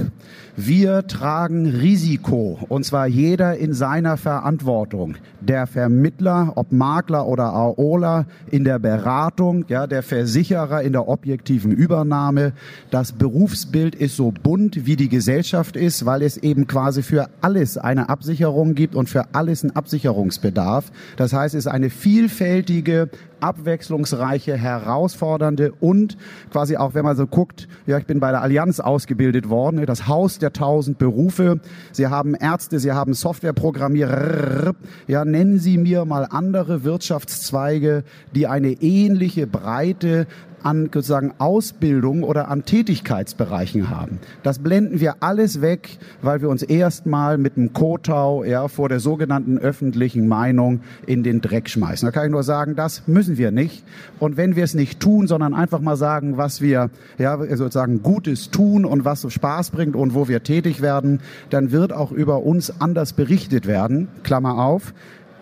Wir 0.57 1.09
tragen 1.09 1.67
Risiko, 1.67 2.61
und 2.69 2.85
zwar 2.85 3.09
jeder 3.09 3.57
in 3.57 3.73
seiner 3.73 4.17
Verantwortung. 4.17 5.17
Der 5.40 5.67
Vermittler, 5.67 6.53
ob 6.55 6.71
Makler 6.71 7.27
oder 7.27 7.53
Aola, 7.53 8.27
in 8.53 8.62
der 8.62 8.79
Beratung, 8.79 9.64
ja, 9.67 9.88
der 9.88 10.05
Versicherer 10.05 10.83
in 10.83 10.93
der 10.93 11.09
objektiven 11.09 11.73
Übernahme. 11.73 12.53
Das 12.93 13.11
Berufsbild 13.11 13.97
ist 13.97 14.14
so 14.14 14.31
bunt, 14.31 14.87
wie 14.87 14.95
die 14.95 15.09
Gesellschaft 15.09 15.75
ist, 15.75 16.07
weil 16.07 16.23
es 16.23 16.37
eben 16.37 16.69
quasi 16.69 17.03
für 17.03 17.31
alles 17.40 17.77
eine 17.77 18.09
Absicherung 18.09 18.77
gibt 18.77 18.95
und 18.95 19.09
für 19.09 19.35
alles 19.35 19.64
einen 19.64 19.75
Absicherungsbedarf. 19.75 20.93
Das 21.17 21.33
heißt, 21.33 21.57
es 21.57 21.67
ist 21.67 21.73
eine 21.73 21.90
vielfältige, 21.90 23.11
abwechslungsreiche, 23.40 24.57
herausfordernde 24.57 25.73
und 25.81 26.17
quasi 26.51 26.77
auch, 26.77 26.95
wenn 26.95 27.05
man 27.05 27.17
so 27.17 27.27
guckt, 27.27 27.69
ja, 27.87 27.99
ich 27.99 28.07
bin 28.07 28.21
bei 28.21 28.31
der 28.31 28.40
Allianz 28.40 28.81
ausgebildet 28.81 29.51
worden, 29.51 29.85
das 29.85 30.09
Haus 30.09 30.38
der 30.44 30.52
tausend 30.52 30.98
Berufe. 30.98 31.59
Sie 31.90 32.07
haben 32.07 32.35
Ärzte, 32.35 32.78
Sie 32.78 32.92
haben 32.92 33.14
Softwareprogrammierer. 33.14 34.74
Ja, 35.09 35.24
nennen 35.24 35.59
Sie 35.59 35.78
mir 35.78 36.04
mal 36.04 36.26
andere 36.30 36.85
Wirtschaftszweige, 36.85 38.04
die 38.35 38.46
eine 38.46 38.70
ähnliche 38.70 39.46
Breite 39.46 40.26
an 40.64 40.90
sozusagen 40.92 41.35
Ausbildung 41.38 42.22
oder 42.22 42.48
an 42.48 42.64
Tätigkeitsbereichen 42.64 43.90
haben. 43.90 44.18
Das 44.42 44.59
blenden 44.59 45.00
wir 45.00 45.16
alles 45.20 45.61
weg, 45.61 45.98
weil 46.22 46.40
wir 46.40 46.48
uns 46.48 46.62
erstmal 46.62 47.38
mit 47.38 47.57
dem 47.57 47.72
Kotau 47.72 48.44
ja, 48.44 48.68
vor 48.68 48.88
der 48.88 49.00
sogenannten 49.00 49.59
öffentlichen 49.59 50.27
Meinung 50.27 50.81
in 51.07 51.22
den 51.22 51.40
Dreck 51.40 51.68
schmeißen. 51.68 52.07
Da 52.07 52.12
kann 52.12 52.27
ich 52.27 52.33
nur 52.33 52.42
sagen, 52.42 52.77
das 52.77 53.07
müssen 53.07 53.37
wir 53.37 53.50
nicht. 53.50 53.85
Und 54.18 54.37
wenn 54.37 54.57
wir 54.57 54.64
es 54.64 54.74
nicht 54.74 55.00
tun, 55.00 55.27
sondern 55.27 55.55
einfach 55.55 55.81
mal 55.81 55.96
sagen, 55.96 56.37
was 56.38 56.61
wir 56.61 56.90
ja, 57.18 57.38
sozusagen 57.57 58.03
Gutes 58.03 58.50
tun 58.50 58.85
und 58.85 59.04
was 59.04 59.21
so 59.21 59.31
Spaß 59.31 59.71
bringt 59.71 59.96
und 59.96 60.15
wo 60.15 60.29
wir 60.29 60.42
tätig 60.42 60.81
werden, 60.81 61.21
dann 61.50 61.73
wird 61.73 61.92
auch 61.92 62.10
über 62.10 62.42
uns 62.42 62.81
anders 62.81 63.12
berichtet 63.12 63.67
werden. 63.67 64.08
Klammer 64.23 64.58
auf 64.58 64.94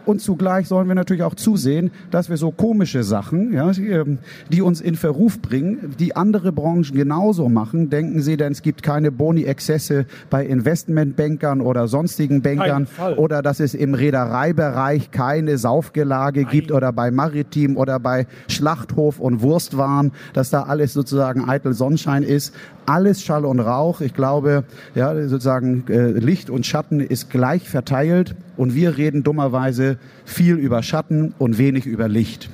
Und 0.04 0.20
zugleich 0.20 0.66
sollen 0.68 0.88
wir 0.88 0.94
natürlich 0.94 1.22
auch 1.22 1.34
zusehen, 1.34 1.90
dass 2.10 2.28
wir 2.28 2.36
so 2.36 2.50
komische 2.50 3.04
Sachen, 3.04 3.52
ja, 3.52 3.70
ähm, 3.78 4.18
die 4.50 4.62
uns 4.62 4.80
in 4.80 4.96
Verruf 4.96 5.40
bringen, 5.40 5.94
die 5.98 6.16
andere 6.16 6.52
Branchen 6.52 6.94
genauso 6.94 7.48
machen. 7.48 7.90
Denken 7.90 8.20
Sie, 8.20 8.36
denn 8.36 8.52
es 8.52 8.62
gibt 8.62 8.82
keine 8.82 9.12
Boni-Exzesse 9.12 10.06
bei 10.28 10.44
Investmentbankern 10.44 11.60
oder 11.60 11.86
sonstigen 11.86 12.42
Bankern 12.42 12.88
oder 13.16 13.42
dass 13.42 13.60
es 13.60 13.74
im 13.74 13.94
Reedereibereich 13.94 15.10
keine 15.10 15.58
Saufgelage 15.58 16.42
Nein. 16.42 16.50
gibt 16.50 16.72
oder 16.72 16.92
bei 16.92 17.10
Maritim 17.10 17.76
oder 17.76 18.00
bei 18.00 18.26
Schlachthof 18.48 19.20
und 19.20 19.42
Wurstwaren, 19.42 20.12
dass 20.32 20.50
da 20.50 20.64
alles 20.64 20.92
sozusagen 20.92 21.48
eitel 21.48 21.74
Sonnenschein 21.74 22.22
ist. 22.22 22.54
Alles 22.86 23.22
Schall 23.22 23.44
und 23.44 23.60
Rauch. 23.60 24.00
Ich 24.00 24.14
glaube, 24.14 24.64
ja, 24.96 25.14
sozusagen 25.28 25.84
äh, 25.88 26.10
Licht 26.10 26.50
und 26.50 26.66
Schatten 26.66 26.98
ist 26.98 27.30
gleich 27.30 27.68
verteilt 27.68 28.34
und 28.56 28.74
wir 28.74 28.96
reden 28.96 29.22
dummerweise 29.22 29.91
viel 30.24 30.56
über 30.56 30.82
Schatten 30.82 31.34
und 31.38 31.58
wenig 31.58 31.86
über 31.86 32.08
Licht. 32.08 32.50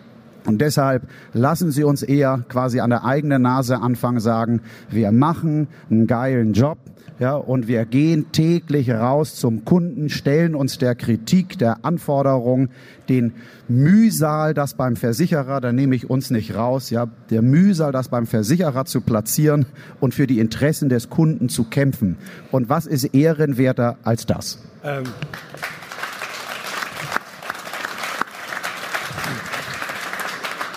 Und 0.46 0.60
deshalb 0.60 1.02
lassen 1.34 1.70
Sie 1.70 1.84
uns 1.84 2.02
eher 2.02 2.44
quasi 2.48 2.80
an 2.80 2.90
der 2.90 3.04
eigenen 3.04 3.42
Nase 3.42 3.80
anfangen 3.80 4.20
sagen, 4.20 4.60
wir 4.88 5.12
machen 5.12 5.68
einen 5.90 6.06
geilen 6.06 6.54
Job, 6.54 6.78
ja, 7.18 7.34
und 7.34 7.66
wir 7.66 7.84
gehen 7.84 8.30
täglich 8.30 8.90
raus 8.90 9.34
zum 9.34 9.64
Kunden, 9.64 10.08
stellen 10.08 10.54
uns 10.54 10.78
der 10.78 10.94
Kritik, 10.94 11.58
der 11.58 11.84
Anforderung, 11.84 12.68
den 13.08 13.32
Mühsal, 13.66 14.54
das 14.54 14.74
beim 14.74 14.94
Versicherer, 14.94 15.60
da 15.60 15.72
nehme 15.72 15.96
ich 15.96 16.08
uns 16.08 16.30
nicht 16.30 16.54
raus, 16.54 16.90
ja, 16.90 17.08
der 17.30 17.42
Mühsal, 17.42 17.90
das 17.90 18.08
beim 18.08 18.26
Versicherer 18.26 18.84
zu 18.84 19.00
platzieren 19.00 19.66
und 20.00 20.14
für 20.14 20.28
die 20.28 20.38
Interessen 20.38 20.88
des 20.88 21.10
Kunden 21.10 21.48
zu 21.48 21.64
kämpfen. 21.64 22.18
Und 22.52 22.68
was 22.68 22.86
ist 22.86 23.04
ehrenwerter 23.04 23.98
als 24.04 24.24
das? 24.26 24.62
Ähm. 24.84 25.02
So, 25.04 25.12
Sie 25.12 25.12
mehr. 25.12 25.78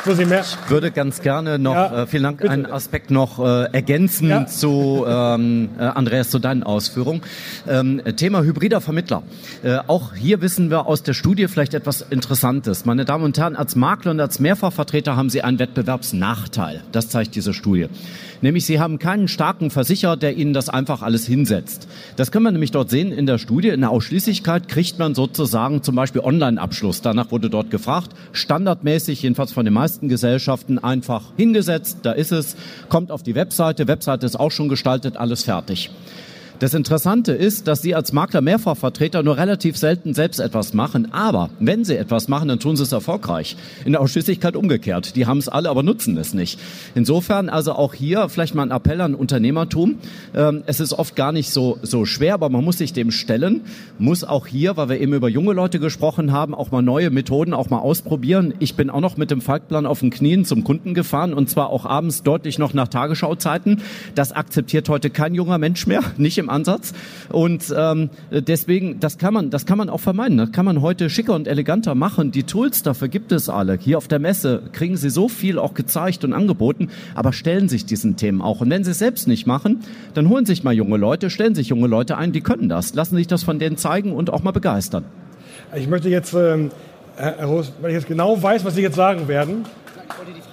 Ich 0.04 0.70
würde 0.70 0.91
ganz 0.91 1.22
gerne 1.22 1.60
noch, 1.60 1.76
ja, 1.76 2.04
äh, 2.04 2.08
vielen 2.08 2.24
Dank, 2.24 2.38
bitte. 2.39 2.49
einen 2.49 2.66
Aspekt 2.66 3.12
noch 3.12 3.39
äh, 3.39 3.72
ergänzen 3.72 4.30
ja. 4.30 4.45
zu 4.47 5.06
ähm, 5.08 5.70
äh, 5.78 5.84
Andreas, 5.84 6.30
zu 6.30 6.39
deinen 6.39 6.64
Ausführungen. 6.64 7.22
Ähm, 7.68 8.02
Thema 8.16 8.41
hybrider 8.43 8.82
Vermittler. 8.82 9.22
Äh, 9.64 9.78
auch 9.88 10.16
hier 10.16 10.41
wissen 10.41 10.70
wir 10.72 10.88
aus 10.88 11.04
der 11.04 11.14
Studie 11.14 11.47
vielleicht 11.47 11.74
etwas 11.74 12.02
Interessantes. 12.02 12.86
Meine 12.86 13.06
Damen 13.06 13.24
und 13.24 13.38
Herren, 13.38 13.56
als 13.56 13.76
Makler 13.76 14.12
und 14.12 14.20
als 14.20 14.39
Mehrfachvertreter 14.39 15.16
haben 15.16 15.30
Sie 15.30 15.43
einen 15.43 15.60
Wettbewerbsnachteil. 15.60 16.82
Das 16.91 17.10
zeigt 17.10 17.36
diese 17.36 17.54
Studie. 17.54 17.88
Nämlich 18.41 18.66
Sie 18.66 18.80
haben 18.80 18.97
keinen 18.97 19.28
starken 19.28 19.70
Versicherer, 19.70 20.18
der 20.18 20.36
Ihnen 20.36 20.54
das 20.54 20.68
einfach 20.68 21.04
alles 21.04 21.28
hinsetzt. 21.28 21.88
Das 22.16 22.32
können 22.32 22.45
wir 22.45 22.52
nämlich 22.52 22.72
dort 22.72 22.89
sehen 22.89 23.12
in 23.12 23.28
der 23.28 23.38
Studie. 23.38 23.70
In 23.70 23.82
der 23.82 23.91
Ausschließlichkeit 23.91 24.68
kriegt 24.68 24.97
man 24.97 25.14
sozusagen 25.14 25.84
zum 25.84 25.95
Beispiel 25.95 26.22
Online-Abschluss. 26.22 27.02
Danach 27.02 27.30
wurde 27.32 27.52
dort 27.52 27.70
gefragt. 27.70 28.10
Standardmäßig, 28.32 29.22
jedenfalls 29.22 29.52
von 29.52 29.66
den 29.66 29.76
meisten 29.76 29.91
Gesellschaften, 30.00 30.80
einfach 30.80 31.24
hingesetzt. 31.38 32.00
Da 32.04 32.12
ist 32.12 32.32
es. 32.32 32.56
Kommt 32.89 33.12
auf 33.12 33.24
die 33.24 33.36
Webseite. 33.36 33.88
Webseite 33.88 34.26
ist 34.26 34.39
auch 34.39 34.52
schon 34.52 34.70
gestaltet. 34.70 35.18
Alles 35.18 35.44
fertig. 35.44 35.92
Das 36.62 36.76
Interessante 36.76 37.32
ist, 37.32 37.68
dass 37.68 37.82
Sie 37.82 37.95
als 37.95 38.14
Makler 38.14 38.41
Mehrfachvertreter 38.41 39.24
nur 39.24 39.36
relativ 39.36 39.78
selten 39.78 40.14
selbst 40.14 40.39
etwas 40.39 40.76
machen. 40.76 41.12
Aber 41.12 41.49
wenn 41.59 41.84
Sie 41.84 41.97
etwas 41.97 42.28
machen, 42.28 42.49
dann 42.49 42.59
tun 42.59 42.78
Sie 42.78 42.84
es 42.84 42.91
erfolgreich. 42.91 43.57
In 43.84 43.93
der 43.93 44.01
Ausschließlichkeit 44.01 44.55
umgekehrt. 44.55 45.16
Die 45.16 45.26
haben 45.26 45.39
es 45.39 45.49
alle, 45.49 45.72
aber 45.72 45.82
nutzen 45.82 46.16
es 46.18 46.36
nicht. 46.36 46.59
Insofern 46.93 47.49
also 47.49 47.74
auch 47.74 47.95
hier 47.95 48.30
vielleicht 48.30 48.53
mal 48.53 48.62
ein 48.62 48.70
Appell 48.70 49.01
an 49.01 49.16
Unternehmertum. 49.16 49.95
Ähm, 50.36 50.62
es 50.68 50.80
ist 50.80 50.93
oft 50.93 51.16
gar 51.16 51.32
nicht 51.32 51.49
so, 51.49 51.80
so 51.82 52.05
schwer, 52.05 52.36
aber 52.36 52.49
man 52.49 52.64
muss 52.64 52.78
sich 52.78 52.93
dem 52.93 53.09
stellen. 53.09 53.62
Muss 53.97 54.24
auch 54.24 54.45
hier, 54.45 54.78
weil 54.78 54.89
wir 54.89 55.01
eben 55.01 55.16
über 55.16 55.30
junge 55.30 55.53
Leute 55.53 55.80
gesprochen 55.80 56.32
haben, 56.32 56.53
auch 56.53 56.70
mal 56.70 56.84
neue 56.84 57.09
Methoden 57.09 57.55
auch 57.55 57.72
mal 57.72 57.80
ausprobieren. 57.80 58.53
Ich 58.59 58.76
bin 58.76 58.91
auch 58.91 59.01
noch 59.01 59.18
mit 59.18 59.32
dem 59.32 59.41
Falkplan 59.41 59.88
auf 59.88 60.01
den 60.01 60.12
Knien 60.12 60.45
zum 60.45 60.64
Kunden 60.64 60.93
gefahren 60.93 61.34
und 61.34 61.49
zwar 61.49 61.72
auch 61.72 61.88
abends 61.88 62.22
deutlich 62.22 62.59
noch 62.59 62.76
nach 62.76 62.88
Tagesschauzeiten. 62.88 63.82
Das 64.14 64.32
akzeptiert 64.32 64.89
heute 64.89 65.09
kein 65.09 65.34
junger 65.34 65.57
Mensch 65.57 65.88
mehr. 65.88 66.03
Nicht 66.18 66.38
im 66.38 66.51
Ansatz. 66.52 66.93
Und 67.30 67.74
ähm, 67.76 68.10
deswegen, 68.32 68.99
das 68.99 69.18
kann 69.18 69.34
man, 69.34 69.49
das 69.49 69.66
kann 69.66 69.78
man 69.78 69.89
auch 69.89 69.99
vermeiden. 69.99 70.38
Das 70.38 70.52
kann 70.52 70.66
man 70.66 70.82
heute 70.82 71.10
schicker 71.10 71.34
und 71.34 71.47
eleganter 71.47 71.95
machen. 71.95 72.32
Die 72.32 72.43
Tools 72.43 72.84
dafür 72.84 73.08
gibt 73.08 73.32
es 73.32 73.49
alle. 73.49 73.78
Hier 73.80 73.97
auf 73.97 74.08
der 74.08 74.20
Messe 74.20 74.64
kriegen 74.74 74.97
Sie 74.97 75.10
so 75.10 75.28
viel 75.28 75.58
auch 75.58 75.74
gezeigt 75.74 76.24
und 76.24 76.34
angeboten, 76.34 76.89
aber 77.16 77.34
stellen 77.34 77.70
sich 77.70 77.86
diesen 77.86 78.16
Themen 78.16 78.41
auch. 78.41 78.62
Und 78.62 78.70
wenn 78.70 78.84
Sie 78.84 78.91
es 78.91 78.99
selbst 78.99 79.28
nicht 79.28 79.47
machen, 79.47 79.80
dann 80.14 80.30
holen 80.30 80.45
sich 80.45 80.64
mal 80.64 80.74
junge 80.74 80.97
Leute, 80.97 81.30
stellen 81.30 81.56
sich 81.56 81.70
junge 81.70 81.88
Leute 81.88 82.18
ein, 82.18 82.32
die 82.32 82.41
können 82.41 82.70
das. 82.70 82.93
Lassen 82.93 83.16
sich 83.16 83.28
das 83.28 83.43
von 83.43 83.60
denen 83.60 83.78
zeigen 83.78 84.14
und 84.14 84.30
auch 84.30 84.43
mal 84.43 84.52
begeistern. 84.52 85.06
Ich 85.76 85.88
möchte 85.88 86.10
jetzt, 86.10 86.34
ähm, 86.34 86.72
Herr 87.16 87.45
Roos, 87.45 87.72
weil 87.82 87.91
ich 87.91 87.95
jetzt 87.95 88.08
genau 88.08 88.41
weiß, 88.41 88.66
was 88.66 88.76
Sie 88.76 88.82
jetzt 88.82 88.95
sagen 88.95 89.28
werden, 89.28 89.66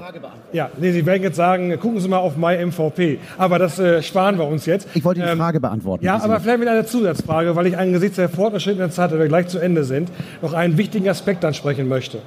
Frage 0.08 0.20
beantworten. 0.20 0.56
Ja, 0.56 0.70
nee, 0.78 0.90
Sie 0.92 1.04
werden 1.04 1.22
jetzt 1.22 1.36
sagen, 1.36 1.78
gucken 1.78 2.00
Sie 2.00 2.08
mal 2.08 2.16
auf 2.16 2.38
MyMVP. 2.38 3.18
Aber 3.36 3.58
das 3.58 3.78
äh, 3.78 4.02
sparen 4.02 4.38
wir 4.38 4.46
uns 4.46 4.64
jetzt. 4.64 4.88
Ich 4.94 5.04
wollte 5.04 5.20
die 5.20 5.26
ähm, 5.26 5.36
Frage 5.36 5.60
beantworten. 5.60 6.02
Ja, 6.02 6.18
aber 6.22 6.40
vielleicht 6.40 6.60
mit 6.60 6.68
einer 6.68 6.86
Zusatzfrage, 6.86 7.54
weil 7.56 7.66
ich 7.66 7.76
angesichts 7.76 8.16
der 8.16 8.30
fortgeschrittenen 8.30 8.90
Zeit, 8.90 9.12
die 9.12 9.18
wir 9.18 9.28
gleich 9.28 9.48
zu 9.48 9.58
Ende 9.58 9.84
sind, 9.84 10.10
noch 10.40 10.54
einen 10.54 10.78
wichtigen 10.78 11.10
Aspekt 11.10 11.44
ansprechen 11.44 11.88
möchte. 11.88 12.20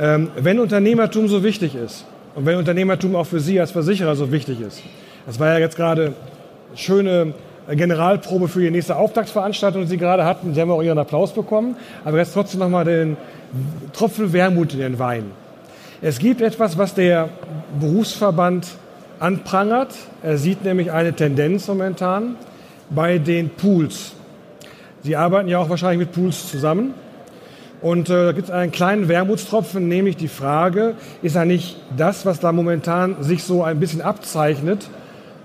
Ähm, 0.00 0.30
wenn 0.36 0.58
Unternehmertum 0.58 1.28
so 1.28 1.44
wichtig 1.44 1.76
ist 1.76 2.06
und 2.34 2.44
wenn 2.44 2.56
Unternehmertum 2.56 3.14
auch 3.14 3.26
für 3.26 3.38
Sie 3.38 3.60
als 3.60 3.70
Versicherer 3.70 4.16
so 4.16 4.32
wichtig 4.32 4.60
ist, 4.60 4.82
das 5.26 5.38
war 5.38 5.52
ja 5.52 5.58
jetzt 5.58 5.76
gerade 5.76 6.12
schöne 6.74 7.34
Generalprobe 7.70 8.48
für 8.48 8.60
die 8.60 8.70
nächste 8.72 8.96
Auftaktsveranstaltung, 8.96 9.82
die 9.82 9.88
Sie 9.88 9.96
gerade 9.96 10.24
hatten. 10.24 10.54
Sie 10.54 10.60
haben 10.60 10.72
auch 10.72 10.82
Ihren 10.82 10.98
Applaus 10.98 11.32
bekommen. 11.32 11.76
Aber 12.04 12.18
jetzt 12.18 12.34
trotzdem 12.34 12.58
nochmal 12.58 12.84
den 12.84 13.16
Tropfen 13.92 14.32
Wermut 14.32 14.74
in 14.74 14.80
den 14.80 14.98
Wein. 14.98 15.45
Es 16.02 16.18
gibt 16.18 16.42
etwas, 16.42 16.76
was 16.76 16.94
der 16.94 17.30
Berufsverband 17.80 18.66
anprangert. 19.18 19.94
Er 20.22 20.36
sieht 20.36 20.62
nämlich 20.62 20.92
eine 20.92 21.14
Tendenz 21.14 21.68
momentan 21.68 22.36
bei 22.90 23.18
den 23.18 23.48
Pools. 23.48 24.12
Sie 25.02 25.16
arbeiten 25.16 25.48
ja 25.48 25.58
auch 25.58 25.70
wahrscheinlich 25.70 26.06
mit 26.06 26.12
Pools 26.12 26.50
zusammen. 26.50 26.92
Und 27.80 28.10
äh, 28.10 28.26
da 28.26 28.32
gibt 28.32 28.48
es 28.48 28.54
einen 28.54 28.72
kleinen 28.72 29.08
Wermutstropfen, 29.08 29.86
nämlich 29.88 30.16
die 30.16 30.28
Frage, 30.28 30.94
ist 31.22 31.36
eigentlich 31.36 31.76
das, 31.96 32.26
was 32.26 32.40
da 32.40 32.52
momentan 32.52 33.22
sich 33.22 33.42
so 33.42 33.62
ein 33.62 33.80
bisschen 33.80 34.00
abzeichnet, 34.00 34.88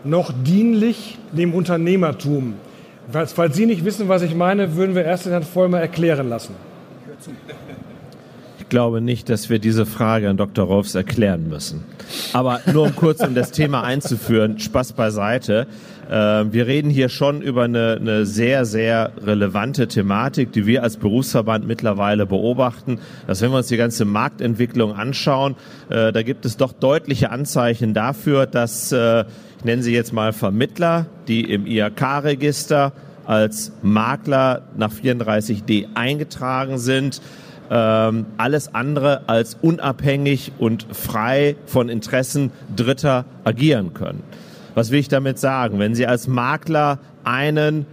noch 0.04 0.32
dienlich 0.43 1.18
dem 1.32 1.54
Unternehmertum? 1.54 2.56
Falls, 3.12 3.34
falls 3.34 3.56
Sie 3.56 3.66
nicht 3.66 3.86
wissen, 3.86 4.08
was 4.08 4.22
ich 4.22 4.36
meine, 4.36 4.76
würden 4.76 4.95
wir 4.95 5.04
erst 5.04 5.26
den 5.26 5.34
Herrn 5.34 5.43
Vollmer 5.43 5.80
erklären 5.80 6.30
lassen. 6.30 6.56
Ich 7.02 7.08
höre 7.08 7.20
zu 7.20 7.32
glaube 8.72 9.02
nicht, 9.02 9.30
dass 9.30 9.50
wir 9.50 9.60
diese 9.60 9.86
Frage 9.86 10.30
an 10.30 10.38
Dr. 10.38 10.66
Rolfs 10.66 10.96
erklären 10.96 11.50
müssen. 11.50 11.84
Aber 12.34 12.62
nur 12.72 12.86
um 12.86 12.96
kurz 12.96 13.20
um 13.20 13.36
das 13.36 13.52
Thema 13.52 13.84
einzuführen, 13.84 14.58
Spaß 14.60 14.94
beiseite. 14.94 15.68
Ähm, 16.10 16.54
wir 16.54 16.68
reden 16.68 16.90
hier 16.90 17.10
schon 17.10 17.42
über 17.42 17.64
eine, 17.64 17.98
eine 18.00 18.26
sehr, 18.26 18.66
sehr 18.66 19.12
relevante 19.24 19.88
Thematik, 19.88 20.54
die 20.54 20.66
wir 20.66 20.84
als 20.84 20.98
Berufsverband 20.98 21.68
mittlerweile 21.68 22.26
beobachten. 22.26 23.00
Dass 23.28 23.42
wenn 23.42 23.52
wir 23.52 23.58
uns 23.58 23.68
die 23.68 23.78
ganze 23.78 24.06
Marktentwicklung 24.06 24.94
anschauen, 24.94 25.56
äh, 25.90 26.14
da 26.14 26.24
gibt 26.24 26.46
es 26.46 26.56
doch 26.56 26.72
deutliche 26.72 27.30
Anzeichen 27.30 27.94
dafür, 27.94 28.46
dass, 28.46 28.94
äh, 28.94 29.26
ich 29.60 29.66
nenne 29.66 29.84
sie 29.84 29.94
jetzt 29.94 30.14
mal 30.14 30.32
Vermittler, 30.32 31.08
die 31.28 31.42
im 31.42 31.68
IHK-Register 31.68 32.94
als 33.26 33.74
Makler 33.82 34.64
nach 34.78 34.92
34d 34.92 35.88
eingetragen 35.94 36.78
sind, 36.78 37.22
ähm, 37.72 38.26
alles 38.38 38.76
andere 38.76 39.22
als 39.28 39.58
unabhängig 39.62 40.52
und 40.60 40.86
frei 40.92 41.56
von 41.66 41.88
Interessen 41.88 42.52
Dritter 42.76 43.26
agieren 43.46 43.94
können. 43.94 44.22
Was 44.76 44.92
will 44.92 45.00
ich 45.00 45.08
damit 45.08 45.40
sagen? 45.40 45.80
Wenn 45.80 45.96
Sie 45.96 46.06
als 46.06 46.28
Makler 46.28 47.00
einen 47.24 47.86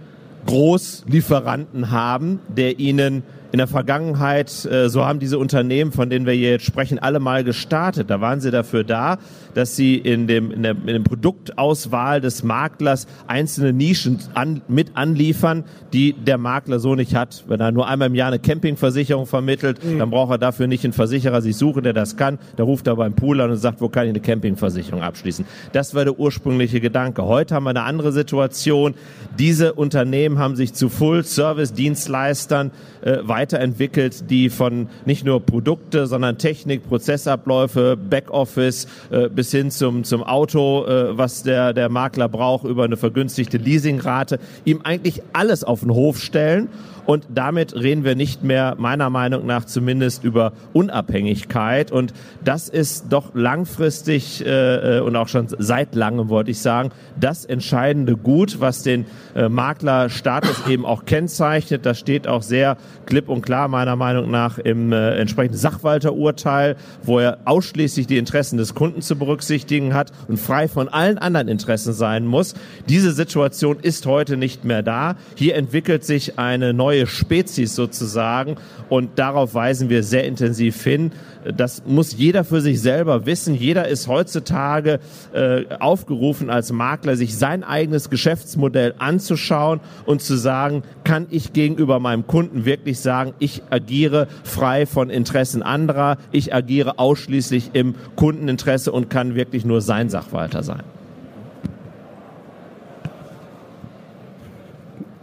Großlieferanten 0.45 1.91
haben, 1.91 2.39
der 2.49 2.79
Ihnen 2.79 3.23
in 3.51 3.57
der 3.57 3.67
Vergangenheit, 3.67 4.65
äh, 4.65 4.89
so 4.89 5.05
haben 5.05 5.19
diese 5.19 5.39
Unternehmen, 5.39 5.91
von 5.91 6.09
denen 6.09 6.25
wir 6.25 6.33
hier 6.33 6.51
jetzt 6.51 6.65
sprechen, 6.65 6.99
alle 6.99 7.19
mal 7.19 7.43
gestartet. 7.43 8.09
Da 8.09 8.21
waren 8.21 8.41
sie 8.41 8.51
dafür 8.51 8.83
da, 8.83 9.17
dass 9.53 9.75
sie 9.75 9.95
in 9.95 10.27
dem, 10.27 10.51
in 10.51 10.63
der, 10.63 10.71
in 10.71 10.87
dem 10.87 11.03
Produktauswahl 11.03 12.21
des 12.21 12.43
Maklers 12.43 13.07
einzelne 13.27 13.73
Nischen 13.73 14.19
an, 14.33 14.61
mit 14.67 14.91
anliefern, 14.95 15.63
die 15.93 16.13
der 16.13 16.37
Makler 16.37 16.79
so 16.79 16.95
nicht 16.95 17.15
hat. 17.15 17.43
Wenn 17.47 17.59
er 17.59 17.71
nur 17.71 17.87
einmal 17.87 18.07
im 18.07 18.15
Jahr 18.15 18.27
eine 18.27 18.39
Campingversicherung 18.39 19.25
vermittelt, 19.25 19.83
mhm. 19.83 19.99
dann 19.99 20.09
braucht 20.09 20.31
er 20.31 20.37
dafür 20.37 20.67
nicht 20.67 20.83
einen 20.83 20.93
Versicherer 20.93 21.41
sich 21.41 21.55
suchen, 21.57 21.83
der 21.83 21.93
das 21.93 22.17
kann. 22.17 22.39
Da 22.55 22.63
ruft 22.63 22.87
er 22.87 22.95
beim 22.95 23.13
Pool 23.13 23.41
an 23.41 23.51
und 23.51 23.57
sagt, 23.57 23.81
wo 23.81 23.89
kann 23.89 24.05
ich 24.05 24.09
eine 24.09 24.19
Campingversicherung 24.19 25.01
abschließen? 25.01 25.45
Das 25.73 25.95
war 25.95 26.05
der 26.05 26.19
ursprüngliche 26.19 26.79
Gedanke. 26.79 27.23
Heute 27.23 27.55
haben 27.55 27.63
wir 27.63 27.71
eine 27.71 27.83
andere 27.83 28.11
Situation. 28.11 28.93
Diese 29.37 29.73
Unternehmen 29.73 30.37
haben 30.39 30.55
sich 30.55 30.73
zu 30.73 30.89
Full-Service-Dienstleistern 30.89 32.71
äh, 33.01 33.17
weiterentwickelt, 33.23 34.29
die 34.29 34.49
von 34.49 34.89
nicht 35.05 35.25
nur 35.25 35.39
Produkte, 35.45 36.07
sondern 36.07 36.37
Technik, 36.37 36.87
Prozessabläufe, 36.87 37.97
Backoffice 37.97 38.87
äh, 39.09 39.29
bis 39.39 39.51
hin 39.51 39.71
zum, 39.71 40.03
zum 40.03 40.21
Auto, 40.21 40.85
äh, 40.85 41.17
was 41.17 41.43
der, 41.43 41.71
der 41.71 41.87
Makler 41.87 42.27
braucht, 42.27 42.65
über 42.65 42.83
eine 42.83 42.97
vergünstigte 42.97 43.55
Leasingrate, 43.55 44.37
ihm 44.65 44.81
eigentlich 44.83 45.21
alles 45.31 45.63
auf 45.63 45.79
den 45.79 45.91
Hof 45.91 46.19
stellen 46.19 46.67
Und 47.09 47.25
damit 47.33 47.73
reden 47.73 48.03
wir 48.03 48.13
nicht 48.13 48.43
mehr, 48.43 48.75
meiner 48.77 49.09
Meinung 49.09 49.47
nach 49.47 49.65
zumindest, 49.65 50.23
über 50.23 50.53
Unabhängigkeit. 50.73 51.91
Und 51.91 52.13
das 52.45 52.69
ist 52.69 53.05
doch 53.09 53.33
langfristig 53.33 54.45
äh, 54.45 54.99
und 54.99 55.15
auch 55.15 55.27
schon 55.27 55.47
seit 55.57 55.95
langem, 55.95 56.29
wollte 56.29 56.51
ich 56.51 56.59
sagen, 56.59 56.91
das 57.19 57.45
entscheidende 57.45 58.15
Gut, 58.15 58.61
was 58.61 58.83
den 58.83 59.07
äh, 59.35 59.49
Maklerstatus 59.49 60.67
eben 60.67 60.85
auch 60.85 61.05
kennzeichnet. 61.05 61.83
Das 61.83 61.97
steht 61.97 62.27
auch 62.27 62.43
sehr 62.43 62.77
klipp 63.07 63.27
und 63.27 63.41
klar 63.41 63.69
meiner 63.69 63.95
Meinung 63.95 64.29
nach 64.29 64.59
im 64.59 64.93
äh, 64.93 65.17
entsprechenden 65.17 65.57
Sachwalterurteil, 65.57 66.75
wo 67.01 67.17
er 67.17 67.39
ausschließlich 67.45 68.05
die 68.05 68.19
Interessen 68.19 68.59
des 68.59 68.75
Kunden 68.75 69.01
zu 69.01 69.15
berücksichtigen 69.15 69.95
hat 69.95 70.11
und 70.27 70.37
frei 70.37 70.67
von 70.67 70.87
allen 70.87 71.17
anderen 71.17 71.47
Interessen 71.47 71.93
sein 71.93 72.27
muss. 72.27 72.53
Diese 72.87 73.13
Situation 73.13 73.79
ist 73.81 74.05
heute 74.05 74.37
nicht 74.37 74.63
mehr 74.63 74.83
da. 74.83 75.15
Hier 75.33 75.55
entwickelt 75.55 76.03
sich 76.03 76.37
eine 76.37 76.71
neue 76.71 76.98
Spezies 77.07 77.75
sozusagen 77.75 78.55
und 78.89 79.19
darauf 79.19 79.53
weisen 79.53 79.89
wir 79.89 80.03
sehr 80.03 80.25
intensiv 80.25 80.83
hin. 80.83 81.11
Das 81.55 81.83
muss 81.85 82.17
jeder 82.17 82.43
für 82.43 82.61
sich 82.61 82.81
selber 82.81 83.25
wissen. 83.25 83.55
Jeder 83.55 83.87
ist 83.87 84.07
heutzutage 84.07 84.99
äh, 85.33 85.65
aufgerufen 85.79 86.49
als 86.49 86.71
Makler, 86.71 87.15
sich 87.15 87.37
sein 87.37 87.63
eigenes 87.63 88.09
Geschäftsmodell 88.09 88.95
anzuschauen 88.99 89.79
und 90.05 90.21
zu 90.21 90.35
sagen, 90.35 90.83
kann 91.03 91.27
ich 91.29 91.53
gegenüber 91.53 91.99
meinem 91.99 92.27
Kunden 92.27 92.65
wirklich 92.65 92.99
sagen, 92.99 93.33
ich 93.39 93.63
agiere 93.69 94.27
frei 94.43 94.85
von 94.85 95.09
Interessen 95.09 95.63
anderer, 95.63 96.17
ich 96.31 96.53
agiere 96.53 96.99
ausschließlich 96.99 97.71
im 97.73 97.95
Kundeninteresse 98.15 98.91
und 98.91 99.09
kann 99.09 99.35
wirklich 99.35 99.65
nur 99.65 99.81
sein 99.81 100.09
Sachwalter 100.09 100.63
sein. 100.63 100.83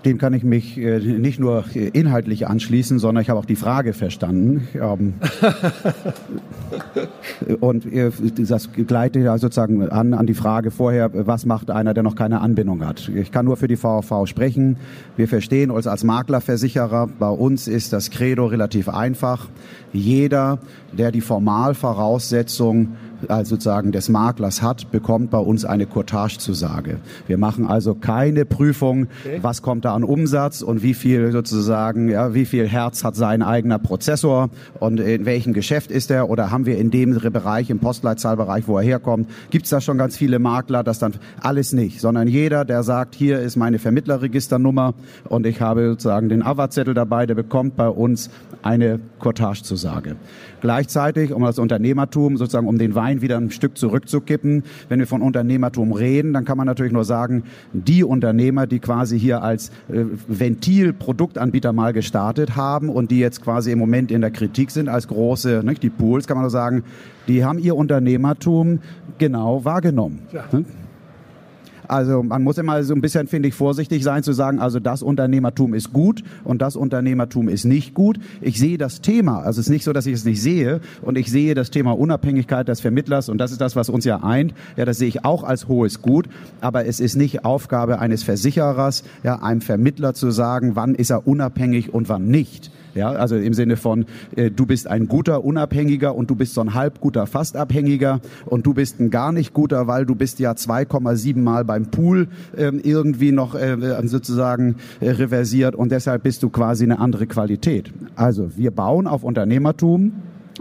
Dem 0.06 0.18
kann 0.18 0.32
ich 0.32 0.44
mich 0.44 0.78
äh, 0.78 1.00
nicht 1.00 1.40
nur 1.40 1.64
inhaltlich 1.74 2.46
anschließen, 2.46 3.00
sondern 3.00 3.22
ich 3.22 3.28
habe 3.28 3.40
auch 3.40 3.44
die 3.44 3.56
Frage 3.56 3.92
verstanden. 3.92 4.68
Ähm, 4.74 5.14
und 7.60 7.92
äh, 7.92 8.10
das 8.38 8.72
gleitet 8.72 9.24
ja 9.24 9.36
sozusagen 9.36 9.82
an, 9.88 10.14
an 10.14 10.26
die 10.26 10.34
Frage 10.34 10.70
vorher, 10.70 11.10
was 11.12 11.44
macht 11.44 11.70
einer, 11.70 11.92
der 11.92 12.04
noch 12.04 12.14
keine 12.14 12.40
Anbindung 12.40 12.86
hat? 12.86 13.10
Ich 13.14 13.32
kann 13.32 13.44
nur 13.44 13.56
für 13.56 13.66
die 13.66 13.76
VV 13.76 14.26
sprechen. 14.26 14.76
Wir 15.16 15.26
verstehen 15.26 15.72
uns 15.72 15.88
als 15.88 16.04
Maklerversicherer. 16.04 17.08
Bei 17.18 17.28
uns 17.28 17.66
ist 17.66 17.92
das 17.92 18.10
Credo 18.10 18.46
relativ 18.46 18.88
einfach. 18.88 19.48
Jeder, 19.92 20.60
der 20.96 21.10
die 21.10 21.20
Formalvoraussetzung 21.20 22.94
also 23.30 23.56
sozusagen 23.56 23.92
des 23.92 24.08
Maklers 24.08 24.62
hat, 24.62 24.90
bekommt 24.90 25.30
bei 25.30 25.38
uns 25.38 25.64
eine 25.64 25.86
Courtage-Zusage. 25.86 26.98
Wir 27.26 27.38
machen 27.38 27.66
also 27.66 27.94
keine 27.94 28.44
Prüfung, 28.44 29.08
okay. 29.24 29.38
was 29.42 29.62
kommt 29.62 29.84
da 29.84 29.94
an 29.94 30.04
Umsatz 30.04 30.62
und 30.62 30.82
wie 30.82 30.94
viel 30.94 31.32
sozusagen, 31.32 32.08
ja, 32.08 32.34
wie 32.34 32.44
viel 32.44 32.68
Herz 32.68 33.04
hat 33.04 33.16
sein 33.16 33.42
eigener 33.42 33.78
Prozessor 33.78 34.50
und 34.80 35.00
in 35.00 35.24
welchem 35.24 35.52
Geschäft 35.52 35.90
ist 35.90 36.10
er 36.10 36.28
oder 36.28 36.50
haben 36.50 36.66
wir 36.66 36.78
in 36.78 36.90
dem 36.90 37.18
Bereich, 37.18 37.70
im 37.70 37.78
Postleitzahlbereich, 37.78 38.68
wo 38.68 38.78
er 38.78 38.84
herkommt, 38.84 39.28
gibt 39.50 39.64
es 39.64 39.70
da 39.70 39.80
schon 39.80 39.98
ganz 39.98 40.16
viele 40.16 40.38
Makler, 40.38 40.84
das 40.84 40.98
dann 40.98 41.14
alles 41.40 41.72
nicht, 41.72 42.00
sondern 42.00 42.28
jeder, 42.28 42.64
der 42.64 42.82
sagt, 42.82 43.14
hier 43.14 43.40
ist 43.40 43.56
meine 43.56 43.78
Vermittlerregisternummer 43.78 44.94
und 45.28 45.46
ich 45.46 45.60
habe 45.60 45.88
sozusagen 45.90 46.28
den 46.28 46.42
AVA-Zettel 46.42 46.94
dabei, 46.94 47.26
der 47.26 47.34
bekommt 47.34 47.76
bei 47.76 47.88
uns 47.88 48.30
eine 48.62 49.00
Courtage-Zusage. 49.18 50.16
Gleichzeitig, 50.60 51.32
um 51.32 51.42
das 51.42 51.58
Unternehmertum, 51.58 52.36
sozusagen 52.36 52.66
um 52.66 52.78
den 52.78 52.94
Wein 52.94 53.15
wieder 53.20 53.36
ein 53.36 53.50
Stück 53.50 53.76
zurückzukippen, 53.76 54.64
wenn 54.88 54.98
wir 54.98 55.06
von 55.06 55.22
Unternehmertum 55.22 55.92
reden, 55.92 56.32
dann 56.32 56.44
kann 56.44 56.56
man 56.56 56.66
natürlich 56.66 56.92
nur 56.92 57.04
sagen, 57.04 57.44
die 57.72 58.04
Unternehmer, 58.04 58.66
die 58.66 58.78
quasi 58.78 59.18
hier 59.18 59.42
als 59.42 59.70
äh, 59.88 60.04
Ventil-Produktanbieter 60.28 61.72
mal 61.72 61.92
gestartet 61.92 62.56
haben 62.56 62.88
und 62.88 63.10
die 63.10 63.18
jetzt 63.18 63.42
quasi 63.42 63.72
im 63.72 63.78
Moment 63.78 64.10
in 64.10 64.20
der 64.20 64.30
Kritik 64.30 64.70
sind 64.70 64.88
als 64.88 65.08
große, 65.08 65.62
nicht, 65.64 65.82
die 65.82 65.90
Pools, 65.90 66.26
kann 66.26 66.36
man 66.36 66.44
nur 66.44 66.50
sagen, 66.50 66.84
die 67.28 67.44
haben 67.44 67.58
ihr 67.58 67.76
Unternehmertum 67.76 68.80
genau 69.18 69.64
wahrgenommen. 69.64 70.20
Ja. 70.32 70.44
Ne? 70.52 70.64
Also 71.88 72.22
man 72.22 72.42
muss 72.42 72.58
immer 72.58 72.82
so 72.82 72.94
ein 72.94 73.00
bisschen, 73.00 73.26
finde 73.26 73.48
ich, 73.48 73.54
vorsichtig 73.54 74.02
sein 74.02 74.22
zu 74.22 74.32
sagen, 74.32 74.58
also 74.58 74.80
das 74.80 75.02
Unternehmertum 75.02 75.74
ist 75.74 75.92
gut 75.92 76.22
und 76.44 76.62
das 76.62 76.76
Unternehmertum 76.76 77.48
ist 77.48 77.64
nicht 77.64 77.94
gut. 77.94 78.18
Ich 78.40 78.58
sehe 78.58 78.78
das 78.78 79.00
Thema. 79.00 79.40
Also 79.40 79.60
es 79.60 79.66
ist 79.66 79.70
nicht 79.70 79.84
so, 79.84 79.92
dass 79.92 80.06
ich 80.06 80.14
es 80.14 80.24
nicht 80.24 80.42
sehe 80.42 80.80
und 81.02 81.18
ich 81.18 81.30
sehe 81.30 81.54
das 81.54 81.70
Thema 81.70 81.92
Unabhängigkeit 81.98 82.68
des 82.68 82.80
Vermittlers 82.80 83.28
und 83.28 83.38
das 83.38 83.52
ist 83.52 83.60
das, 83.60 83.76
was 83.76 83.88
uns 83.88 84.04
ja 84.04 84.22
eint. 84.22 84.54
Ja, 84.76 84.84
das 84.84 84.98
sehe 84.98 85.08
ich 85.08 85.24
auch 85.24 85.44
als 85.44 85.68
hohes 85.68 86.02
Gut, 86.02 86.28
aber 86.60 86.86
es 86.86 87.00
ist 87.00 87.16
nicht 87.16 87.44
Aufgabe 87.44 87.98
eines 87.98 88.22
Versicherers, 88.22 89.04
ja, 89.22 89.42
einem 89.42 89.60
Vermittler 89.60 90.14
zu 90.14 90.30
sagen, 90.30 90.76
wann 90.76 90.94
ist 90.94 91.10
er 91.10 91.26
unabhängig 91.26 91.92
und 91.92 92.08
wann 92.08 92.28
nicht. 92.28 92.70
Ja, 92.96 93.10
also 93.10 93.36
im 93.36 93.52
Sinne 93.52 93.76
von, 93.76 94.06
äh, 94.34 94.50
du 94.50 94.64
bist 94.64 94.86
ein 94.88 95.06
guter 95.06 95.44
Unabhängiger 95.44 96.14
und 96.14 96.30
du 96.30 96.34
bist 96.34 96.54
so 96.54 96.62
ein 96.62 96.74
halb 96.74 97.00
guter 97.00 97.26
Fastabhängiger 97.26 98.20
und 98.46 98.64
du 98.64 98.72
bist 98.72 98.98
ein 99.00 99.10
gar 99.10 99.32
nicht 99.32 99.52
guter, 99.52 99.86
weil 99.86 100.06
du 100.06 100.14
bist 100.14 100.38
ja 100.38 100.52
2,7 100.52 101.38
Mal 101.38 101.64
beim 101.64 101.90
Pool 101.90 102.28
äh, 102.56 102.68
irgendwie 102.68 103.32
noch 103.32 103.54
äh, 103.54 103.76
sozusagen 104.04 104.76
äh, 105.00 105.10
reversiert 105.10 105.74
und 105.74 105.92
deshalb 105.92 106.22
bist 106.22 106.42
du 106.42 106.48
quasi 106.48 106.84
eine 106.84 106.98
andere 106.98 107.26
Qualität. 107.26 107.92
Also 108.16 108.56
wir 108.56 108.70
bauen 108.70 109.06
auf 109.06 109.24
Unternehmertum 109.24 110.12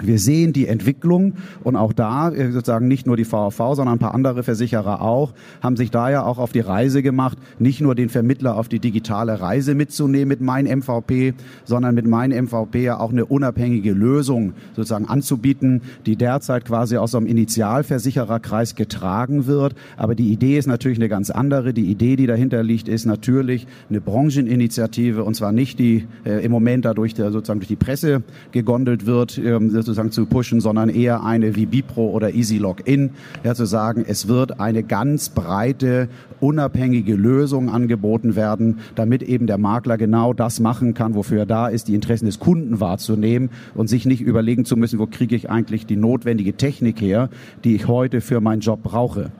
wir 0.02 0.20
sehen 0.20 0.52
die 0.52 0.68
Entwicklung 0.68 1.36
und 1.64 1.76
auch 1.76 1.94
da 1.94 2.30
äh, 2.30 2.52
sozusagen 2.52 2.88
nicht 2.88 3.08
nur 3.08 3.16
die 3.16 3.24
VV, 3.24 3.76
sondern 3.76 3.96
ein 3.96 4.00
paar 4.00 4.14
andere 4.14 4.44
Versicherer 4.44 5.02
auch, 5.02 5.34
haben 5.62 5.78
sich 5.78 5.90
da 5.90 6.10
ja 6.10 6.24
auch 6.24 6.38
auf 6.38 6.52
die 6.52 6.60
Reise 6.60 7.02
gemacht, 7.02 7.38
nicht 7.60 7.80
nur 7.80 7.96
den 7.96 8.10
Vermittler 8.10 8.58
auf 8.58 8.68
die 8.68 8.80
digitale 8.80 9.40
Reise 9.40 9.74
mitzunehmen 9.74 10.28
mit 10.28 10.42
mein 10.42 10.66
MVP, 10.66 11.34
sondern 11.64 11.96
mit 11.96 12.08
mein 12.08 12.32
MVP 12.32 12.84
ja 12.84 13.00
auch 13.00 13.12
eine 13.12 13.26
unabhängige 13.26 13.94
Lösung 13.94 14.54
sozusagen 14.76 15.06
anzubieten, 15.06 15.82
die 16.06 16.18
derzeit 16.18 16.66
quasi 16.66 16.98
aus 16.98 17.12
so 17.12 17.18
einem 17.18 17.28
Initialversichererkreis 17.28 18.76
getragen 18.76 19.46
wird. 19.48 19.76
Aber 19.96 20.16
die 20.16 20.32
Idee 20.32 20.58
ist 20.58 20.68
natürlich 20.68 20.98
eine 20.98 21.10
ganz 21.10 21.30
andere. 21.30 21.74
Die 21.74 21.90
Idee, 21.90 22.18
die 22.18 22.28
dahinter 22.28 22.64
liegt, 22.64 22.90
ist 22.90 23.06
natürlich 23.06 23.66
eine 23.90 24.02
Brancheninitiative 24.02 25.24
und 25.24 25.36
zwar 25.36 25.54
nicht 25.54 25.80
die 25.80 26.06
äh, 26.26 26.44
im 26.44 26.52
Moment 26.52 26.84
dadurch 26.84 27.14
der, 27.14 27.32
sozusagen 27.32 27.60
durch 27.60 27.70
die 27.70 27.76
Presse 27.76 28.24
gegondelt 28.52 29.06
wird, 29.06 29.38
ähm, 29.38 29.70
sozusagen 29.86 30.12
zu 30.12 30.26
pushen, 30.26 30.60
sondern 30.60 30.90
eher 30.90 31.24
eine 31.24 31.56
wie 31.56 31.66
Bipro 31.66 32.10
oder 32.10 32.34
Easy 32.34 32.58
Login, 32.58 33.12
ja, 33.44 33.56
zu 33.56 33.66
sagen, 33.66 34.04
es 34.08 34.28
wird 34.28 34.60
eine 34.60 34.84
ganz 34.84 35.30
breite, 35.30 36.10
unabhängige 36.40 37.16
Lösung 37.16 37.70
angeboten 37.70 38.36
werden, 38.36 38.80
damit 38.96 39.24
eben 39.24 39.48
der 39.48 39.58
Makler 39.58 39.98
genau 39.98 40.34
das 40.34 40.60
machen 40.60 40.94
kann, 40.94 41.16
wofür 41.16 41.40
er 41.40 41.46
da 41.46 41.68
ist, 41.68 41.88
die 41.88 41.96
Interessen 41.96 42.26
des 42.26 42.40
Kunden 42.40 42.80
wahrzunehmen 42.80 43.50
und 43.74 43.88
sich 43.88 44.06
nicht 44.06 44.22
überlegen 44.22 44.66
zu 44.66 44.76
müssen, 44.76 45.00
wo 45.00 45.08
kriege 45.08 45.36
ich 45.36 45.50
eigentlich 45.50 45.86
die 45.86 45.96
notwendige 45.96 46.54
Technik 46.54 47.02
her, 47.02 47.30
die 47.64 47.76
ich 47.76 47.88
heute 47.88 48.22
für 48.22 48.42
meinen 48.42 48.62
Job 48.62 48.84
brauche. 48.84 49.32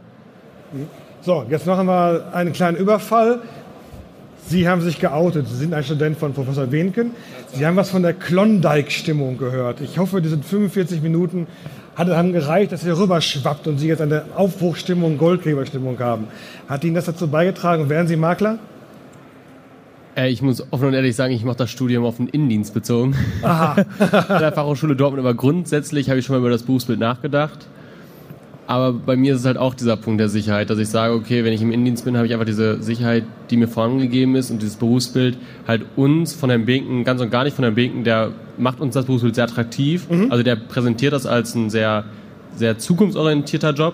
So, 1.22 1.44
jetzt 1.50 1.66
machen 1.66 1.88
wir 1.88 2.34
einen 2.34 2.54
kleinen 2.54 2.78
Überfall. 2.78 3.42
Sie 4.48 4.68
haben 4.68 4.82
sich 4.82 5.00
geoutet. 5.00 5.48
Sie 5.48 5.56
sind 5.56 5.74
ein 5.74 5.84
Student 5.84 6.18
von 6.18 6.34
Professor 6.34 6.72
Wenken. 6.72 7.12
Sie 7.54 7.66
haben 7.66 7.76
was 7.76 7.90
von 7.90 8.04
der 8.04 8.14
Klondike-Stimmung 8.14 9.38
gehört. 9.38 9.82
Ich 9.82 9.98
hoffe, 9.98 10.22
diese 10.22 10.38
45 10.38 11.02
Minuten 11.02 11.48
haben 11.96 12.34
gereicht, 12.34 12.72
dass 12.72 12.86
ihr 12.86 12.98
rüberschwappt 12.98 13.68
und 13.68 13.80
Sie 13.80 13.88
jetzt 13.88 14.02
eine 14.02 14.26
Aufbruchstimmung, 14.36 15.18
Goldgräberstimmung 15.18 15.98
haben. 16.00 16.28
Hat 16.68 16.84
Ihnen 16.84 16.94
das 16.94 17.06
dazu 17.06 17.28
beigetragen? 17.28 17.90
Wären 17.90 18.08
Sie 18.08 18.18
Makler? 18.18 18.60
Äh, 20.16 20.30
ich 20.30 20.42
muss 20.42 20.62
offen 20.72 20.90
und 20.90 20.94
ehrlich 20.94 21.16
sagen, 21.16 21.34
ich 21.34 21.44
mache 21.44 21.58
das 21.58 21.72
Studium 21.72 22.06
auf 22.06 22.18
den 22.18 22.28
Innendienst 22.28 22.74
bezogen. 22.74 23.16
Aha. 23.42 23.74
An 24.28 24.42
der 24.42 24.52
Fachhochschule 24.52 24.96
Dortmund, 24.96 25.26
aber 25.26 25.34
grundsätzlich 25.34 26.10
habe 26.10 26.20
ich 26.20 26.26
schon 26.26 26.36
mal 26.36 26.40
über 26.40 26.50
das 26.50 26.64
Berufsbild 26.64 27.00
nachgedacht. 27.00 27.68
Aber 28.68 28.94
bei 28.94 29.16
mir 29.16 29.34
ist 29.34 29.42
es 29.42 29.46
halt 29.46 29.58
auch 29.58 29.76
dieser 29.76 29.96
Punkt 29.96 30.20
der 30.20 30.30
Sicherheit, 30.30 30.70
dass 30.70 30.80
ich 30.80 30.90
sage, 30.90 31.14
okay, 31.14 31.44
wenn 31.44 31.54
ich 31.54 31.62
im 31.62 31.72
Innendienst 31.72 32.04
bin, 32.04 32.18
habe 32.18 32.26
ich 32.26 32.34
einfach 32.34 32.46
diese 32.46 32.82
Sicherheit, 32.82 33.24
die 33.52 33.58
mir 33.58 33.68
vorangegeben 33.68 34.36
ist 34.36 34.50
und 34.50 34.62
dieses 34.62 34.76
Berufsbild 34.76 35.38
halt 35.68 35.86
uns 35.96 36.34
von 36.34 36.50
Herrn 36.50 36.66
Binken, 36.66 37.04
ganz 37.04 37.22
und 37.22 37.30
gar 37.30 37.44
nicht 37.44 37.56
von 37.56 37.64
Herrn 37.64 37.76
Binken, 37.76 38.04
der 38.04 38.32
macht 38.58 38.80
uns 38.80 38.96
das 38.96 39.06
Berufsbild 39.06 39.36
sehr 39.36 39.44
attraktiv. 39.44 40.10
Mhm. 40.10 40.32
Also 40.32 40.44
der 40.44 40.56
präsentiert 40.56 41.14
das 41.14 41.28
als 41.28 41.54
ein 41.54 41.70
sehr, 41.70 42.06
sehr 42.56 42.80
zukunftsorientierter 42.80 43.74
Job. 43.74 43.94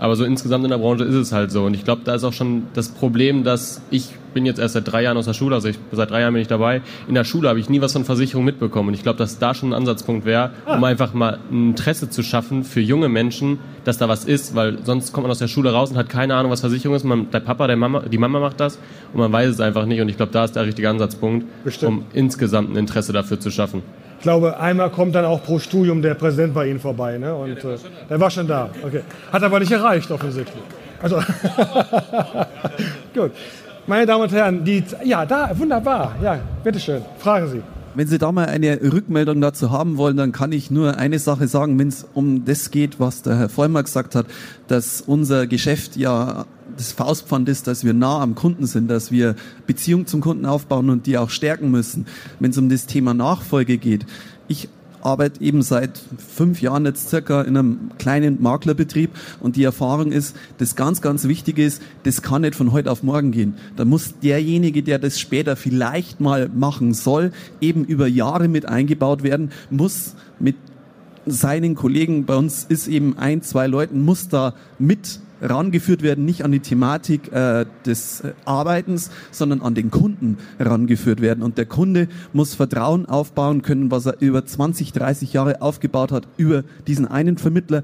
Aber 0.00 0.16
so 0.16 0.24
insgesamt 0.24 0.64
in 0.64 0.70
der 0.70 0.78
Branche 0.78 1.04
ist 1.04 1.14
es 1.14 1.30
halt 1.30 1.52
so. 1.52 1.64
Und 1.64 1.74
ich 1.74 1.84
glaube, 1.84 2.00
da 2.04 2.14
ist 2.14 2.24
auch 2.24 2.32
schon 2.32 2.62
das 2.72 2.88
Problem, 2.88 3.44
dass 3.44 3.82
ich 3.90 4.14
bin 4.32 4.46
jetzt 4.46 4.58
erst 4.58 4.72
seit 4.72 4.90
drei 4.90 5.02
Jahren 5.02 5.18
aus 5.18 5.26
der 5.26 5.34
Schule, 5.34 5.54
also 5.54 5.68
ich, 5.68 5.78
seit 5.92 6.10
drei 6.10 6.22
Jahren 6.22 6.32
bin 6.32 6.40
ich 6.40 6.48
dabei. 6.48 6.80
In 7.06 7.14
der 7.14 7.24
Schule 7.24 7.50
habe 7.50 7.60
ich 7.60 7.68
nie 7.68 7.82
was 7.82 7.92
von 7.92 8.06
Versicherung 8.06 8.46
mitbekommen. 8.46 8.88
Und 8.88 8.94
ich 8.94 9.02
glaube, 9.02 9.18
dass 9.18 9.38
da 9.38 9.52
schon 9.52 9.70
ein 9.70 9.74
Ansatzpunkt 9.74 10.24
wäre, 10.24 10.52
ah. 10.64 10.76
um 10.76 10.84
einfach 10.84 11.12
mal 11.12 11.38
ein 11.50 11.70
Interesse 11.70 12.08
zu 12.08 12.22
schaffen 12.22 12.64
für 12.64 12.80
junge 12.80 13.10
Menschen, 13.10 13.58
dass 13.84 13.98
da 13.98 14.08
was 14.08 14.24
ist, 14.24 14.54
weil 14.54 14.78
sonst 14.84 15.12
kommt 15.12 15.24
man 15.24 15.32
aus 15.32 15.38
der 15.38 15.48
Schule 15.48 15.70
raus 15.70 15.90
und 15.90 15.98
hat 15.98 16.08
keine 16.08 16.34
Ahnung, 16.34 16.50
was 16.50 16.60
Versicherung 16.60 16.96
ist. 16.96 17.04
Man, 17.04 17.30
der 17.30 17.40
Papa, 17.40 17.66
der 17.66 17.76
Mama, 17.76 18.00
die 18.00 18.18
Mama 18.18 18.40
macht 18.40 18.58
das 18.58 18.78
und 19.12 19.20
man 19.20 19.30
weiß 19.30 19.50
es 19.50 19.60
einfach 19.60 19.84
nicht. 19.84 20.00
Und 20.00 20.08
ich 20.08 20.16
glaube, 20.16 20.32
da 20.32 20.44
ist 20.44 20.56
der 20.56 20.64
richtige 20.64 20.88
Ansatzpunkt, 20.88 21.44
Bestimmt. 21.62 21.92
um 21.92 22.04
insgesamt 22.14 22.70
ein 22.70 22.76
Interesse 22.76 23.12
dafür 23.12 23.38
zu 23.38 23.50
schaffen. 23.50 23.82
Ich 24.20 24.24
glaube, 24.24 24.60
einmal 24.60 24.90
kommt 24.90 25.14
dann 25.14 25.24
auch 25.24 25.42
pro 25.42 25.58
Studium 25.58 26.02
der 26.02 26.12
Präsident 26.12 26.52
bei 26.52 26.66
Ihnen 26.68 26.78
vorbei. 26.78 27.16
Ne? 27.16 27.34
Und, 27.34 27.48
ja, 27.48 27.54
der, 27.54 27.64
war 27.64 27.72
äh, 27.72 27.78
der 28.10 28.20
war 28.20 28.30
schon 28.30 28.46
da. 28.46 28.68
Okay. 28.82 29.00
Hat 29.32 29.42
aber 29.42 29.58
nicht 29.58 29.72
erreicht, 29.72 30.10
offensichtlich. 30.10 30.62
Also, 31.00 31.16
gut. 33.14 33.32
Meine 33.86 34.04
Damen 34.04 34.24
und 34.24 34.32
Herren, 34.32 34.62
die, 34.62 34.84
ja, 35.04 35.24
da, 35.24 35.50
wunderbar. 35.54 36.16
Ja, 36.22 36.38
bitteschön, 36.62 37.02
fragen 37.18 37.48
Sie. 37.48 37.62
Wenn 37.94 38.06
Sie 38.06 38.18
da 38.18 38.30
mal 38.30 38.46
eine 38.46 38.80
Rückmeldung 38.80 39.40
dazu 39.40 39.72
haben 39.72 39.96
wollen, 39.96 40.16
dann 40.16 40.30
kann 40.30 40.52
ich 40.52 40.70
nur 40.70 40.96
eine 40.96 41.18
Sache 41.18 41.48
sagen, 41.48 41.76
wenn 41.78 41.88
es 41.88 42.06
um 42.14 42.44
das 42.44 42.70
geht, 42.70 43.00
was 43.00 43.22
der 43.22 43.36
Herr 43.36 43.48
Vollmer 43.48 43.82
gesagt 43.82 44.14
hat, 44.14 44.26
dass 44.68 45.00
unser 45.00 45.48
Geschäft 45.48 45.96
ja 45.96 46.46
das 46.76 46.92
Faustpfand 46.92 47.48
ist, 47.48 47.66
dass 47.66 47.82
wir 47.84 47.92
nah 47.92 48.20
am 48.20 48.36
Kunden 48.36 48.66
sind, 48.66 48.88
dass 48.88 49.10
wir 49.10 49.34
Beziehung 49.66 50.06
zum 50.06 50.20
Kunden 50.20 50.46
aufbauen 50.46 50.88
und 50.88 51.06
die 51.06 51.18
auch 51.18 51.30
stärken 51.30 51.72
müssen. 51.72 52.06
Wenn 52.38 52.52
es 52.52 52.58
um 52.58 52.68
das 52.68 52.86
Thema 52.86 53.12
Nachfolge 53.12 53.76
geht, 53.76 54.06
ich 54.46 54.68
arbeite 55.02 55.42
eben 55.42 55.62
seit 55.62 56.00
fünf 56.18 56.60
Jahren 56.62 56.84
jetzt 56.84 57.08
circa 57.08 57.42
in 57.42 57.56
einem 57.56 57.90
kleinen 57.98 58.42
Maklerbetrieb 58.42 59.10
und 59.40 59.56
die 59.56 59.64
Erfahrung 59.64 60.12
ist, 60.12 60.36
das 60.58 60.76
ganz, 60.76 61.00
ganz 61.00 61.24
Wichtige 61.24 61.64
ist, 61.64 61.82
das 62.04 62.22
kann 62.22 62.42
nicht 62.42 62.54
von 62.54 62.72
heute 62.72 62.90
auf 62.90 63.02
morgen 63.02 63.32
gehen. 63.32 63.54
Da 63.76 63.84
muss 63.84 64.18
derjenige, 64.20 64.82
der 64.82 64.98
das 64.98 65.18
später 65.18 65.56
vielleicht 65.56 66.20
mal 66.20 66.48
machen 66.48 66.94
soll, 66.94 67.32
eben 67.60 67.84
über 67.84 68.06
Jahre 68.06 68.48
mit 68.48 68.66
eingebaut 68.66 69.22
werden, 69.22 69.50
muss 69.70 70.14
mit 70.38 70.56
seinen 71.26 71.74
Kollegen, 71.74 72.24
bei 72.24 72.36
uns 72.36 72.64
ist 72.64 72.88
eben 72.88 73.18
ein, 73.18 73.42
zwei 73.42 73.66
Leuten, 73.66 74.04
muss 74.04 74.28
da 74.28 74.54
mit 74.78 75.20
rangeführt 75.40 76.02
werden, 76.02 76.24
nicht 76.24 76.44
an 76.44 76.52
die 76.52 76.60
Thematik 76.60 77.32
äh, 77.32 77.66
des 77.86 78.20
äh, 78.20 78.32
Arbeitens, 78.44 79.10
sondern 79.30 79.62
an 79.62 79.74
den 79.74 79.90
Kunden 79.90 80.38
rangeführt 80.58 81.20
werden. 81.20 81.42
Und 81.42 81.58
der 81.58 81.66
Kunde 81.66 82.08
muss 82.32 82.54
Vertrauen 82.54 83.06
aufbauen 83.06 83.62
können, 83.62 83.90
was 83.90 84.06
er 84.06 84.20
über 84.20 84.44
20, 84.44 84.92
30 84.92 85.32
Jahre 85.32 85.62
aufgebaut 85.62 86.12
hat, 86.12 86.28
über 86.36 86.64
diesen 86.86 87.06
einen 87.06 87.38
Vermittler 87.38 87.82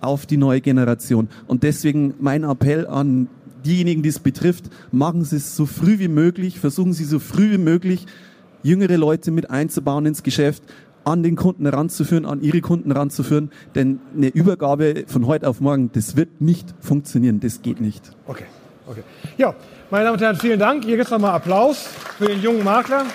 auf 0.00 0.26
die 0.26 0.36
neue 0.36 0.60
Generation. 0.60 1.28
Und 1.46 1.62
deswegen 1.62 2.14
mein 2.20 2.44
Appell 2.44 2.86
an 2.86 3.28
diejenigen, 3.64 4.02
die 4.02 4.08
es 4.08 4.20
betrifft, 4.20 4.70
machen 4.92 5.24
Sie 5.24 5.36
es 5.36 5.56
so 5.56 5.66
früh 5.66 5.98
wie 5.98 6.08
möglich, 6.08 6.60
versuchen 6.60 6.92
Sie 6.92 7.04
so 7.04 7.18
früh 7.18 7.52
wie 7.52 7.58
möglich, 7.58 8.06
jüngere 8.62 8.96
Leute 8.96 9.30
mit 9.30 9.50
einzubauen 9.50 10.06
ins 10.06 10.22
Geschäft, 10.22 10.62
an 11.08 11.22
den 11.22 11.36
Kunden 11.36 11.66
ranzuführen, 11.66 12.26
an 12.26 12.42
ihre 12.42 12.60
Kunden 12.60 12.92
ranzuführen. 12.92 13.50
Denn 13.74 14.00
eine 14.14 14.28
Übergabe 14.28 15.04
von 15.06 15.26
heute 15.26 15.48
auf 15.48 15.60
morgen, 15.60 15.90
das 15.92 16.16
wird 16.16 16.42
nicht 16.42 16.74
funktionieren. 16.80 17.40
Das 17.40 17.62
geht 17.62 17.80
nicht. 17.80 18.12
Okay, 18.26 18.44
okay. 18.86 19.02
Ja, 19.38 19.54
meine 19.90 20.04
Damen 20.04 20.16
und 20.16 20.22
Herren, 20.22 20.36
vielen 20.36 20.58
Dank. 20.58 20.84
Hier 20.84 20.96
gibt 20.96 21.06
es 21.06 21.10
nochmal 21.10 21.34
Applaus 21.34 21.88
für 22.18 22.26
den 22.26 22.42
jungen 22.42 22.62
Makler. 22.62 23.06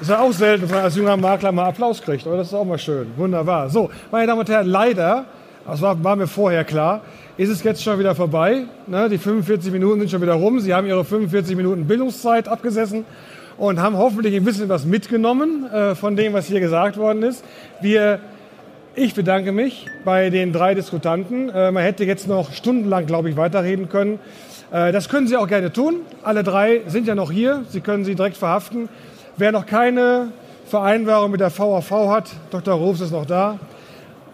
Ist 0.00 0.08
ja 0.08 0.20
auch 0.20 0.32
selten, 0.32 0.62
dass 0.62 0.70
man 0.70 0.84
als 0.84 0.96
junger 0.96 1.16
Makler 1.16 1.50
mal 1.50 1.66
Applaus 1.66 2.00
kriegt, 2.00 2.26
aber 2.26 2.36
das 2.36 2.46
ist 2.46 2.54
auch 2.54 2.64
mal 2.64 2.78
schön. 2.78 3.08
Wunderbar. 3.16 3.68
So, 3.68 3.90
meine 4.12 4.28
Damen 4.28 4.40
und 4.40 4.48
Herren, 4.48 4.68
leider, 4.68 5.24
das 5.66 5.82
war, 5.82 6.02
war 6.02 6.16
mir 6.16 6.28
vorher 6.28 6.64
klar, 6.64 7.02
ist 7.36 7.50
es 7.50 7.62
jetzt 7.64 7.82
schon 7.82 7.98
wieder 7.98 8.14
vorbei. 8.14 8.64
Ne? 8.86 9.08
Die 9.08 9.18
45 9.18 9.72
Minuten 9.72 10.00
sind 10.00 10.10
schon 10.10 10.22
wieder 10.22 10.34
rum. 10.34 10.60
Sie 10.60 10.72
haben 10.72 10.86
Ihre 10.86 11.04
45 11.04 11.56
Minuten 11.56 11.86
Bildungszeit 11.86 12.48
abgesessen 12.48 13.04
und 13.60 13.78
haben 13.78 13.96
hoffentlich 13.96 14.34
ein 14.34 14.44
bisschen 14.44 14.70
was 14.70 14.86
mitgenommen 14.86 15.70
äh, 15.70 15.94
von 15.94 16.16
dem, 16.16 16.32
was 16.32 16.46
hier 16.46 16.60
gesagt 16.60 16.96
worden 16.96 17.22
ist. 17.22 17.44
Wir, 17.82 18.18
ich 18.94 19.14
bedanke 19.14 19.52
mich 19.52 19.86
bei 20.02 20.30
den 20.30 20.54
drei 20.54 20.74
Diskutanten. 20.74 21.50
Äh, 21.50 21.70
man 21.70 21.82
hätte 21.82 22.04
jetzt 22.04 22.26
noch 22.26 22.52
stundenlang, 22.54 23.04
glaube 23.04 23.28
ich, 23.28 23.36
weiterreden 23.36 23.90
können. 23.90 24.18
Äh, 24.72 24.92
das 24.92 25.10
können 25.10 25.28
Sie 25.28 25.36
auch 25.36 25.46
gerne 25.46 25.72
tun. 25.72 25.96
Alle 26.22 26.42
drei 26.42 26.80
sind 26.86 27.06
ja 27.06 27.14
noch 27.14 27.30
hier. 27.30 27.64
Sie 27.68 27.82
können 27.82 28.06
sie 28.06 28.14
direkt 28.14 28.38
verhaften. 28.38 28.88
Wer 29.36 29.52
noch 29.52 29.66
keine 29.66 30.28
Vereinbarung 30.64 31.30
mit 31.30 31.40
der 31.40 31.56
VAV 31.56 31.90
hat, 32.08 32.30
Dr. 32.50 32.74
Rufs 32.74 33.02
ist 33.02 33.12
noch 33.12 33.26
da. 33.26 33.58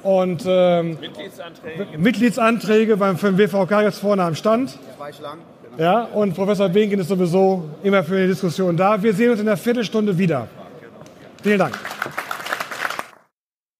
Und 0.05 0.45
ähm, 0.47 0.99
Mitgliedsanträge. 1.01 1.99
Mitgliedsanträge 1.99 2.97
beim, 2.97 3.17
für 3.17 3.33
den 3.33 3.39
WVK 3.39 3.83
jetzt 3.83 3.99
vorne 3.99 4.23
am 4.23 4.37
Stand. 4.37 4.79
Zwei 4.97 5.13
Schlangen. 5.13 5.56
Ja, 5.79 6.05
und 6.05 6.35
Professor 6.35 6.69
Binken 6.71 7.01
ist 7.01 7.09
sowieso 7.09 7.65
immer 7.83 8.03
für 8.03 8.19
die 8.19 8.29
Diskussion 8.29 8.77
da. 8.77 9.03
Wir 9.03 9.13
sehen 9.13 9.31
uns 9.31 9.41
in 9.41 9.49
einer 9.49 9.59
Viertelstunde 9.59 10.17
wieder. 10.17 10.49
Vielen 11.43 11.59
Dank. 11.59 11.79